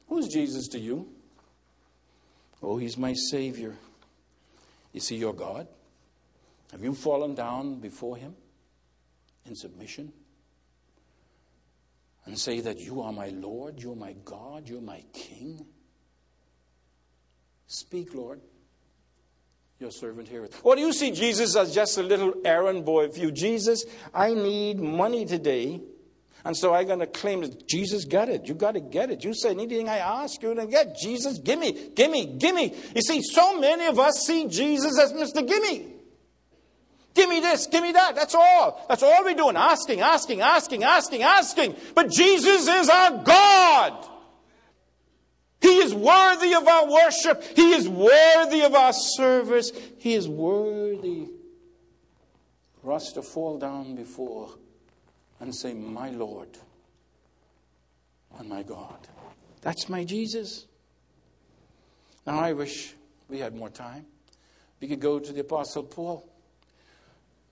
Who's 0.09 0.29
Jesus 0.29 0.69
to 0.69 0.79
you? 0.79 1.09
Oh, 2.62 2.79
he's 2.79 2.97
my 2.97 3.12
Savior. 3.12 3.77
Is 4.99 5.09
he 5.09 5.16
your 5.16 5.32
God? 5.32 5.68
Have 6.72 6.82
you 6.82 6.92
fallen 6.92 7.34
down 7.34 7.78
before 7.78 8.16
him? 8.16 8.34
in 9.49 9.57
submission 9.57 10.12
and 12.26 12.38
say 12.38 12.61
that 12.61 12.78
you 12.78 13.01
are 13.01 13.12
my 13.12 13.28
Lord, 13.28 13.80
you're 13.80 13.96
my 13.96 14.14
God, 14.24 14.68
you're 14.68 14.82
my 14.82 15.03
King? 15.12 15.64
Speak, 17.66 18.14
Lord. 18.14 18.40
Your 19.80 19.90
servant 19.92 20.28
heareth. 20.28 20.61
Or 20.64 20.74
do 20.74 20.82
you 20.82 20.92
see 20.92 21.12
Jesus 21.12 21.55
as 21.55 21.72
just 21.72 21.96
a 21.99 22.03
little 22.03 22.34
errand 22.44 22.84
boy 22.84 23.09
for 23.09 23.20
you? 23.20 23.30
Jesus, 23.30 23.84
I 24.12 24.34
need 24.34 24.80
money 24.80 25.24
today. 25.24 25.80
And 26.45 26.57
so 26.57 26.74
I'm 26.74 26.86
going 26.86 27.01
to 27.01 27.07
claim 27.07 27.41
that 27.43 27.68
Jesus 27.68 28.05
got 28.05 28.28
it. 28.28 28.47
You 28.47 28.55
got 28.55 28.72
to 28.72 28.80
get 28.80 29.11
it. 29.11 29.24
You 29.24 29.34
say 29.34 29.51
anything 29.51 29.89
I 29.89 29.99
ask, 29.99 30.41
going 30.41 30.57
to 30.57 30.66
get. 30.66 30.97
Jesus, 30.97 31.39
gimme, 31.39 31.91
gimme, 31.95 32.26
gimme. 32.39 32.74
You 32.95 33.03
see, 33.03 33.22
so 33.22 33.59
many 33.59 33.86
of 33.86 33.99
us 33.99 34.24
see 34.26 34.47
Jesus 34.47 34.99
as 34.99 35.12
Mr. 35.12 35.47
Gimme. 35.47 35.95
Give 37.14 37.28
me 37.28 37.41
this, 37.41 37.66
give 37.66 37.82
me 37.82 37.91
that. 37.93 38.14
That's 38.14 38.34
all. 38.34 38.84
That's 38.89 39.03
all 39.03 39.24
we're 39.24 39.34
doing. 39.34 39.57
Asking, 39.57 40.01
asking, 40.01 40.41
asking, 40.41 40.84
asking, 40.84 41.24
asking. 41.24 41.74
But 41.95 42.11
Jesus 42.11 42.68
is 42.68 42.89
our 42.89 43.24
God. 43.24 44.07
He 45.61 45.78
is 45.78 45.93
worthy 45.93 46.55
of 46.55 46.68
our 46.68 46.89
worship. 46.89 47.43
He 47.57 47.72
is 47.72 47.89
worthy 47.89 48.62
of 48.62 48.74
our 48.74 48.93
service. 48.93 49.72
He 49.99 50.14
is 50.14 50.28
worthy 50.28 51.26
for 52.80 52.93
us 52.93 53.11
to 53.14 53.22
fall 53.22 53.59
down 53.59 53.97
before 53.97 54.51
and 55.41 55.55
say, 55.55 55.74
My 55.74 56.11
Lord 56.11 56.59
and 58.39 58.49
my 58.49 58.62
God. 58.62 59.09
That's 59.61 59.89
my 59.89 60.05
Jesus. 60.05 60.66
Now, 62.26 62.39
I 62.39 62.53
wish 62.53 62.95
we 63.28 63.39
had 63.39 63.55
more 63.55 63.70
time. 63.70 64.07
We 64.80 64.89
could 64.89 65.01
go 65.01 65.18
to 65.18 65.32
the 65.32 65.41
Apostle 65.41 65.84
Paul. 65.84 66.28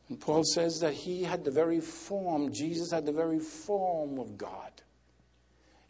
And 0.08 0.20
Paul 0.20 0.44
says 0.44 0.78
that 0.80 0.92
he 0.92 1.24
had 1.24 1.44
the 1.44 1.50
very 1.50 1.80
form, 1.80 2.52
Jesus 2.52 2.92
had 2.92 3.06
the 3.06 3.12
very 3.12 3.40
form 3.40 4.18
of 4.18 4.38
God. 4.38 4.70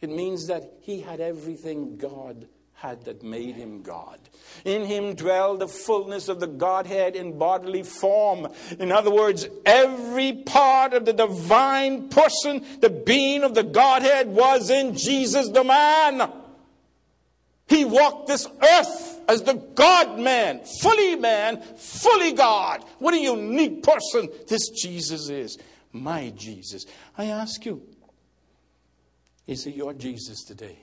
It 0.01 0.09
means 0.09 0.47
that 0.47 0.63
he 0.81 1.01
had 1.01 1.19
everything 1.19 1.97
God 1.97 2.47
had 2.77 3.05
that 3.05 3.23
made 3.23 3.55
him 3.55 3.81
God. 3.81 4.19
In 4.63 4.85
him 4.85 5.15
dwelled 5.15 5.61
the 5.61 5.67
fullness 5.67 6.29
of 6.29 6.39
the 6.39 6.45
Godhead 6.45 7.15
in 7.15 7.39
bodily 7.39 7.81
form. 7.81 8.47
In 8.77 8.91
other 8.91 9.09
words, 9.09 9.47
every 9.65 10.33
part 10.33 10.93
of 10.93 11.03
the 11.03 11.13
divine 11.13 12.09
person, 12.09 12.63
the 12.79 12.91
being 12.91 13.43
of 13.43 13.55
the 13.55 13.63
Godhead, 13.63 14.27
was 14.27 14.69
in 14.69 14.95
Jesus 14.95 15.49
the 15.49 15.63
man. 15.63 16.31
He 17.67 17.83
walked 17.83 18.27
this 18.27 18.45
earth 18.45 19.21
as 19.27 19.41
the 19.41 19.55
God 19.55 20.19
man, 20.19 20.61
fully 20.79 21.15
man, 21.15 21.59
fully 21.77 22.31
God. 22.31 22.85
What 22.99 23.15
a 23.15 23.19
unique 23.19 23.81
person 23.81 24.29
this 24.47 24.69
Jesus 24.69 25.29
is. 25.29 25.57
My 25.91 26.31
Jesus. 26.35 26.85
I 27.17 27.25
ask 27.25 27.65
you, 27.65 27.81
is 29.47 29.63
he 29.63 29.71
your 29.71 29.93
Jesus 29.93 30.43
today? 30.43 30.77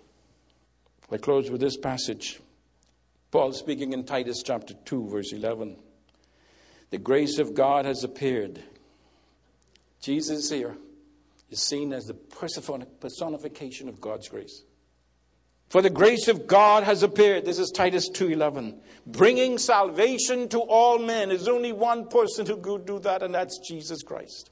I 1.11 1.17
close 1.19 1.51
with 1.51 1.61
this 1.61 1.77
passage. 1.77 2.41
Paul 3.31 3.53
speaking 3.53 3.93
in 3.93 4.05
Titus 4.05 4.43
chapter 4.45 4.75
2, 4.75 5.09
verse 5.09 5.33
11. 5.33 5.77
The 6.91 6.99
grace 6.99 7.39
of 7.39 7.55
God 7.55 7.85
has 7.85 8.05
appeared. 8.05 8.63
Jesus 10.01 10.51
here 10.51 10.77
is 11.51 11.61
seen 11.61 11.93
as 11.93 12.05
the 12.05 12.15
personification 12.15 13.89
of 13.89 14.01
God's 14.01 14.29
grace. 14.29 14.63
For 15.69 15.83
the 15.83 15.91
grace 15.91 16.29
of 16.29 16.47
God 16.47 16.85
has 16.85 17.03
appeared. 17.03 17.45
This 17.45 17.59
is 17.59 17.71
Titus 17.71 18.09
2:11. 18.09 18.81
Bringing 19.07 19.59
salvation 19.59 20.49
to 20.51 20.61
all 20.61 20.99
men. 20.99 21.31
There's 21.31 21.49
only 21.49 21.73
one 21.73 22.09
person 22.09 22.47
who 22.47 22.59
could 22.59 22.87
do 22.87 22.99
that, 23.01 23.23
and 23.23 23.35
that's 23.35 23.59
Jesus 23.59 24.03
Christ. 24.03 24.51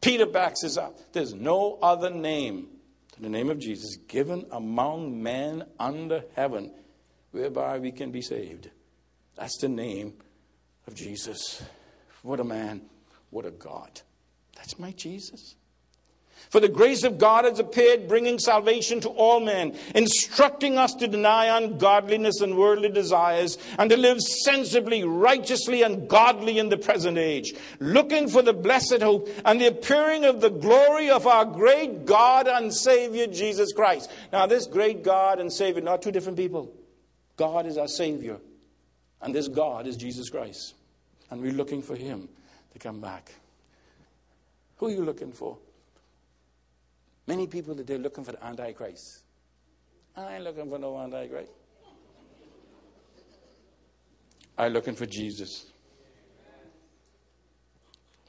Peter 0.00 0.26
backs 0.26 0.64
us 0.64 0.76
up. 0.76 1.12
There's 1.12 1.34
no 1.34 1.78
other 1.82 2.08
name 2.08 2.68
than 3.18 3.32
the 3.32 3.38
name 3.38 3.50
of 3.50 3.58
Jesus 3.58 3.96
given 4.06 4.46
among 4.52 5.22
men 5.22 5.64
under 5.78 6.24
heaven 6.34 6.72
whereby 7.32 7.78
we 7.78 7.90
can 7.90 8.10
be 8.10 8.22
saved. 8.22 8.70
That's 9.36 9.58
the 9.60 9.68
name 9.68 10.14
of 10.86 10.94
Jesus. 10.94 11.62
What 12.22 12.40
a 12.40 12.44
man, 12.44 12.82
what 13.30 13.44
a 13.44 13.50
God. 13.50 14.00
That's 14.56 14.78
my 14.78 14.92
Jesus. 14.92 15.56
For 16.50 16.60
the 16.60 16.68
grace 16.68 17.04
of 17.04 17.18
God 17.18 17.44
has 17.44 17.58
appeared, 17.58 18.08
bringing 18.08 18.38
salvation 18.38 19.00
to 19.00 19.10
all 19.10 19.38
men, 19.40 19.76
instructing 19.94 20.78
us 20.78 20.94
to 20.94 21.06
deny 21.06 21.56
ungodliness 21.56 22.40
and 22.40 22.56
worldly 22.56 22.88
desires, 22.88 23.58
and 23.78 23.90
to 23.90 23.96
live 23.96 24.20
sensibly, 24.20 25.04
righteously, 25.04 25.82
and 25.82 26.08
godly 26.08 26.58
in 26.58 26.70
the 26.70 26.78
present 26.78 27.18
age, 27.18 27.52
looking 27.80 28.28
for 28.28 28.40
the 28.40 28.54
blessed 28.54 29.02
hope 29.02 29.28
and 29.44 29.60
the 29.60 29.66
appearing 29.66 30.24
of 30.24 30.40
the 30.40 30.48
glory 30.48 31.10
of 31.10 31.26
our 31.26 31.44
great 31.44 32.06
God 32.06 32.48
and 32.48 32.74
Savior, 32.74 33.26
Jesus 33.26 33.72
Christ. 33.72 34.10
Now, 34.32 34.46
this 34.46 34.66
great 34.66 35.04
God 35.04 35.40
and 35.40 35.52
Savior, 35.52 35.82
not 35.82 36.00
two 36.00 36.12
different 36.12 36.38
people. 36.38 36.72
God 37.36 37.66
is 37.66 37.76
our 37.76 37.88
Savior, 37.88 38.38
and 39.20 39.34
this 39.34 39.48
God 39.48 39.86
is 39.86 39.96
Jesus 39.96 40.30
Christ. 40.30 40.74
And 41.30 41.42
we're 41.42 41.52
looking 41.52 41.82
for 41.82 41.94
Him 41.94 42.28
to 42.72 42.78
come 42.78 43.00
back. 43.00 43.32
Who 44.76 44.86
are 44.86 44.90
you 44.90 45.04
looking 45.04 45.32
for? 45.32 45.58
Many 47.28 47.46
people 47.46 47.74
today 47.74 47.96
are 47.96 47.98
looking 47.98 48.24
for 48.24 48.32
the 48.32 48.42
Antichrist. 48.42 49.20
I 50.16 50.36
ain't 50.36 50.44
looking 50.44 50.70
for 50.70 50.78
no 50.78 50.98
Antichrist. 50.98 51.52
I'm 54.56 54.72
looking 54.72 54.94
for 54.94 55.04
Jesus. 55.04 55.66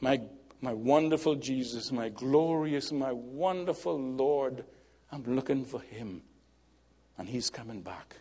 My, 0.02 0.20
my 0.60 0.74
wonderful 0.74 1.36
Jesus, 1.36 1.93
my 1.93 2.10
glorious, 2.10 2.91
my 2.91 3.14
wonderful 3.14 3.97
Lord. 3.97 4.66
I'm 5.14 5.24
looking 5.24 5.64
for 5.64 5.80
him. 5.80 6.22
And 7.18 7.30
he's 7.30 7.50
coming 7.50 7.82
back. 7.82 8.18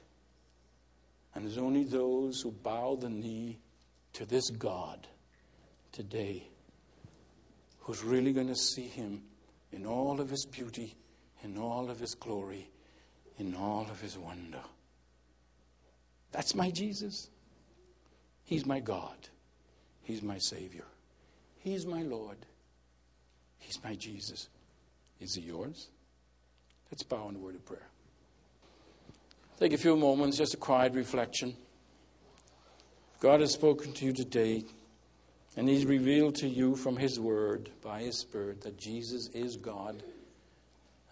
And 1.35 1.45
it's 1.45 1.59
only 1.59 1.83
those 1.83 2.41
who 2.41 2.53
bow 2.53 2.95
the 2.95 3.11
knee 3.11 3.59
to 4.13 4.25
this 4.25 4.51
God 4.51 5.09
today 5.91 6.47
who's 7.81 8.05
really 8.05 8.33
going 8.33 8.47
to 8.47 8.55
see 8.55 8.87
him 8.87 9.23
in 9.73 9.87
all 9.87 10.21
of 10.21 10.31
his 10.31 10.47
beauty, 10.47 10.95
in 11.43 11.59
all 11.59 11.91
of 11.91 11.99
his 11.99 12.15
glory, 12.15 12.69
in 13.39 13.55
all 13.55 13.87
of 13.91 14.01
his 14.01 14.19
wonder. 14.19 14.61
That's 16.33 16.55
my 16.55 16.71
Jesus. 16.71 17.31
He's 18.45 18.67
my 18.67 18.81
God. 18.81 19.17
He's 20.03 20.23
my 20.23 20.39
Savior. 20.39 20.85
He's 21.59 21.87
my 21.87 22.03
Lord. 22.03 22.39
He's 23.59 23.83
my 23.83 23.95
Jesus. 23.95 24.49
Is 25.21 25.35
he 25.35 25.43
yours? 25.43 25.89
Let's 26.91 27.03
bow 27.03 27.29
in 27.29 27.37
a 27.37 27.39
word 27.39 27.57
of 27.57 27.65
prayer. 27.67 27.89
Take 29.59 29.73
a 29.73 29.79
few 29.79 29.97
moments, 29.97 30.39
just 30.39 30.55
a 30.55 30.57
quiet 30.57 30.95
reflection. 30.95 31.55
God 33.21 33.41
has 33.41 33.53
spoken 33.53 33.93
to 33.95 34.05
you 34.07 34.13
today. 34.13 34.65
And 35.59 35.69
He's 35.69 35.87
revealed 35.87 36.37
to 36.37 36.47
you 36.49 36.77
from 36.77 36.97
His 36.97 37.19
Word, 37.19 37.69
by 37.83 38.03
His 38.03 38.17
Spirit, 38.17 38.61
that 38.61 38.79
Jesus 38.79 39.27
is 39.35 39.57
God. 39.57 40.05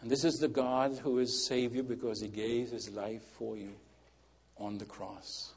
And 0.01 0.09
this 0.09 0.23
is 0.23 0.37
the 0.37 0.47
God 0.47 1.01
who 1.03 1.19
is 1.19 1.45
Savior 1.49 1.83
because 1.83 2.21
He 2.21 2.29
gave 2.29 2.71
His 2.71 2.89
life 2.91 3.23
for 3.37 3.57
you 3.57 3.73
on 4.57 4.79
the 4.79 4.85
cross. 4.85 5.53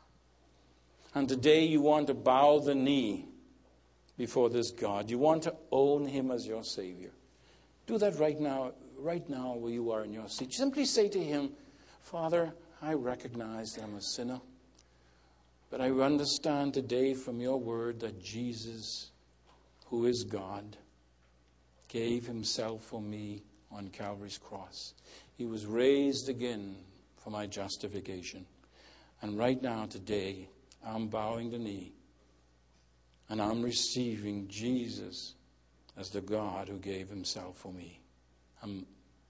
And 1.13 1.29
today 1.29 1.65
you 1.65 1.81
want 1.81 2.07
to 2.07 2.15
bow 2.15 2.57
the 2.57 2.73
knee 2.73 3.27
before 4.17 4.49
this 4.49 4.71
God. 4.71 5.11
You 5.11 5.19
want 5.19 5.43
to 5.43 5.53
own 5.71 6.07
Him 6.07 6.31
as 6.31 6.47
your 6.47 6.63
Savior. 6.63 7.11
Do 7.85 7.99
that 7.99 8.17
right 8.17 8.39
now, 8.39 8.71
right 8.97 9.29
now 9.29 9.53
where 9.53 9.71
you 9.71 9.91
are 9.91 10.03
in 10.03 10.13
your 10.13 10.29
seat. 10.29 10.51
Simply 10.51 10.85
say 10.85 11.09
to 11.09 11.23
Him, 11.23 11.51
Father, 12.01 12.53
I 12.81 12.93
recognize 12.93 13.73
that 13.73 13.83
I'm 13.83 13.93
a 13.93 14.01
sinner. 14.01 14.41
But 15.69 15.81
I 15.81 15.91
understand 15.91 16.73
today 16.73 17.13
from 17.13 17.39
your 17.39 17.57
word 17.57 17.99
that 17.99 18.23
Jesus, 18.23 19.11
who 19.85 20.05
is 20.05 20.23
God, 20.23 20.77
gave 21.87 22.25
himself 22.25 22.83
for 22.83 23.01
me 23.01 23.43
on 23.71 23.89
Calvary's 23.89 24.37
cross. 24.37 24.93
He 25.37 25.45
was 25.45 25.65
raised 25.65 26.27
again 26.27 26.75
for 27.17 27.29
my 27.29 27.45
justification. 27.45 28.45
And 29.21 29.37
right 29.37 29.61
now, 29.61 29.85
today, 29.85 30.49
I'm 30.85 31.07
bowing 31.07 31.51
the 31.51 31.57
knee 31.57 31.93
and 33.29 33.41
I'm 33.41 33.61
receiving 33.61 34.47
Jesus 34.47 35.35
as 35.97 36.09
the 36.09 36.21
God 36.21 36.67
who 36.67 36.79
gave 36.79 37.09
himself 37.09 37.57
for 37.57 37.71
me. 37.71 37.99
I'm 38.63 38.85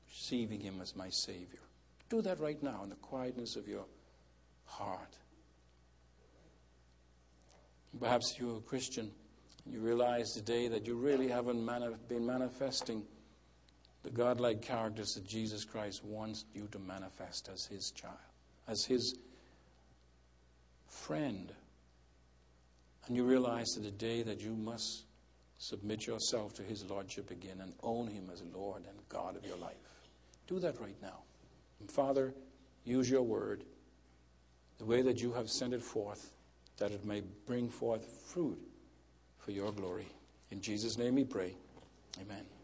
receiving 0.08 0.62
him 0.62 0.80
as 0.82 0.96
my 0.96 1.10
Savior. 1.10 1.60
Do 2.10 2.22
that 2.22 2.40
right 2.40 2.62
now 2.64 2.82
in 2.84 2.90
the 2.90 2.96
quietness 2.96 3.56
of 3.56 3.68
your 3.68 3.86
heart. 4.66 5.18
Perhaps 7.98 8.36
you're 8.38 8.58
a 8.58 8.62
Christian. 8.62 9.12
You 9.66 9.80
realize 9.80 10.32
today 10.32 10.68
that 10.68 10.86
you 10.86 10.96
really 10.96 11.28
haven't 11.28 11.66
been 12.08 12.26
manifesting 12.26 13.04
the 14.04 14.10
godlike 14.10 14.62
characters 14.62 15.14
that 15.14 15.28
Jesus 15.28 15.66
Christ 15.66 16.04
wants 16.04 16.46
you 16.54 16.68
to 16.72 16.80
manifest 16.80 17.50
as 17.54 17.66
his 17.66 17.92
child, 17.92 18.16
as 18.68 18.86
his 18.86 19.16
friend. 20.88 21.52
And 23.08 23.16
you 23.16 23.24
realize 23.24 23.68
that 23.76 23.84
today 23.84 24.24
that 24.24 24.40
you 24.40 24.56
must 24.56 25.04
submit 25.58 26.08
yourself 26.08 26.54
to 26.54 26.64
his 26.64 26.86
lordship 26.86 27.32
again 27.32 27.60
and 27.62 27.74
own 27.84 28.08
him 28.08 28.30
as 28.32 28.42
Lord 28.54 28.84
and 28.88 28.98
God 29.10 29.36
of 29.36 29.46
your 29.46 29.58
life. 29.58 29.76
Do 30.48 30.60
that 30.60 30.80
right 30.80 30.96
now. 31.02 31.20
And 31.80 31.92
Father, 31.92 32.34
use 32.86 33.10
your 33.10 33.24
word 33.24 33.64
the 34.78 34.86
way 34.86 35.02
that 35.02 35.22
you 35.22 35.34
have 35.34 35.50
sent 35.50 35.74
it 35.74 35.82
forth 35.82 36.32
that 36.80 36.92
it 36.92 37.06
may 37.06 37.22
bring 37.46 37.70
forth 37.70 38.06
fruit 38.28 38.60
for 39.38 39.52
your 39.52 39.72
glory. 39.72 40.08
In 40.52 40.62
Jesus' 40.62 40.98
name 40.98 41.16
we 41.16 41.24
pray. 41.24 41.54
Amen. 42.20 42.59